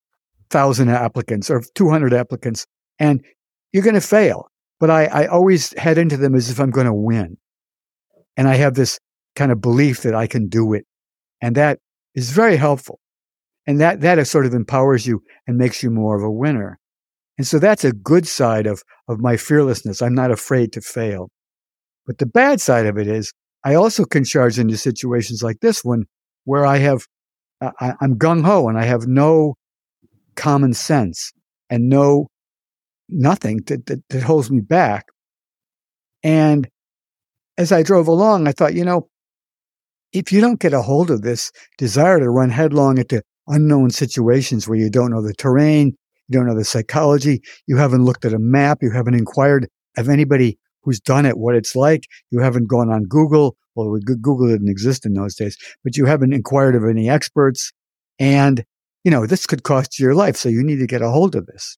thousand 0.49 0.89
applicants 0.89 1.49
or 1.49 1.62
200 1.75 2.13
applicants 2.13 2.65
and 2.99 3.23
you're 3.71 3.84
going 3.84 3.95
to 3.95 4.01
fail. 4.01 4.47
But 4.79 4.89
I, 4.89 5.05
I 5.05 5.27
always 5.27 5.77
head 5.77 5.97
into 5.97 6.17
them 6.17 6.36
as 6.36 6.49
if 6.49 6.60
I'm 6.60 6.71
going 6.71 6.86
to 6.86 6.93
win. 6.93 7.38
And 8.38 8.47
I 8.47 8.55
have 8.55 8.73
this 8.73 8.99
kind 9.36 9.51
of 9.51 9.62
belief 9.62 10.01
that 10.01 10.13
I 10.13 10.27
can 10.27 10.47
do 10.47 10.73
it. 10.73 10.86
And 11.41 11.55
that 11.55 11.79
is 12.13 12.31
very 12.31 12.58
helpful. 12.58 12.99
And 13.67 13.79
that, 13.79 14.01
that 14.01 14.25
sort 14.27 14.45
of 14.45 14.53
empowers 14.53 15.08
you 15.08 15.23
and 15.47 15.58
makes 15.58 15.81
you 15.81 15.89
more 15.89 16.15
of 16.15 16.23
a 16.23 16.31
winner. 16.31 16.79
And 17.38 17.47
so 17.47 17.60
that's 17.60 17.84
a 17.84 17.91
good 17.91 18.27
side 18.27 18.67
of, 18.67 18.84
of 19.07 19.19
my 19.19 19.37
fearlessness. 19.37 20.01
I'm 20.01 20.15
not 20.15 20.31
afraid 20.31 20.73
to 20.73 20.81
fail. 20.81 21.29
But 22.05 22.17
the 22.17 22.25
bad 22.25 22.61
side 22.61 22.85
of 22.85 22.97
it 22.97 23.07
is 23.07 23.31
I 23.63 23.75
also 23.75 24.05
can 24.05 24.23
charge 24.23 24.59
into 24.59 24.77
situations 24.77 25.41
like 25.41 25.59
this 25.61 25.83
one 25.83 26.05
where 26.43 26.65
I 26.65 26.77
have, 26.77 27.05
I, 27.61 27.93
I'm 27.99 28.15
gung 28.15 28.45
ho 28.45 28.69
and 28.69 28.77
I 28.77 28.83
have 28.83 29.07
no 29.07 29.55
common 30.35 30.73
sense 30.73 31.31
and 31.69 31.89
no 31.89 32.27
nothing 33.09 33.61
that, 33.67 33.85
that, 33.87 34.03
that 34.09 34.23
holds 34.23 34.51
me 34.51 34.61
back. 34.61 35.05
And 36.23 36.67
as 37.57 37.71
I 37.71 37.83
drove 37.83 38.07
along, 38.07 38.47
I 38.47 38.51
thought, 38.51 38.73
you 38.73 38.83
know, 38.83 39.09
if 40.11 40.31
you 40.31 40.41
don't 40.41 40.59
get 40.59 40.73
a 40.73 40.81
hold 40.81 41.11
of 41.11 41.21
this 41.21 41.51
desire 41.77 42.19
to 42.19 42.29
run 42.29 42.49
headlong 42.49 42.97
into 42.97 43.21
unknown 43.47 43.91
situations 43.91 44.67
where 44.67 44.77
you 44.77 44.89
don't 44.89 45.11
know 45.11 45.21
the 45.21 45.33
terrain, 45.33 45.95
you 46.27 46.38
don't 46.38 46.47
know 46.47 46.55
the 46.55 46.65
psychology, 46.65 47.41
you 47.67 47.77
haven't 47.77 48.05
looked 48.05 48.25
at 48.25 48.33
a 48.33 48.39
map, 48.39 48.79
you 48.81 48.91
haven't 48.91 49.13
inquired 49.15 49.67
of 49.97 50.09
anybody 50.09 50.57
who's 50.81 50.99
done 50.99 51.25
it, 51.25 51.38
what 51.38 51.55
it's 51.55 51.75
like, 51.75 52.05
you 52.31 52.39
haven't 52.39 52.67
gone 52.67 52.91
on 52.91 53.03
Google, 53.05 53.55
well, 53.75 53.97
Google 53.99 54.47
didn't 54.47 54.69
exist 54.69 55.05
in 55.05 55.13
those 55.13 55.35
days, 55.35 55.57
but 55.83 55.97
you 55.97 56.05
haven't 56.05 56.33
inquired 56.33 56.75
of 56.75 56.85
any 56.85 57.09
experts. 57.09 57.73
And, 58.19 58.63
you 59.03 59.11
know, 59.11 59.25
this 59.25 59.45
could 59.45 59.63
cost 59.63 59.99
you 59.99 60.05
your 60.05 60.15
life. 60.15 60.38
So 60.38 60.47
you 60.47 60.63
need 60.63 60.77
to 60.77 60.88
get 60.88 61.01
a 61.01 61.09
hold 61.09 61.35
of 61.35 61.45
this. 61.45 61.77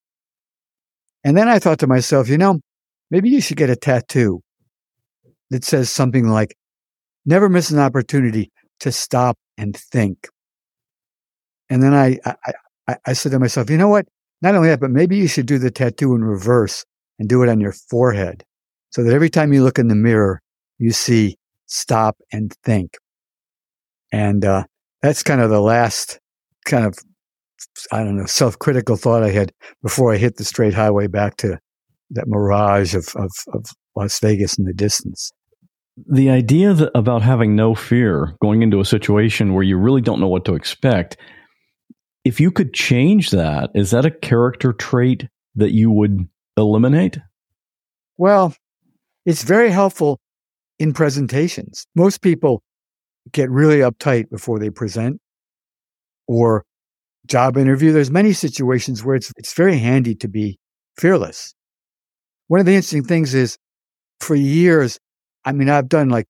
And 1.24 1.36
then 1.36 1.48
I 1.48 1.58
thought 1.58 1.80
to 1.80 1.88
myself, 1.88 2.28
you 2.28 2.38
know, 2.38 2.60
maybe 3.10 3.28
you 3.28 3.40
should 3.40 3.56
get 3.56 3.70
a 3.70 3.76
tattoo 3.76 4.42
that 5.50 5.64
says 5.64 5.90
something 5.90 6.28
like, 6.28 6.56
never 7.26 7.48
miss 7.48 7.70
an 7.70 7.80
opportunity 7.80 8.52
to 8.80 8.92
stop 8.92 9.36
and 9.56 9.76
think. 9.76 10.28
And 11.68 11.82
then 11.82 11.94
I, 11.94 12.18
I, 12.86 12.96
I 13.04 13.12
said 13.12 13.32
to 13.32 13.38
myself, 13.40 13.68
you 13.70 13.76
know 13.76 13.88
what? 13.88 14.06
Not 14.40 14.54
only 14.54 14.68
that, 14.68 14.80
but 14.80 14.90
maybe 14.90 15.16
you 15.16 15.26
should 15.26 15.46
do 15.46 15.58
the 15.58 15.70
tattoo 15.70 16.14
in 16.14 16.22
reverse 16.22 16.84
and 17.18 17.28
do 17.28 17.42
it 17.42 17.48
on 17.48 17.60
your 17.60 17.72
forehead 17.72 18.44
so 18.90 19.02
that 19.02 19.12
every 19.12 19.30
time 19.30 19.52
you 19.52 19.62
look 19.62 19.78
in 19.78 19.88
the 19.88 19.94
mirror, 19.94 20.40
you 20.78 20.92
see 20.92 21.36
stop 21.66 22.16
and 22.32 22.54
think. 22.64 22.96
And 24.12 24.44
uh, 24.44 24.64
that's 25.02 25.22
kind 25.22 25.40
of 25.40 25.50
the 25.50 25.60
last 25.60 26.18
kind 26.64 26.86
of, 26.86 26.98
I 27.92 28.04
don't 28.04 28.16
know, 28.16 28.26
self 28.26 28.58
critical 28.58 28.96
thought 28.96 29.22
I 29.22 29.30
had 29.30 29.52
before 29.82 30.12
I 30.12 30.16
hit 30.16 30.36
the 30.36 30.44
straight 30.44 30.74
highway 30.74 31.06
back 31.08 31.36
to 31.38 31.58
that 32.10 32.28
mirage 32.28 32.94
of, 32.94 33.08
of, 33.16 33.30
of 33.52 33.66
Las 33.96 34.18
Vegas 34.20 34.58
in 34.58 34.64
the 34.64 34.72
distance. 34.72 35.32
The 36.06 36.30
idea 36.30 36.72
that, 36.74 36.90
about 36.94 37.22
having 37.22 37.56
no 37.56 37.74
fear 37.74 38.36
going 38.40 38.62
into 38.62 38.80
a 38.80 38.84
situation 38.84 39.52
where 39.52 39.64
you 39.64 39.76
really 39.76 40.00
don't 40.00 40.20
know 40.20 40.28
what 40.28 40.44
to 40.44 40.54
expect 40.54 41.16
if 42.28 42.38
you 42.38 42.50
could 42.50 42.74
change 42.74 43.30
that, 43.30 43.70
is 43.74 43.90
that 43.92 44.04
a 44.04 44.10
character 44.10 44.74
trait 44.74 45.28
that 45.54 45.72
you 45.72 45.90
would 45.90 46.28
eliminate? 46.58 47.18
Well, 48.18 48.54
it's 49.24 49.44
very 49.44 49.70
helpful 49.70 50.20
in 50.78 50.92
presentations. 50.92 51.86
Most 51.94 52.20
people 52.20 52.62
get 53.32 53.48
really 53.48 53.78
uptight 53.78 54.28
before 54.28 54.58
they 54.58 54.68
present 54.68 55.22
or 56.26 56.66
job 57.26 57.56
interview. 57.56 57.92
There's 57.92 58.10
many 58.10 58.34
situations 58.34 59.02
where 59.02 59.16
it's 59.16 59.32
it's 59.38 59.54
very 59.54 59.78
handy 59.78 60.14
to 60.16 60.28
be 60.28 60.58
fearless. 60.98 61.54
One 62.48 62.60
of 62.60 62.66
the 62.66 62.74
interesting 62.74 63.04
things 63.04 63.34
is 63.34 63.56
for 64.20 64.34
years, 64.34 64.98
I 65.46 65.52
mean, 65.52 65.70
I've 65.70 65.88
done 65.88 66.10
like 66.10 66.26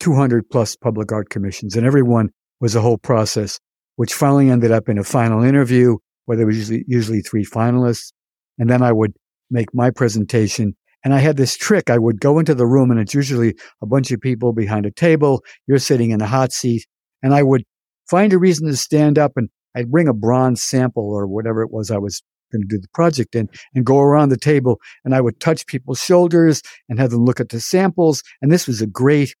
200 0.00 0.50
plus 0.50 0.76
public 0.76 1.10
art 1.10 1.30
commissions, 1.30 1.74
and 1.74 1.86
every 1.86 2.02
one 2.02 2.28
was 2.60 2.74
a 2.74 2.82
whole 2.82 2.98
process, 2.98 3.58
which 3.96 4.14
finally 4.14 4.50
ended 4.50 4.70
up 4.70 4.88
in 4.88 4.98
a 4.98 5.04
final 5.04 5.42
interview 5.42 5.96
where 6.26 6.36
there 6.36 6.46
was 6.46 6.56
usually, 6.56 6.84
usually 6.86 7.20
three 7.20 7.44
finalists. 7.44 8.12
And 8.58 8.70
then 8.70 8.82
I 8.82 8.92
would 8.92 9.12
make 9.50 9.74
my 9.74 9.90
presentation. 9.90 10.74
And 11.04 11.14
I 11.14 11.18
had 11.18 11.36
this 11.36 11.56
trick. 11.56 11.90
I 11.90 11.98
would 11.98 12.20
go 12.20 12.38
into 12.38 12.54
the 12.54 12.66
room, 12.66 12.90
and 12.90 13.00
it's 13.00 13.14
usually 13.14 13.56
a 13.82 13.86
bunch 13.86 14.12
of 14.12 14.20
people 14.20 14.52
behind 14.52 14.86
a 14.86 14.90
table. 14.90 15.42
You're 15.66 15.78
sitting 15.78 16.10
in 16.10 16.20
a 16.20 16.26
hot 16.26 16.52
seat. 16.52 16.86
And 17.22 17.34
I 17.34 17.42
would 17.42 17.64
find 18.08 18.32
a 18.32 18.38
reason 18.38 18.66
to 18.66 18.76
stand 18.76 19.18
up 19.18 19.32
and 19.36 19.48
I'd 19.74 19.90
bring 19.90 20.08
a 20.08 20.12
bronze 20.12 20.62
sample 20.62 21.10
or 21.10 21.26
whatever 21.26 21.62
it 21.62 21.70
was 21.70 21.90
I 21.90 21.98
was 21.98 22.22
going 22.52 22.62
to 22.62 22.68
do 22.68 22.78
the 22.78 22.88
project 22.92 23.34
in 23.34 23.48
and 23.74 23.86
go 23.86 23.98
around 24.00 24.28
the 24.28 24.36
table 24.36 24.78
and 25.04 25.14
I 25.14 25.20
would 25.20 25.40
touch 25.40 25.66
people's 25.66 26.00
shoulders 26.00 26.62
and 26.88 26.98
have 26.98 27.10
them 27.10 27.24
look 27.24 27.40
at 27.40 27.48
the 27.48 27.60
samples. 27.60 28.22
And 28.42 28.52
this 28.52 28.66
was 28.66 28.82
a 28.82 28.86
great, 28.86 29.34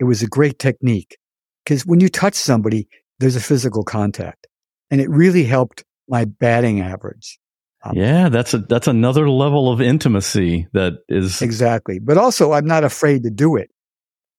it 0.00 0.04
was 0.04 0.22
a 0.22 0.26
great 0.26 0.58
technique 0.58 1.16
because 1.64 1.86
when 1.86 2.00
you 2.00 2.08
touch 2.08 2.34
somebody, 2.34 2.88
there's 3.18 3.36
a 3.36 3.40
physical 3.40 3.84
contact 3.84 4.46
and 4.90 5.00
it 5.00 5.10
really 5.10 5.44
helped 5.44 5.84
my 6.08 6.24
batting 6.24 6.80
average. 6.80 7.38
Um, 7.84 7.92
yeah, 7.94 8.28
that's 8.28 8.54
a, 8.54 8.58
that's 8.58 8.88
another 8.88 9.28
level 9.30 9.70
of 9.70 9.80
intimacy 9.80 10.66
that 10.72 10.94
is 11.08 11.40
exactly. 11.42 11.98
But 11.98 12.18
also 12.18 12.52
I'm 12.52 12.66
not 12.66 12.84
afraid 12.84 13.22
to 13.22 13.30
do 13.30 13.56
it. 13.56 13.70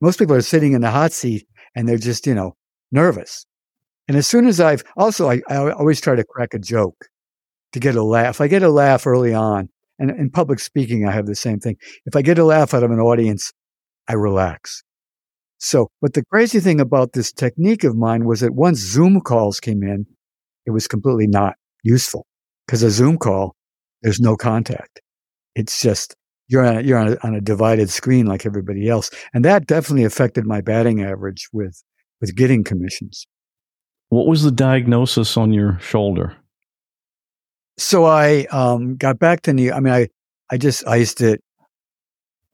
Most 0.01 0.19
people 0.19 0.35
are 0.35 0.41
sitting 0.41 0.73
in 0.73 0.81
the 0.81 0.91
hot 0.91 1.11
seat 1.11 1.47
and 1.75 1.87
they're 1.87 1.97
just, 1.97 2.27
you 2.27 2.33
know, 2.33 2.55
nervous. 2.91 3.45
And 4.07 4.17
as 4.17 4.27
soon 4.27 4.47
as 4.47 4.59
I've 4.59 4.83
also, 4.97 5.29
I, 5.29 5.41
I 5.49 5.71
always 5.71 6.01
try 6.01 6.15
to 6.15 6.23
crack 6.23 6.53
a 6.53 6.59
joke 6.59 7.05
to 7.73 7.79
get 7.79 7.95
a 7.95 8.03
laugh. 8.03 8.41
I 8.41 8.47
get 8.47 8.63
a 8.63 8.69
laugh 8.69 9.05
early 9.05 9.33
on. 9.33 9.69
And 9.99 10.09
in 10.11 10.29
public 10.29 10.59
speaking, 10.59 11.07
I 11.07 11.11
have 11.11 11.25
the 11.25 11.35
same 11.35 11.59
thing. 11.59 11.75
If 12.05 12.15
I 12.15 12.21
get 12.21 12.39
a 12.39 12.43
laugh 12.43 12.73
out 12.73 12.83
of 12.83 12.91
an 12.91 12.99
audience, 12.99 13.51
I 14.07 14.13
relax. 14.13 14.83
So, 15.59 15.89
but 16.01 16.13
the 16.13 16.23
crazy 16.25 16.59
thing 16.59 16.79
about 16.79 17.13
this 17.13 17.31
technique 17.31 17.83
of 17.83 17.95
mine 17.95 18.25
was 18.25 18.39
that 18.39 18.55
once 18.55 18.79
Zoom 18.79 19.21
calls 19.21 19.59
came 19.59 19.83
in, 19.83 20.05
it 20.65 20.71
was 20.71 20.87
completely 20.87 21.27
not 21.27 21.55
useful 21.83 22.25
because 22.65 22.83
a 22.83 22.89
Zoom 22.89 23.17
call, 23.17 23.55
there's 24.01 24.19
no 24.19 24.35
contact. 24.35 25.01
It's 25.55 25.81
just, 25.81 26.15
you're 26.47 26.65
on 26.65 26.77
a, 26.77 26.81
you're 26.81 26.97
on 26.97 27.13
a, 27.13 27.17
on 27.23 27.35
a 27.35 27.41
divided 27.41 27.89
screen 27.89 28.25
like 28.25 28.45
everybody 28.45 28.87
else. 28.87 29.09
And 29.33 29.43
that 29.45 29.67
definitely 29.67 30.05
affected 30.05 30.45
my 30.45 30.61
batting 30.61 31.03
average 31.03 31.49
with, 31.51 31.83
with 32.21 32.35
getting 32.35 32.63
commissions. 32.63 33.27
What 34.09 34.27
was 34.27 34.43
the 34.43 34.51
diagnosis 34.51 35.37
on 35.37 35.53
your 35.53 35.77
shoulder? 35.79 36.35
so 37.79 38.05
I 38.05 38.45
um, 38.51 38.97
got 38.97 39.19
back 39.19 39.41
to 39.43 39.53
New. 39.53 39.71
I 39.71 39.79
mean, 39.79 39.93
I 39.93 40.09
I 40.51 40.57
just 40.57 40.85
iced 40.87 41.21
it. 41.21 41.41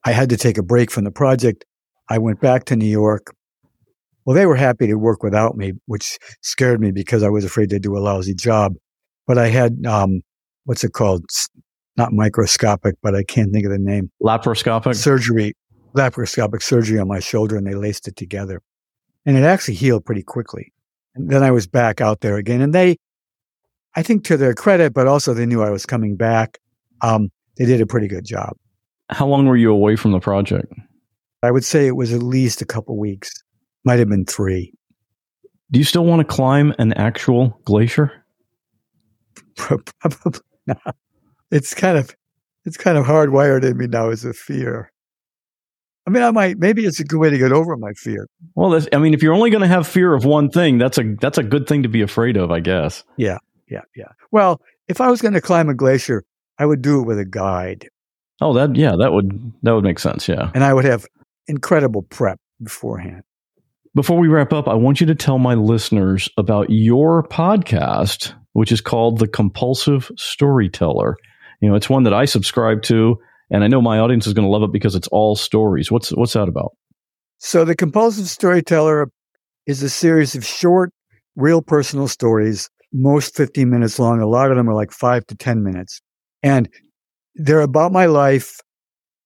I 0.05 0.11
had 0.11 0.29
to 0.29 0.37
take 0.37 0.57
a 0.57 0.63
break 0.63 0.91
from 0.91 1.03
the 1.03 1.11
project. 1.11 1.65
I 2.09 2.17
went 2.17 2.39
back 2.39 2.65
to 2.65 2.75
New 2.75 2.85
York. 2.85 3.33
Well, 4.25 4.35
they 4.35 4.45
were 4.45 4.55
happy 4.55 4.87
to 4.87 4.95
work 4.95 5.21
without 5.23 5.55
me, 5.55 5.73
which 5.85 6.17
scared 6.41 6.81
me 6.81 6.91
because 6.91 7.23
I 7.23 7.29
was 7.29 7.45
afraid 7.45 7.69
they'd 7.69 7.81
do 7.81 7.97
a 7.97 7.99
lousy 7.99 8.33
job. 8.33 8.73
But 9.27 9.37
I 9.37 9.47
had 9.47 9.85
um, 9.85 10.21
what's 10.65 10.83
it 10.83 10.93
called? 10.93 11.25
Not 11.97 12.11
microscopic, 12.11 12.95
but 13.01 13.15
I 13.15 13.23
can't 13.23 13.53
think 13.53 13.65
of 13.65 13.71
the 13.71 13.79
name. 13.79 14.11
Laparoscopic 14.21 14.95
surgery. 14.95 15.53
Laparoscopic 15.95 16.61
surgery 16.61 16.99
on 16.99 17.07
my 17.07 17.19
shoulder, 17.19 17.55
and 17.55 17.65
they 17.65 17.75
laced 17.75 18.07
it 18.07 18.17
together, 18.17 18.61
and 19.25 19.37
it 19.37 19.43
actually 19.43 19.75
healed 19.75 20.03
pretty 20.03 20.23
quickly. 20.23 20.73
And 21.15 21.29
then 21.29 21.41
I 21.41 21.51
was 21.51 21.67
back 21.67 22.01
out 22.01 22.19
there 22.19 22.35
again, 22.35 22.61
and 22.61 22.73
they 22.73 22.97
I 23.95 24.03
think 24.03 24.25
to 24.25 24.37
their 24.37 24.53
credit, 24.53 24.93
but 24.93 25.07
also 25.07 25.33
they 25.33 25.45
knew 25.45 25.63
I 25.63 25.69
was 25.69 25.85
coming 25.85 26.17
back. 26.17 26.59
Um, 27.01 27.29
they 27.57 27.65
did 27.65 27.79
a 27.79 27.85
pretty 27.85 28.07
good 28.07 28.25
job. 28.25 28.57
How 29.09 29.25
long 29.25 29.45
were 29.45 29.55
you 29.55 29.71
away 29.71 29.95
from 29.95 30.11
the 30.11 30.19
project? 30.19 30.73
I 31.45 31.51
would 31.51 31.63
say 31.63 31.87
it 31.87 31.95
was 31.95 32.13
at 32.13 32.23
least 32.23 32.61
a 32.61 32.65
couple 32.65 32.97
weeks. 32.97 33.31
Might 33.83 33.99
have 33.99 34.09
been 34.09 34.25
three. 34.25 34.73
Do 35.71 35.79
you 35.79 35.85
still 35.85 36.05
want 36.05 36.19
to 36.19 36.25
climb 36.25 36.73
an 36.79 36.93
actual 36.93 37.59
glacier? 37.65 38.11
Probably 39.55 40.39
not. 40.67 40.95
It's 41.51 41.73
kind 41.73 41.97
of 41.97 42.15
it's 42.65 42.77
kind 42.77 42.97
of 42.97 43.05
hardwired 43.05 43.63
in 43.63 43.77
me 43.77 43.87
now 43.87 44.09
as 44.09 44.25
a 44.25 44.33
fear. 44.33 44.91
I 46.07 46.11
mean, 46.11 46.23
I 46.23 46.31
might 46.31 46.57
maybe 46.57 46.85
it's 46.85 46.99
a 46.99 47.03
good 47.03 47.19
way 47.19 47.29
to 47.29 47.37
get 47.37 47.51
over 47.51 47.75
my 47.77 47.93
fear. 47.93 48.27
Well, 48.55 48.79
I 48.93 48.97
mean, 48.97 49.13
if 49.13 49.23
you're 49.23 49.33
only 49.33 49.49
going 49.49 49.61
to 49.61 49.67
have 49.67 49.87
fear 49.87 50.13
of 50.13 50.25
one 50.25 50.49
thing, 50.49 50.77
that's 50.77 50.97
a 50.97 51.15
that's 51.19 51.37
a 51.37 51.43
good 51.43 51.67
thing 51.67 51.83
to 51.83 51.89
be 51.89 52.01
afraid 52.01 52.37
of, 52.37 52.51
I 52.51 52.59
guess. 52.59 53.03
Yeah, 53.17 53.37
yeah, 53.69 53.81
yeah. 53.95 54.09
Well, 54.31 54.61
if 54.87 55.01
I 55.01 55.09
was 55.09 55.21
going 55.21 55.33
to 55.33 55.41
climb 55.41 55.69
a 55.69 55.73
glacier, 55.73 56.23
I 56.59 56.65
would 56.65 56.81
do 56.81 57.01
it 57.01 57.05
with 57.05 57.19
a 57.19 57.25
guide. 57.25 57.89
Oh, 58.41 58.53
that 58.53 58.75
yeah, 58.75 58.95
that 58.99 59.13
would 59.13 59.53
that 59.63 59.73
would 59.73 59.83
make 59.83 59.99
sense. 59.99 60.27
Yeah, 60.27 60.51
and 60.53 60.63
I 60.63 60.73
would 60.73 60.85
have 60.85 61.05
incredible 61.47 62.03
prep 62.03 62.39
beforehand. 62.61 63.23
Before 63.93 64.17
we 64.19 64.27
wrap 64.27 64.51
up, 64.51 64.67
I 64.67 64.73
want 64.73 64.99
you 64.99 65.07
to 65.07 65.15
tell 65.15 65.39
my 65.39 65.53
listeners 65.53 66.27
about 66.37 66.69
your 66.69 67.23
podcast, 67.23 68.33
which 68.53 68.71
is 68.71 68.81
called 68.81 69.19
The 69.19 69.27
Compulsive 69.27 70.11
Storyteller. 70.17 71.15
You 71.61 71.69
know, 71.69 71.75
it's 71.75 71.89
one 71.89 72.03
that 72.03 72.13
I 72.13 72.25
subscribe 72.25 72.81
to, 72.83 73.17
and 73.49 73.63
I 73.63 73.67
know 73.67 73.81
my 73.81 73.99
audience 73.99 74.27
is 74.27 74.33
going 74.33 74.45
to 74.45 74.51
love 74.51 74.63
it 74.63 74.73
because 74.73 74.95
it's 74.95 75.07
all 75.09 75.35
stories. 75.35 75.89
What's 75.89 76.09
what's 76.09 76.33
that 76.33 76.49
about? 76.49 76.73
So, 77.37 77.63
The 77.63 77.75
Compulsive 77.75 78.27
Storyteller 78.27 79.07
is 79.65 79.81
a 79.81 79.89
series 79.89 80.35
of 80.35 80.45
short, 80.45 80.91
real 81.35 81.61
personal 81.61 82.07
stories 82.07 82.69
most 82.95 83.35
15 83.35 83.69
minutes 83.69 83.99
long. 83.99 84.21
A 84.21 84.27
lot 84.27 84.51
of 84.51 84.57
them 84.57 84.69
are 84.69 84.73
like 84.73 84.91
five 84.91 85.25
to 85.27 85.35
10 85.35 85.63
minutes. 85.63 86.01
And 86.41 86.69
they're 87.35 87.61
about 87.61 87.91
my 87.91 88.05
life, 88.05 88.59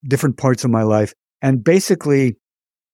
different 0.08 0.38
parts 0.38 0.64
of 0.64 0.72
my 0.72 0.84
life. 0.84 1.14
And 1.42 1.64
basically, 1.64 2.36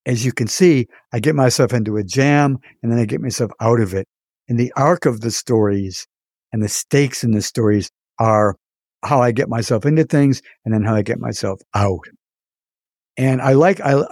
as 0.06 0.26
you 0.26 0.32
can 0.32 0.48
see, 0.48 0.88
I 1.14 1.20
get 1.20 1.36
myself 1.36 1.74
into 1.74 1.98
a 1.98 2.04
jam 2.04 2.58
and 2.82 2.92
then 2.92 3.00
I 3.00 3.06
get 3.06 3.22
myself 3.22 3.52
out 3.60 3.80
of 3.80 3.94
it. 3.94 4.08
And 4.48 4.60
the 4.60 4.72
arc 4.76 5.06
of 5.06 5.22
the 5.22 5.32
stories 5.32 6.08
and 6.54 6.62
the 6.62 6.70
stakes 6.70 7.24
in 7.24 7.32
the 7.32 7.42
stories 7.42 7.90
are 8.20 8.56
how 9.04 9.22
I 9.22 9.32
get 9.32 9.50
myself 9.50 9.86
into 9.86 10.04
things 10.04 10.42
and 10.64 10.74
then 10.74 10.84
how 10.84 10.96
I 10.96 11.02
get 11.02 11.20
myself 11.20 11.60
out. 11.74 12.08
And 13.18 13.42
I 13.42 13.54
like, 13.54 13.80
I, 13.82 14.04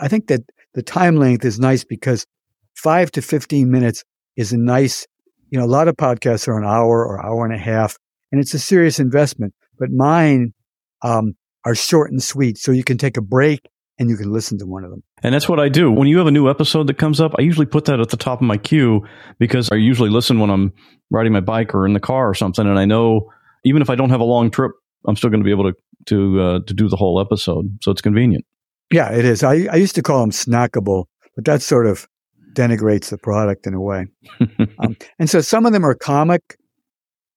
I, 0.00 0.08
think 0.08 0.28
that 0.28 0.40
the 0.74 0.82
time 0.82 1.16
length 1.16 1.44
is 1.44 1.58
nice 1.58 1.84
because 1.84 2.26
five 2.74 3.10
to 3.12 3.22
15 3.22 3.70
minutes 3.70 4.04
is 4.36 4.52
a 4.52 4.56
nice 4.56 5.06
you 5.52 5.58
know, 5.58 5.66
a 5.66 5.66
lot 5.66 5.86
of 5.86 5.96
podcasts 5.96 6.48
are 6.48 6.58
an 6.58 6.64
hour 6.64 7.06
or 7.06 7.24
hour 7.24 7.44
and 7.44 7.54
a 7.54 7.58
half, 7.58 7.98
and 8.32 8.40
it's 8.40 8.54
a 8.54 8.58
serious 8.58 8.98
investment. 8.98 9.54
But 9.78 9.90
mine 9.90 10.54
um, 11.02 11.34
are 11.66 11.74
short 11.74 12.10
and 12.10 12.22
sweet, 12.22 12.56
so 12.56 12.72
you 12.72 12.82
can 12.82 12.96
take 12.96 13.18
a 13.18 13.22
break 13.22 13.60
and 13.98 14.08
you 14.08 14.16
can 14.16 14.32
listen 14.32 14.58
to 14.58 14.66
one 14.66 14.84
of 14.84 14.90
them. 14.90 15.02
And 15.22 15.34
that's 15.34 15.48
what 15.48 15.60
I 15.60 15.68
do. 15.68 15.90
When 15.90 16.08
you 16.08 16.18
have 16.18 16.26
a 16.26 16.32
new 16.32 16.48
episode 16.48 16.86
that 16.88 16.98
comes 16.98 17.20
up, 17.20 17.32
I 17.38 17.42
usually 17.42 17.66
put 17.66 17.84
that 17.86 18.00
at 18.00 18.08
the 18.08 18.16
top 18.16 18.40
of 18.40 18.46
my 18.46 18.56
queue 18.56 19.06
because 19.38 19.70
I 19.70 19.76
usually 19.76 20.10
listen 20.10 20.40
when 20.40 20.50
I'm 20.50 20.72
riding 21.10 21.32
my 21.32 21.40
bike 21.40 21.74
or 21.74 21.86
in 21.86 21.92
the 21.92 22.00
car 22.00 22.28
or 22.28 22.34
something, 22.34 22.66
and 22.66 22.78
I 22.78 22.84
know 22.84 23.30
even 23.64 23.82
if 23.82 23.90
I 23.90 23.94
don't 23.94 24.10
have 24.10 24.20
a 24.20 24.24
long 24.24 24.50
trip, 24.50 24.72
I'm 25.06 25.16
still 25.16 25.30
going 25.30 25.40
to 25.40 25.44
be 25.44 25.50
able 25.50 25.72
to 25.72 25.76
to 26.06 26.40
uh, 26.40 26.58
to 26.66 26.74
do 26.74 26.88
the 26.88 26.96
whole 26.96 27.20
episode. 27.20 27.78
So 27.82 27.90
it's 27.90 28.00
convenient. 28.00 28.44
Yeah, 28.92 29.12
it 29.12 29.24
is. 29.24 29.42
I, 29.42 29.66
I 29.70 29.76
used 29.76 29.94
to 29.94 30.02
call 30.02 30.20
them 30.20 30.30
snackable, 30.30 31.04
but 31.34 31.44
that 31.44 31.62
sort 31.62 31.86
of 31.86 32.06
denigrates 32.52 33.08
the 33.08 33.18
product 33.18 33.66
in 33.66 33.74
a 33.74 33.80
way. 33.80 34.06
um, 34.78 34.96
and 35.18 35.30
so 35.30 35.40
some 35.40 35.64
of 35.64 35.72
them 35.72 35.84
are 35.84 35.94
comic. 35.94 36.58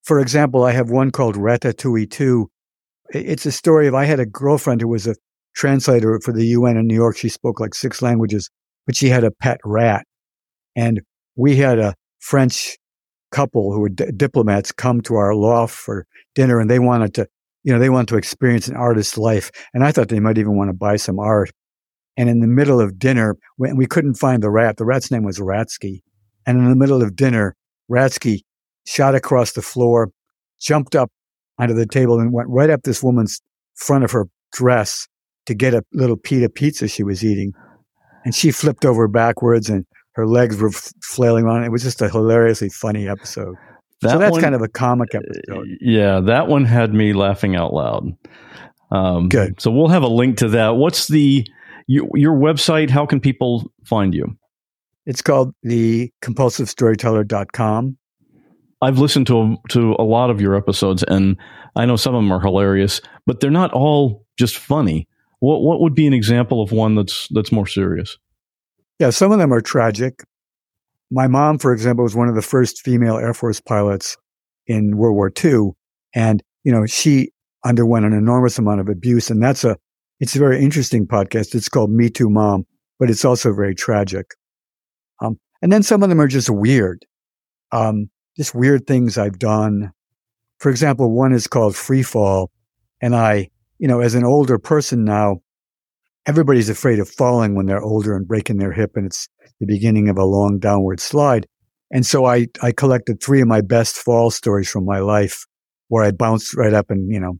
For 0.04 0.20
example, 0.20 0.64
I 0.64 0.72
have 0.72 0.90
one 0.90 1.10
called 1.10 1.36
Ratatouille 1.36 2.10
2. 2.10 2.50
It's 3.10 3.46
a 3.46 3.52
story 3.52 3.86
of 3.86 3.94
I 3.94 4.04
had 4.04 4.20
a 4.20 4.26
girlfriend 4.26 4.80
who 4.80 4.88
was 4.88 5.06
a 5.06 5.16
translator 5.56 6.20
for 6.22 6.32
the 6.32 6.46
UN 6.46 6.76
in 6.76 6.86
New 6.86 6.94
York. 6.94 7.16
She 7.16 7.28
spoke 7.28 7.58
like 7.58 7.74
six 7.74 8.02
languages, 8.02 8.50
but 8.86 8.94
she 8.94 9.08
had 9.08 9.24
a 9.24 9.30
pet 9.30 9.58
rat. 9.64 10.06
And 10.76 11.00
we 11.34 11.56
had 11.56 11.78
a 11.78 11.94
French 12.20 12.76
couple 13.32 13.72
who 13.72 13.80
were 13.80 13.88
d- 13.88 14.12
diplomats 14.16 14.70
come 14.70 15.00
to 15.02 15.16
our 15.16 15.34
loft 15.34 15.74
for 15.74 16.06
dinner 16.34 16.60
and 16.60 16.70
they 16.70 16.78
wanted 16.78 17.14
to, 17.14 17.26
you 17.64 17.72
know, 17.72 17.78
they 17.78 17.90
wanted 17.90 18.08
to 18.08 18.16
experience 18.16 18.68
an 18.68 18.76
artist's 18.76 19.18
life. 19.18 19.50
And 19.74 19.82
I 19.82 19.90
thought 19.90 20.08
they 20.08 20.20
might 20.20 20.38
even 20.38 20.56
want 20.56 20.68
to 20.68 20.74
buy 20.74 20.96
some 20.96 21.18
art. 21.18 21.50
And 22.16 22.28
in 22.28 22.40
the 22.40 22.46
middle 22.46 22.80
of 22.80 22.98
dinner, 22.98 23.36
when 23.56 23.76
we 23.76 23.86
couldn't 23.86 24.14
find 24.14 24.42
the 24.42 24.50
rat, 24.50 24.76
the 24.76 24.84
rat's 24.84 25.10
name 25.10 25.24
was 25.24 25.38
Ratsky. 25.38 26.02
And 26.46 26.58
in 26.58 26.68
the 26.68 26.76
middle 26.76 27.02
of 27.02 27.16
dinner, 27.16 27.56
Ratsky 27.90 28.42
shot 28.86 29.14
across 29.14 29.52
the 29.52 29.62
floor, 29.62 30.10
jumped 30.60 30.94
up 30.94 31.10
onto 31.58 31.74
the 31.74 31.86
table, 31.86 32.20
and 32.20 32.32
went 32.32 32.48
right 32.48 32.70
up 32.70 32.82
this 32.84 33.02
woman's 33.02 33.40
front 33.74 34.04
of 34.04 34.12
her 34.12 34.28
dress 34.52 35.08
to 35.46 35.54
get 35.54 35.74
a 35.74 35.82
little 35.92 36.16
pita 36.16 36.48
pizza 36.48 36.88
she 36.88 37.02
was 37.02 37.24
eating. 37.24 37.52
And 38.24 38.34
she 38.34 38.50
flipped 38.50 38.84
over 38.84 39.08
backwards 39.08 39.68
and 39.68 39.86
her 40.12 40.26
legs 40.26 40.56
were 40.56 40.70
flailing 41.02 41.44
around. 41.44 41.64
It 41.64 41.70
was 41.70 41.82
just 41.82 42.02
a 42.02 42.08
hilariously 42.08 42.70
funny 42.70 43.08
episode. 43.08 43.54
That 44.02 44.10
so 44.10 44.18
that's 44.18 44.32
one, 44.32 44.40
kind 44.42 44.54
of 44.54 44.62
a 44.62 44.68
comic 44.68 45.14
episode. 45.14 45.68
Yeah, 45.80 46.20
that 46.20 46.48
one 46.48 46.64
had 46.64 46.92
me 46.92 47.12
laughing 47.12 47.56
out 47.56 47.72
loud. 47.72 48.12
Um, 48.90 49.28
Good. 49.28 49.60
So 49.60 49.70
we'll 49.70 49.88
have 49.88 50.02
a 50.02 50.08
link 50.08 50.38
to 50.38 50.48
that. 50.50 50.76
What's 50.76 51.08
the 51.08 51.46
you, 51.86 52.08
your 52.14 52.36
website, 52.36 52.90
how 52.90 53.06
can 53.06 53.20
people 53.20 53.70
find 53.84 54.14
you? 54.14 54.36
It's 55.06 55.22
called 55.22 55.54
the 55.62 56.12
compulsivestoryteller.com. 56.22 57.96
I've 58.82 58.98
listened 58.98 59.26
to 59.28 59.56
to 59.70 59.96
a 59.98 60.02
lot 60.02 60.30
of 60.30 60.40
your 60.40 60.54
episodes, 60.54 61.02
and 61.04 61.36
I 61.76 61.86
know 61.86 61.96
some 61.96 62.14
of 62.14 62.22
them 62.22 62.32
are 62.32 62.40
hilarious, 62.40 63.00
but 63.24 63.40
they're 63.40 63.50
not 63.50 63.72
all 63.72 64.26
just 64.36 64.58
funny. 64.58 65.08
What 65.40 65.62
what 65.62 65.80
would 65.80 65.94
be 65.94 66.06
an 66.06 66.14
example 66.14 66.62
of 66.62 66.72
one 66.72 66.94
that's 66.94 67.28
that's 67.30 67.52
more 67.52 67.66
serious? 67.66 68.16
Yeah, 68.98 69.10
some 69.10 69.32
of 69.32 69.38
them 69.38 69.52
are 69.52 69.60
tragic. 69.60 70.24
My 71.10 71.26
mom, 71.26 71.58
for 71.58 71.72
example, 71.72 72.02
was 72.02 72.16
one 72.16 72.28
of 72.28 72.34
the 72.34 72.42
first 72.42 72.82
female 72.82 73.18
Air 73.18 73.34
Force 73.34 73.60
pilots 73.60 74.16
in 74.66 74.96
World 74.96 75.14
War 75.14 75.32
II. 75.44 75.70
And, 76.14 76.42
you 76.64 76.72
know, 76.72 76.86
she 76.86 77.30
underwent 77.64 78.06
an 78.06 78.12
enormous 78.12 78.58
amount 78.58 78.80
of 78.80 78.88
abuse. 78.88 79.30
And 79.30 79.42
that's 79.42 79.64
a, 79.64 79.76
it's 80.20 80.34
a 80.34 80.38
very 80.38 80.62
interesting 80.62 81.06
podcast. 81.06 81.54
It's 81.54 81.68
called 81.68 81.90
Me 81.90 82.08
Too 82.08 82.30
Mom, 82.30 82.64
but 82.98 83.10
it's 83.10 83.24
also 83.24 83.52
very 83.52 83.74
tragic. 83.74 84.34
Um, 85.20 85.38
and 85.62 85.72
then 85.72 85.82
some 85.82 86.02
of 86.02 86.08
them 86.08 86.20
are 86.20 86.28
just 86.28 86.50
weird. 86.50 87.04
Um, 87.72 88.10
just 88.36 88.54
weird 88.54 88.86
things 88.86 89.18
I've 89.18 89.38
done. 89.38 89.92
For 90.58 90.70
example, 90.70 91.10
one 91.10 91.32
is 91.32 91.46
called 91.46 91.76
Free 91.76 92.02
Fall. 92.02 92.50
And 93.00 93.14
I, 93.14 93.50
you 93.78 93.88
know, 93.88 94.00
as 94.00 94.14
an 94.14 94.24
older 94.24 94.58
person 94.58 95.04
now, 95.04 95.38
everybody's 96.26 96.68
afraid 96.68 96.98
of 96.98 97.08
falling 97.08 97.54
when 97.54 97.66
they're 97.66 97.82
older 97.82 98.16
and 98.16 98.26
breaking 98.26 98.58
their 98.58 98.72
hip 98.72 98.92
and 98.96 99.06
it's 99.06 99.28
the 99.60 99.66
beginning 99.66 100.08
of 100.08 100.18
a 100.18 100.24
long 100.24 100.58
downward 100.58 101.00
slide. 101.00 101.46
And 101.90 102.04
so 102.04 102.24
I, 102.24 102.48
I 102.62 102.72
collected 102.72 103.22
three 103.22 103.40
of 103.40 103.48
my 103.48 103.60
best 103.60 103.96
fall 103.96 104.30
stories 104.30 104.68
from 104.68 104.84
my 104.84 104.98
life 104.98 105.46
where 105.88 106.04
I 106.04 106.10
bounced 106.10 106.56
right 106.56 106.74
up 106.74 106.90
and, 106.90 107.12
you 107.12 107.20
know, 107.20 107.38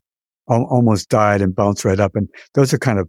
al- 0.49 0.69
almost 0.71 1.09
died 1.09 1.43
and 1.43 1.55
bounced 1.55 1.85
right 1.85 1.99
up. 1.99 2.13
And 2.15 2.29
those 2.55 2.73
are 2.73 2.79
kind 2.79 2.99
of 2.99 3.09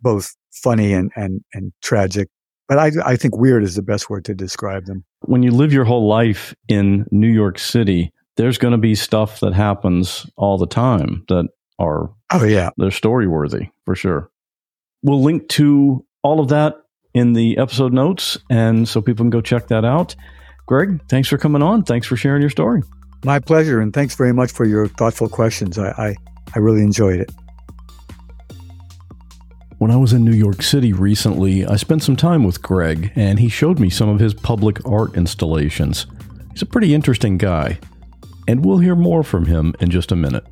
both 0.00 0.36
funny 0.52 0.92
and, 0.92 1.10
and, 1.16 1.40
and 1.52 1.72
tragic. 1.82 2.28
But 2.68 2.78
I, 2.78 2.92
I 3.04 3.16
think 3.16 3.36
weird 3.36 3.64
is 3.64 3.74
the 3.74 3.82
best 3.82 4.08
word 4.08 4.24
to 4.26 4.34
describe 4.34 4.84
them. 4.84 5.04
When 5.22 5.42
you 5.42 5.50
live 5.50 5.72
your 5.72 5.84
whole 5.84 6.06
life 6.06 6.54
in 6.68 7.06
New 7.10 7.28
York 7.28 7.58
City, 7.58 8.12
there's 8.36 8.58
going 8.58 8.72
to 8.72 8.78
be 8.78 8.94
stuff 8.94 9.40
that 9.40 9.54
happens 9.54 10.26
all 10.36 10.58
the 10.58 10.66
time 10.66 11.24
that 11.28 11.48
are 11.78 12.10
oh 12.32 12.44
yeah 12.44 12.70
they're 12.76 12.90
story 12.90 13.26
worthy 13.26 13.68
for 13.84 13.94
sure. 13.94 14.30
We'll 15.02 15.22
link 15.22 15.48
to 15.50 16.04
all 16.22 16.40
of 16.40 16.48
that 16.48 16.74
in 17.14 17.32
the 17.32 17.58
episode 17.58 17.92
notes, 17.92 18.36
and 18.50 18.88
so 18.88 19.00
people 19.00 19.24
can 19.24 19.30
go 19.30 19.40
check 19.40 19.68
that 19.68 19.84
out. 19.84 20.14
Gregg, 20.66 21.00
thanks 21.08 21.28
for 21.28 21.38
coming 21.38 21.62
on. 21.62 21.82
Thanks 21.82 22.06
for 22.06 22.16
sharing 22.16 22.42
your 22.42 22.50
story. 22.50 22.82
My 23.24 23.38
pleasure, 23.38 23.80
and 23.80 23.92
thanks 23.92 24.14
very 24.14 24.32
much 24.32 24.52
for 24.52 24.64
your 24.64 24.86
thoughtful 24.86 25.28
questions. 25.28 25.78
I, 25.78 25.88
I, 25.90 26.16
I 26.54 26.58
really 26.58 26.82
enjoyed 26.82 27.20
it. 27.20 27.30
When 29.78 29.90
I 29.90 29.96
was 29.96 30.12
in 30.12 30.24
New 30.24 30.32
York 30.32 30.62
City 30.62 30.92
recently, 30.92 31.64
I 31.64 31.76
spent 31.76 32.02
some 32.02 32.16
time 32.16 32.44
with 32.44 32.62
Gregg, 32.62 33.12
and 33.14 33.38
he 33.38 33.48
showed 33.48 33.78
me 33.78 33.90
some 33.90 34.08
of 34.08 34.20
his 34.20 34.34
public 34.34 34.84
art 34.86 35.16
installations. 35.16 36.06
He's 36.52 36.62
a 36.62 36.66
pretty 36.66 36.94
interesting 36.94 37.38
guy, 37.38 37.78
and 38.46 38.64
we'll 38.64 38.78
hear 38.78 38.96
more 38.96 39.22
from 39.22 39.46
him 39.46 39.74
in 39.80 39.90
just 39.90 40.12
a 40.12 40.16
minute. 40.16 40.44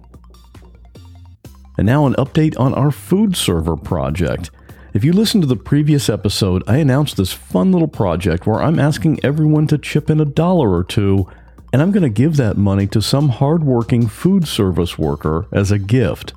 And 1.79 1.87
now, 1.87 2.07
an 2.07 2.15
update 2.15 2.59
on 2.59 2.75
our 2.75 2.91
food 2.91 3.37
server 3.37 3.77
project. 3.77 4.51
If 4.95 5.05
you 5.05 5.13
listened 5.13 5.43
to 5.43 5.47
the 5.47 5.57
previous 5.57 6.09
episode, 6.09 6.63
I 6.67 6.79
announced 6.79 7.19
this 7.19 7.33
fun 7.33 7.71
little 7.71 7.89
project 7.89 8.47
where 8.47 8.63
I'm 8.63 8.79
asking 8.79 9.21
everyone 9.23 9.67
to 9.67 9.77
chip 9.77 10.09
in 10.09 10.21
a 10.21 10.25
dollar 10.25 10.73
or 10.75 10.85
two, 10.85 11.29
and 11.71 11.83
I'm 11.83 11.93
going 11.93 12.03
to 12.03 12.09
give 12.09 12.37
that 12.37 12.57
money 12.57 12.87
to 12.87 13.03
some 13.03 13.29
hardworking 13.29 14.07
food 14.07 14.49
service 14.49 14.97
worker 14.97 15.47
as 15.53 15.71
a 15.71 15.79
gift. 15.79 16.33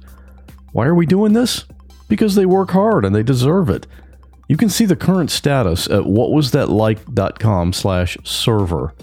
Why 0.73 0.87
are 0.87 0.95
we 0.95 1.05
doing 1.05 1.31
this? 1.31 1.65
Because 2.09 2.35
they 2.35 2.45
work 2.45 2.71
hard 2.71 3.05
and 3.05 3.15
they 3.15 3.23
deserve 3.23 3.69
it. 3.69 3.87
You 4.49 4.57
can 4.57 4.67
see 4.67 4.85
the 4.85 4.95
current 4.95 5.31
status 5.31 5.85
at 5.87 6.03
whatwasthatlike.com 6.03 7.71
slash 7.71 8.17
server. 8.23 8.93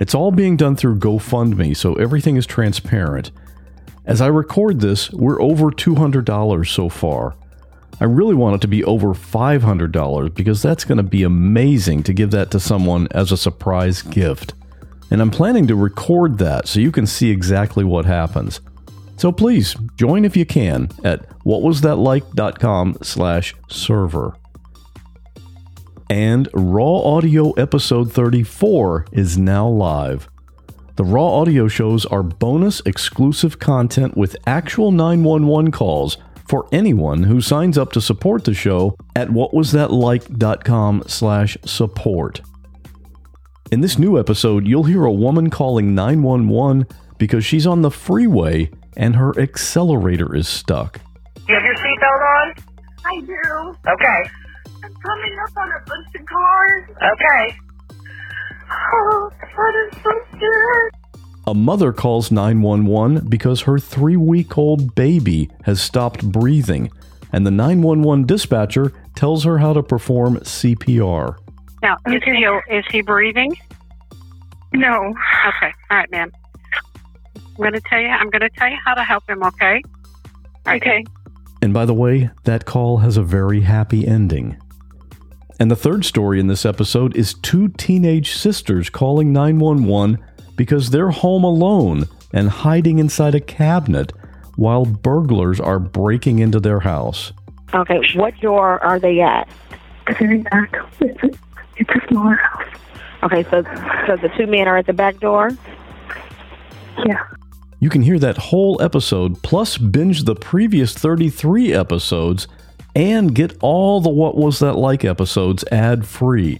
It's 0.00 0.14
all 0.14 0.32
being 0.32 0.56
done 0.56 0.74
through 0.74 0.98
GoFundMe, 0.98 1.76
so 1.76 1.94
everything 1.94 2.36
is 2.36 2.46
transparent. 2.46 3.30
As 4.08 4.22
I 4.22 4.26
record 4.28 4.80
this, 4.80 5.10
we're 5.12 5.40
over 5.40 5.70
$200 5.70 6.66
so 6.66 6.88
far. 6.88 7.36
I 8.00 8.04
really 8.04 8.34
want 8.34 8.54
it 8.56 8.60
to 8.62 8.68
be 8.68 8.82
over 8.84 9.08
$500 9.08 10.34
because 10.34 10.62
that's 10.62 10.84
going 10.84 10.96
to 10.96 11.02
be 11.02 11.24
amazing 11.24 12.04
to 12.04 12.14
give 12.14 12.30
that 12.30 12.50
to 12.52 12.58
someone 12.58 13.08
as 13.10 13.32
a 13.32 13.36
surprise 13.36 14.00
gift. 14.00 14.54
And 15.10 15.20
I'm 15.20 15.30
planning 15.30 15.66
to 15.66 15.76
record 15.76 16.38
that 16.38 16.66
so 16.66 16.80
you 16.80 16.90
can 16.90 17.06
see 17.06 17.30
exactly 17.30 17.84
what 17.84 18.06
happens. 18.06 18.62
So 19.18 19.30
please 19.30 19.76
join 19.96 20.24
if 20.24 20.38
you 20.38 20.46
can 20.46 20.88
at 21.04 21.28
whatwasthatlike.com 21.40 22.98
slash 23.02 23.54
server. 23.68 24.38
And 26.08 26.48
Raw 26.54 27.02
Audio 27.02 27.50
Episode 27.52 28.10
34 28.10 29.06
is 29.12 29.36
now 29.36 29.68
live. 29.68 30.30
The 30.98 31.04
Raw 31.04 31.28
Audio 31.28 31.68
shows 31.68 32.04
are 32.06 32.24
bonus 32.24 32.82
exclusive 32.84 33.60
content 33.60 34.16
with 34.16 34.36
actual 34.48 34.90
911 34.90 35.70
calls 35.70 36.16
for 36.48 36.66
anyone 36.72 37.22
who 37.22 37.40
signs 37.40 37.78
up 37.78 37.92
to 37.92 38.00
support 38.00 38.42
the 38.42 38.52
show 38.52 38.96
at 39.14 39.28
whatwasthatlike.com 39.28 41.04
slash 41.06 41.56
support. 41.64 42.40
In 43.70 43.80
this 43.80 43.96
new 43.96 44.18
episode, 44.18 44.66
you'll 44.66 44.82
hear 44.82 45.04
a 45.04 45.12
woman 45.12 45.50
calling 45.50 45.94
911 45.94 46.88
because 47.16 47.44
she's 47.44 47.64
on 47.64 47.82
the 47.82 47.92
freeway 47.92 48.68
and 48.96 49.14
her 49.14 49.38
accelerator 49.38 50.34
is 50.34 50.48
stuck. 50.48 51.00
You 51.46 51.54
have 51.54 51.62
your 51.62 51.76
seatbelt 51.76 52.40
on? 52.40 52.54
I 53.04 53.20
do. 53.20 53.76
Okay. 53.88 54.30
I'm 54.82 54.94
coming 54.94 55.36
up 55.46 55.56
on 55.58 55.68
a 55.70 55.86
bunch 55.86 56.08
of 56.16 56.26
cars. 56.26 56.84
Okay. 57.12 57.67
Oh, 58.70 59.30
that 59.40 59.88
is 59.92 60.02
so 60.02 60.10
scared. 60.36 60.92
A 61.46 61.54
mother 61.54 61.92
calls 61.92 62.30
911 62.30 63.28
because 63.28 63.62
her 63.62 63.78
three 63.78 64.16
week 64.16 64.58
old 64.58 64.94
baby 64.94 65.50
has 65.64 65.80
stopped 65.80 66.30
breathing, 66.30 66.90
and 67.32 67.46
the 67.46 67.50
911 67.50 68.26
dispatcher 68.26 68.92
tells 69.14 69.44
her 69.44 69.58
how 69.58 69.72
to 69.72 69.82
perform 69.82 70.36
CPR. 70.38 71.36
Now, 71.82 71.96
is 72.06 72.22
he, 72.22 72.74
is 72.74 72.84
he 72.90 73.00
breathing? 73.02 73.54
No. 74.74 75.14
Okay. 75.46 75.72
All 75.90 75.96
right, 75.96 76.10
ma'am. 76.10 76.30
I'm 77.36 77.56
going 77.56 77.72
to 77.72 77.80
tell 77.80 78.00
you. 78.00 78.08
I'm 78.08 78.30
going 78.30 78.42
to 78.42 78.50
tell 78.50 78.68
you 78.68 78.76
how 78.84 78.94
to 78.94 79.02
help 79.02 79.28
him. 79.28 79.42
Okay. 79.42 79.82
Right. 80.66 80.82
Okay. 80.82 81.04
And 81.62 81.72
by 81.72 81.86
the 81.86 81.94
way, 81.94 82.30
that 82.44 82.66
call 82.66 82.98
has 82.98 83.16
a 83.16 83.22
very 83.22 83.62
happy 83.62 84.06
ending. 84.06 84.56
And 85.58 85.70
the 85.70 85.76
third 85.76 86.04
story 86.04 86.38
in 86.38 86.46
this 86.46 86.64
episode 86.64 87.16
is 87.16 87.34
two 87.34 87.68
teenage 87.68 88.32
sisters 88.32 88.90
calling 88.90 89.32
911 89.32 90.18
because 90.56 90.90
they're 90.90 91.10
home 91.10 91.44
alone 91.44 92.08
and 92.32 92.48
hiding 92.48 92.98
inside 92.98 93.34
a 93.34 93.40
cabinet 93.40 94.12
while 94.56 94.84
burglars 94.84 95.58
are 95.60 95.78
breaking 95.78 96.38
into 96.38 96.60
their 96.60 96.80
house. 96.80 97.32
Okay, 97.74 98.00
what 98.14 98.38
door 98.40 98.82
are 98.84 98.98
they 98.98 99.20
at? 99.20 99.48
The 100.06 100.14
very 100.14 100.38
back. 100.38 100.74
It's 101.00 101.22
a, 101.24 101.30
it's 101.76 101.90
a 101.90 102.08
smaller 102.08 102.34
house. 102.36 102.66
Okay, 103.24 103.42
so 103.44 103.62
so 104.06 104.16
the 104.16 104.30
two 104.36 104.46
men 104.46 104.68
are 104.68 104.78
at 104.78 104.86
the 104.86 104.92
back 104.92 105.18
door? 105.18 105.50
Yeah. 107.04 107.22
You 107.80 107.90
can 107.90 108.02
hear 108.02 108.18
that 108.18 108.36
whole 108.36 108.80
episode 108.82 109.42
plus 109.42 109.76
binge 109.78 110.24
the 110.24 110.34
previous 110.34 110.94
33 110.94 111.72
episodes 111.72 112.48
and 112.98 113.32
get 113.32 113.56
all 113.60 114.00
the 114.00 114.10
What 114.10 114.36
Was 114.36 114.58
That 114.58 114.72
Like 114.72 115.04
episodes 115.04 115.62
ad 115.70 116.04
free 116.04 116.58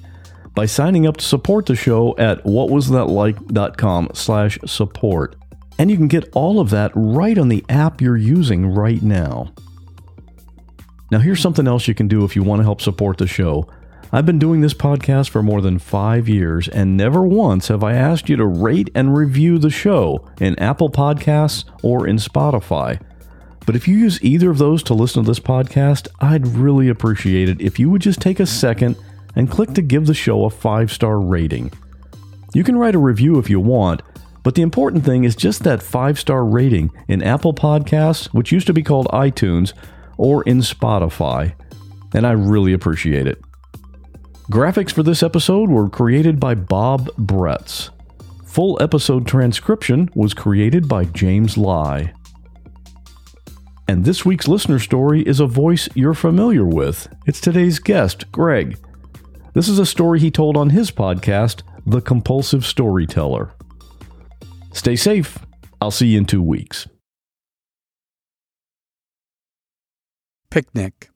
by 0.55 0.67
signing 0.67 1.05
up 1.05 1.17
to 1.17 1.25
support 1.25 1.67
the 1.67 1.75
show 1.75 2.17
at 2.17 2.45
whatwasthatlike.com 2.45 4.11
slash 4.15 4.57
support. 4.65 5.35
And 5.81 5.91
you 5.91 5.97
can 5.97 6.07
get 6.07 6.29
all 6.35 6.61
of 6.61 6.71
that 6.71 6.93
right 6.95 7.37
on 7.37 7.49
the 7.49 7.65
app 7.69 8.01
you're 8.01 8.17
using 8.17 8.67
right 8.73 9.03
now. 9.03 9.53
Now, 11.11 11.19
here's 11.19 11.41
something 11.41 11.67
else 11.67 11.89
you 11.89 11.95
can 11.95 12.07
do 12.07 12.25
if 12.25 12.37
you 12.37 12.45
want 12.45 12.61
to 12.61 12.65
help 12.65 12.81
support 12.83 13.19
the 13.19 13.27
show. 13.27 13.69
I've 14.13 14.27
been 14.27 14.39
doing 14.39 14.61
this 14.61 14.75
podcast 14.75 15.31
for 15.31 15.43
more 15.43 15.61
than 15.61 15.81
five 15.81 16.29
years, 16.29 16.69
and 16.69 16.97
never 16.97 17.23
once 17.23 17.67
have 17.67 17.83
I 17.83 17.95
asked 17.95 18.29
you 18.29 18.37
to 18.37 18.47
rate 18.47 18.91
and 18.95 19.17
review 19.17 19.59
the 19.59 19.71
show 19.71 20.25
in 20.41 20.57
Apple 20.61 20.89
Podcasts 20.89 21.65
or 21.83 22.07
in 22.07 22.17
Spotify. 22.17 23.01
But 23.69 23.77
if 23.77 23.87
you 23.87 23.99
use 23.99 24.25
either 24.25 24.49
of 24.49 24.57
those 24.57 24.83
to 24.85 24.95
listen 24.95 25.23
to 25.23 25.31
this 25.31 25.41
podcast, 25.41 26.09
I'd 26.21 26.47
really 26.47 26.89
appreciate 26.89 27.51
it 27.51 27.61
if 27.61 27.79
you 27.79 27.91
would 27.91 28.01
just 28.01 28.19
take 28.19 28.41
a 28.41 28.47
second 28.47 28.97
and 29.37 29.51
click 29.51 29.75
to 29.75 29.83
give 29.83 30.07
the 30.07 30.15
show 30.15 30.47
a 30.47 30.51
five 30.51 30.91
star 30.91 31.21
rating. 31.21 31.71
You 32.55 32.65
can 32.65 32.79
write 32.79 32.95
a 32.95 32.99
review 32.99 33.39
if 33.39 33.51
you 33.51 33.61
want, 33.61 34.01
but 34.43 34.55
the 34.55 34.63
important 34.63 35.05
thing 35.05 35.25
is 35.25 35.37
just 35.37 35.65
that 35.65 35.83
five 35.83 36.19
star 36.19 36.47
rating 36.47 36.91
in 37.09 37.23
Apple 37.23 37.53
Podcasts, 37.53 38.29
which 38.29 38.53
used 38.53 38.67
to 38.69 38.73
be 38.73 38.83
called 38.83 39.07
iTunes, 39.09 39.75
or 40.17 40.43
in 40.45 40.61
Spotify. 40.61 41.53
And 42.15 42.27
I 42.27 42.33
really 42.33 42.73
appreciate 42.73 43.27
it. 43.27 43.39
Graphics 44.51 44.93
for 44.93 45.03
this 45.03 45.23
episode 45.23 45.69
were 45.69 45.91
created 45.91 46.41
by 46.41 46.55
Bob 46.55 47.09
Bretz. 47.19 47.91
Full 48.47 48.83
episode 48.83 49.27
transcription 49.27 50.09
was 50.15 50.33
created 50.33 50.89
by 50.89 51.05
James 51.05 51.59
Lai. 51.59 52.15
And 53.91 54.05
this 54.05 54.23
week's 54.23 54.47
listener 54.47 54.79
story 54.79 55.23
is 55.23 55.41
a 55.41 55.47
voice 55.47 55.89
you're 55.95 56.13
familiar 56.13 56.67
with. 56.67 57.09
It's 57.27 57.41
today's 57.41 57.79
guest, 57.79 58.31
Gregg. 58.31 58.77
This 59.55 59.67
is 59.67 59.79
a 59.79 59.87
story 59.87 60.21
he 60.21 60.31
told 60.31 60.59
on 60.59 60.69
his 60.69 60.91
podcast, 60.91 61.63
The 61.87 62.03
Compulsive 62.03 62.67
Storyteller. 62.67 63.55
Stay 64.75 64.95
safe. 64.95 65.39
I'll 65.81 65.91
see 65.91 66.09
you 66.09 66.19
in 66.19 66.27
two 66.27 66.43
weeks. 66.43 66.87
Picnic. 70.51 71.09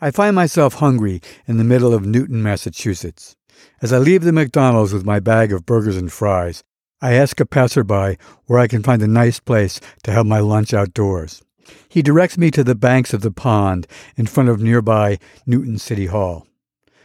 I 0.00 0.12
find 0.12 0.36
myself 0.36 0.74
hungry 0.74 1.20
in 1.48 1.56
the 1.56 1.64
middle 1.64 1.92
of 1.92 2.06
Newton, 2.06 2.40
Massachusetts. 2.40 3.34
As 3.82 3.92
I 3.92 3.98
leave 3.98 4.22
the 4.22 4.32
McDonald's 4.32 4.92
with 4.92 5.04
my 5.04 5.18
bag 5.18 5.52
of 5.52 5.66
burgers 5.66 5.96
and 5.96 6.12
fries, 6.12 6.62
I 7.00 7.14
ask 7.14 7.40
a 7.40 7.46
passerby 7.46 8.16
where 8.46 8.60
I 8.60 8.68
can 8.68 8.84
find 8.84 9.02
a 9.02 9.08
nice 9.08 9.40
place 9.40 9.80
to 10.04 10.12
have 10.12 10.24
my 10.24 10.38
lunch 10.38 10.72
outdoors. 10.72 11.42
He 11.88 12.02
directs 12.02 12.38
me 12.38 12.50
to 12.50 12.64
the 12.64 12.74
banks 12.74 13.12
of 13.12 13.20
the 13.20 13.30
pond 13.30 13.86
in 14.16 14.26
front 14.26 14.48
of 14.48 14.60
nearby 14.60 15.18
Newton 15.46 15.78
City 15.78 16.06
Hall. 16.06 16.46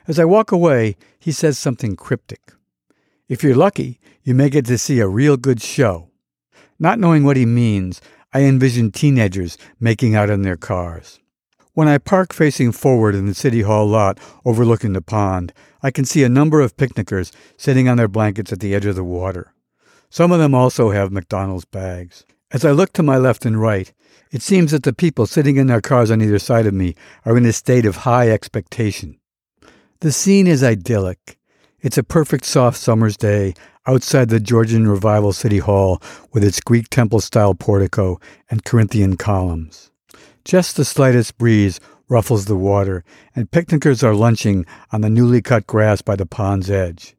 As 0.08 0.20
I 0.20 0.26
walk 0.26 0.52
away, 0.52 0.96
he 1.20 1.32
says 1.32 1.58
something 1.58 1.96
cryptic. 1.96 2.54
If 3.28 3.44
you're 3.44 3.56
lucky, 3.56 4.00
you 4.24 4.34
may 4.34 4.50
get 4.50 4.66
to 4.66 4.78
see 4.78 5.00
a 5.00 5.08
real 5.08 5.38
good 5.38 5.62
show. 5.62 6.10
Not 6.80 7.00
knowing 7.00 7.24
what 7.24 7.38
he 7.38 7.46
means, 7.46 8.02
I 8.34 8.42
envision 8.42 8.92
teenagers 8.92 9.58
making 9.80 10.16
out 10.16 10.30
in 10.30 10.42
their 10.42 10.58
cars. 10.58 11.20
When 11.74 11.88
I 11.88 11.98
park 11.98 12.34
facing 12.34 12.72
forward 12.72 13.16
in 13.16 13.26
the 13.26 13.34
City 13.34 13.62
Hall 13.62 13.86
lot 13.86 14.20
overlooking 14.46 14.94
the 14.94 15.02
pond, 15.02 15.54
I 15.82 15.92
can 15.92 16.06
see 16.06 16.24
a 16.24 16.30
number 16.30 16.60
of 16.60 16.76
picnickers 16.76 17.32
sitting 17.58 17.88
on 17.88 17.98
their 17.98 18.08
blankets 18.08 18.52
at 18.52 18.60
the 18.60 18.76
edge 18.76 18.86
of 18.86 18.96
the 18.96 19.04
water. 19.04 19.54
Some 20.10 20.32
of 20.32 20.40
them 20.40 20.56
also 20.56 20.90
have 20.90 21.12
McDonald's 21.12 21.66
bags. 21.66 22.26
As 22.52 22.66
I 22.66 22.72
look 22.72 22.94
to 22.94 23.04
my 23.04 23.18
left 23.18 23.46
and 23.46 23.62
right, 23.62 23.94
it 24.32 24.42
seems 24.42 24.72
that 24.72 24.82
the 24.82 24.94
people 24.94 25.28
sitting 25.28 25.58
in 25.58 25.68
their 25.68 25.82
cars 25.82 26.10
on 26.10 26.20
either 26.20 26.40
side 26.40 26.66
of 26.66 26.74
me 26.74 26.96
are 27.24 27.38
in 27.38 27.46
a 27.46 27.54
state 27.54 27.86
of 27.86 27.98
high 27.98 28.32
expectation. 28.32 29.20
The 30.00 30.12
scene 30.12 30.48
is 30.48 30.64
idyllic. 30.64 31.38
It's 31.82 31.98
a 31.98 32.04
perfect 32.04 32.46
soft 32.46 32.78
summer's 32.78 33.18
day 33.18 33.54
outside 33.86 34.30
the 34.30 34.40
Georgian 34.40 34.88
Revival 34.88 35.32
City 35.32 35.60
Hall 35.60 36.02
with 36.34 36.44
its 36.44 36.60
Greek 36.60 36.90
temple 36.90 37.20
style 37.20 37.54
portico 37.54 38.20
and 38.50 38.66
Corinthian 38.66 39.16
columns. 39.16 39.92
Just 40.44 40.76
the 40.76 40.86
slightest 40.86 41.38
breeze 41.38 41.80
ruffles 42.08 42.46
the 42.46 42.56
water, 42.56 43.04
and 43.36 43.52
picnickers 43.52 44.04
are 44.04 44.16
lunching 44.16 44.66
on 44.92 45.02
the 45.02 45.10
newly 45.10 45.44
cut 45.44 45.68
grass 45.68 46.02
by 46.02 46.16
the 46.16 46.26
pond's 46.26 46.72
edge. 46.72 47.16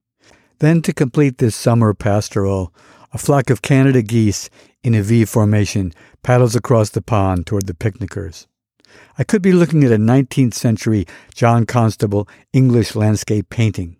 Then, 0.58 0.82
to 0.82 0.92
complete 0.92 1.38
this 1.38 1.54
summer 1.54 1.94
pastoral, 1.94 2.74
a 3.12 3.18
flock 3.18 3.50
of 3.50 3.62
Canada 3.62 4.02
geese 4.02 4.50
in 4.82 4.94
a 4.94 5.02
V 5.02 5.24
formation 5.24 5.92
paddles 6.22 6.56
across 6.56 6.90
the 6.90 7.02
pond 7.02 7.46
toward 7.46 7.66
the 7.66 7.74
picnickers. 7.74 8.46
I 9.18 9.24
could 9.24 9.42
be 9.42 9.52
looking 9.52 9.84
at 9.84 9.92
a 9.92 9.98
19th 9.98 10.54
century 10.54 11.06
John 11.34 11.66
Constable 11.66 12.28
English 12.52 12.94
landscape 12.94 13.48
painting, 13.50 13.96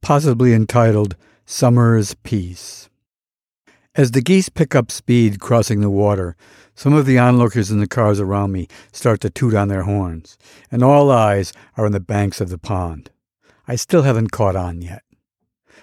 possibly 0.00 0.52
entitled 0.54 1.16
Summer's 1.44 2.14
Peace. 2.14 2.88
As 3.94 4.12
the 4.12 4.22
geese 4.22 4.48
pick 4.48 4.74
up 4.74 4.90
speed 4.90 5.38
crossing 5.38 5.80
the 5.80 5.90
water, 5.90 6.34
some 6.74 6.94
of 6.94 7.04
the 7.04 7.18
onlookers 7.18 7.70
in 7.70 7.78
the 7.78 7.86
cars 7.86 8.20
around 8.20 8.52
me 8.52 8.68
start 8.90 9.20
to 9.20 9.28
toot 9.28 9.54
on 9.54 9.68
their 9.68 9.82
horns, 9.82 10.38
and 10.70 10.82
all 10.82 11.10
eyes 11.10 11.52
are 11.76 11.84
on 11.84 11.92
the 11.92 12.00
banks 12.00 12.40
of 12.40 12.48
the 12.48 12.56
pond. 12.56 13.10
I 13.68 13.76
still 13.76 14.02
haven't 14.02 14.32
caught 14.32 14.56
on 14.56 14.80
yet. 14.80 15.02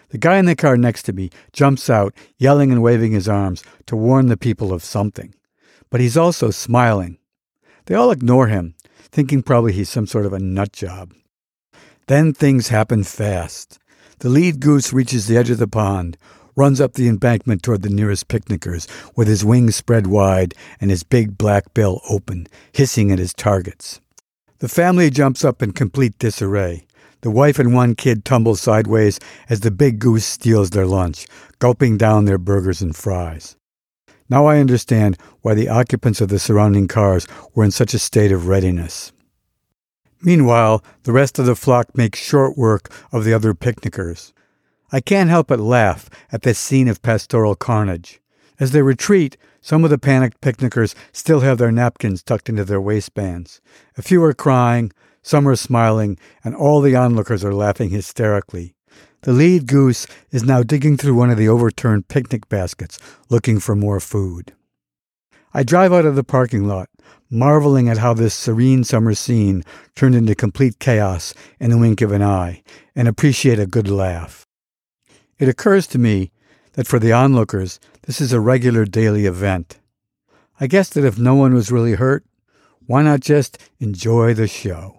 The 0.10 0.18
guy 0.18 0.38
in 0.38 0.46
the 0.46 0.56
car 0.56 0.76
next 0.76 1.04
to 1.04 1.14
me 1.14 1.30
jumps 1.54 1.90
out, 1.90 2.14
yelling 2.38 2.72
and 2.72 2.82
waving 2.82 3.12
his 3.12 3.30
arms 3.30 3.64
to 3.86 3.96
warn 3.96 4.28
the 4.28 4.38
people 4.38 4.74
of 4.74 4.84
something. 4.84 5.34
But 5.90 6.02
he's 6.02 6.18
also 6.18 6.52
smiling. 6.52 7.18
They 7.86 7.96
all 7.96 8.12
ignore 8.12 8.48
him, 8.48 8.76
thinking 9.12 9.44
probably 9.44 9.74
he's 9.74 9.90
some 9.90 10.08
sort 10.08 10.26
of 10.26 10.34
a 10.34 10.40
nut 10.40 10.74
job. 10.74 11.14
Then 12.08 12.34
things 12.34 12.70
happen 12.70 13.04
fast. 13.04 13.80
The 14.20 14.30
lead 14.30 14.60
goose 14.60 14.92
reaches 14.92 15.28
the 15.28 15.38
edge 15.38 15.50
of 15.50 15.60
the 15.60 15.68
pond, 15.68 16.18
runs 16.56 16.82
up 16.82 16.94
the 16.94 17.08
embankment 17.08 17.64
toward 17.64 17.84
the 17.84 17.90
nearest 17.90 18.28
picnickers, 18.28 18.88
with 19.16 19.28
his 19.28 19.46
wings 19.46 19.76
spread 19.76 20.08
wide 20.08 20.54
and 20.82 20.92
his 20.92 21.04
big 21.04 21.38
black 21.38 21.74
bill 21.74 22.02
open, 22.10 22.48
hissing 22.74 23.12
at 23.12 23.20
his 23.20 23.34
targets. 23.34 24.02
The 24.58 24.68
family 24.68 25.10
jumps 25.10 25.46
up 25.46 25.64
in 25.64 25.72
complete 25.72 26.20
disarray. 26.20 26.86
The 27.22 27.32
wife 27.32 27.60
and 27.60 27.74
one 27.74 27.96
kid 27.96 28.24
tumble 28.24 28.56
sideways 28.56 29.20
as 29.50 29.60
the 29.60 29.72
big 29.72 30.00
goose 30.00 30.26
steals 30.26 30.70
their 30.70 30.86
lunch, 30.86 31.28
gulping 31.60 31.98
down 31.98 32.26
their 32.26 32.38
burgers 32.38 32.82
and 32.82 32.96
fries. 32.96 33.58
Now 34.30 34.46
I 34.46 34.60
understand 34.60 35.18
why 35.42 35.54
the 35.54 35.70
occupants 35.70 36.22
of 36.22 36.30
the 36.30 36.40
surrounding 36.40 36.88
cars 36.88 37.28
were 37.54 37.64
in 37.64 37.72
such 37.72 37.94
a 37.94 38.00
state 38.00 38.32
of 38.32 38.48
readiness. 38.48 39.12
Meanwhile, 40.22 40.84
the 41.04 41.12
rest 41.12 41.40
of 41.40 41.46
the 41.46 41.56
flock 41.56 41.98
makes 41.98 42.20
short 42.20 42.58
work 42.58 42.92
of 43.12 43.26
the 43.26 43.34
other 43.34 43.54
picnickers. 43.54 44.34
I 44.92 45.02
can't 45.02 45.30
help 45.30 45.48
but 45.48 45.60
laugh 45.60 46.10
at 46.32 46.44
this 46.44 46.60
scene 46.60 46.88
of 46.88 47.02
pastoral 47.02 47.56
carnage. 47.56 48.22
As 48.60 48.72
they 48.72 48.82
retreat, 48.82 49.38
some 49.62 49.84
of 49.84 49.90
the 49.90 49.98
panicked 49.98 50.42
picnickers 50.42 50.96
still 51.12 51.42
have 51.42 51.58
their 51.58 51.72
napkins 51.72 52.24
tucked 52.24 52.50
into 52.50 52.66
their 52.66 52.82
waistbands. 52.82 53.62
A 53.98 54.02
few 54.02 54.24
are 54.24 54.34
crying, 54.34 54.92
some 55.30 55.48
are 55.48 55.56
smiling, 55.56 56.18
and 56.44 56.56
all 56.56 56.82
the 56.82 56.96
onlookers 56.96 57.46
are 57.46 57.54
laughing 57.54 57.92
hysterically. 57.92 58.74
The 59.22 59.32
lead 59.32 59.68
goose 59.68 60.08
is 60.32 60.44
now 60.44 60.64
digging 60.64 60.98
through 60.98 61.14
one 61.14 61.30
of 61.30 61.38
the 61.38 61.48
overturned 61.48 62.08
picnic 62.08 62.50
baskets, 62.50 62.98
looking 63.30 63.60
for 63.60 63.76
more 63.76 64.00
food. 64.00 64.54
I 65.54 65.62
drive 65.62 65.94
out 65.94 66.06
of 66.06 66.16
the 66.16 66.24
parking 66.24 66.68
lot, 66.68 66.90
marveling 67.30 67.90
at 67.90 68.00
how 68.00 68.16
this 68.16 68.34
serene 68.34 68.84
summer 68.84 69.14
scene 69.14 69.64
turned 69.96 70.16
into 70.16 70.34
complete 70.34 70.80
chaos 70.80 71.36
in 71.60 71.70
the 71.70 71.78
wink 71.78 72.02
of 72.02 72.12
an 72.12 72.24
eye, 72.24 72.64
and 72.96 73.08
appreciate 73.08 73.60
a 73.60 73.68
good 73.68 73.88
laugh. 73.88 74.48
It 75.38 75.48
occurs 75.48 75.86
to 75.88 76.00
me 76.00 76.32
that 76.74 76.88
for 76.88 76.98
the 76.98 77.14
onlookers, 77.14 77.80
this 78.08 78.20
is 78.20 78.34
a 78.34 78.40
regular 78.40 78.84
daily 78.84 79.28
event. 79.28 79.80
I 80.60 80.66
guess 80.66 80.90
that 80.90 81.06
if 81.06 81.20
no 81.20 81.36
one 81.36 81.54
was 81.54 81.72
really 81.72 81.94
hurt, 81.94 82.26
why 82.88 83.04
not 83.04 83.20
just 83.20 83.60
enjoy 83.80 84.34
the 84.34 84.48
show? 84.48 84.99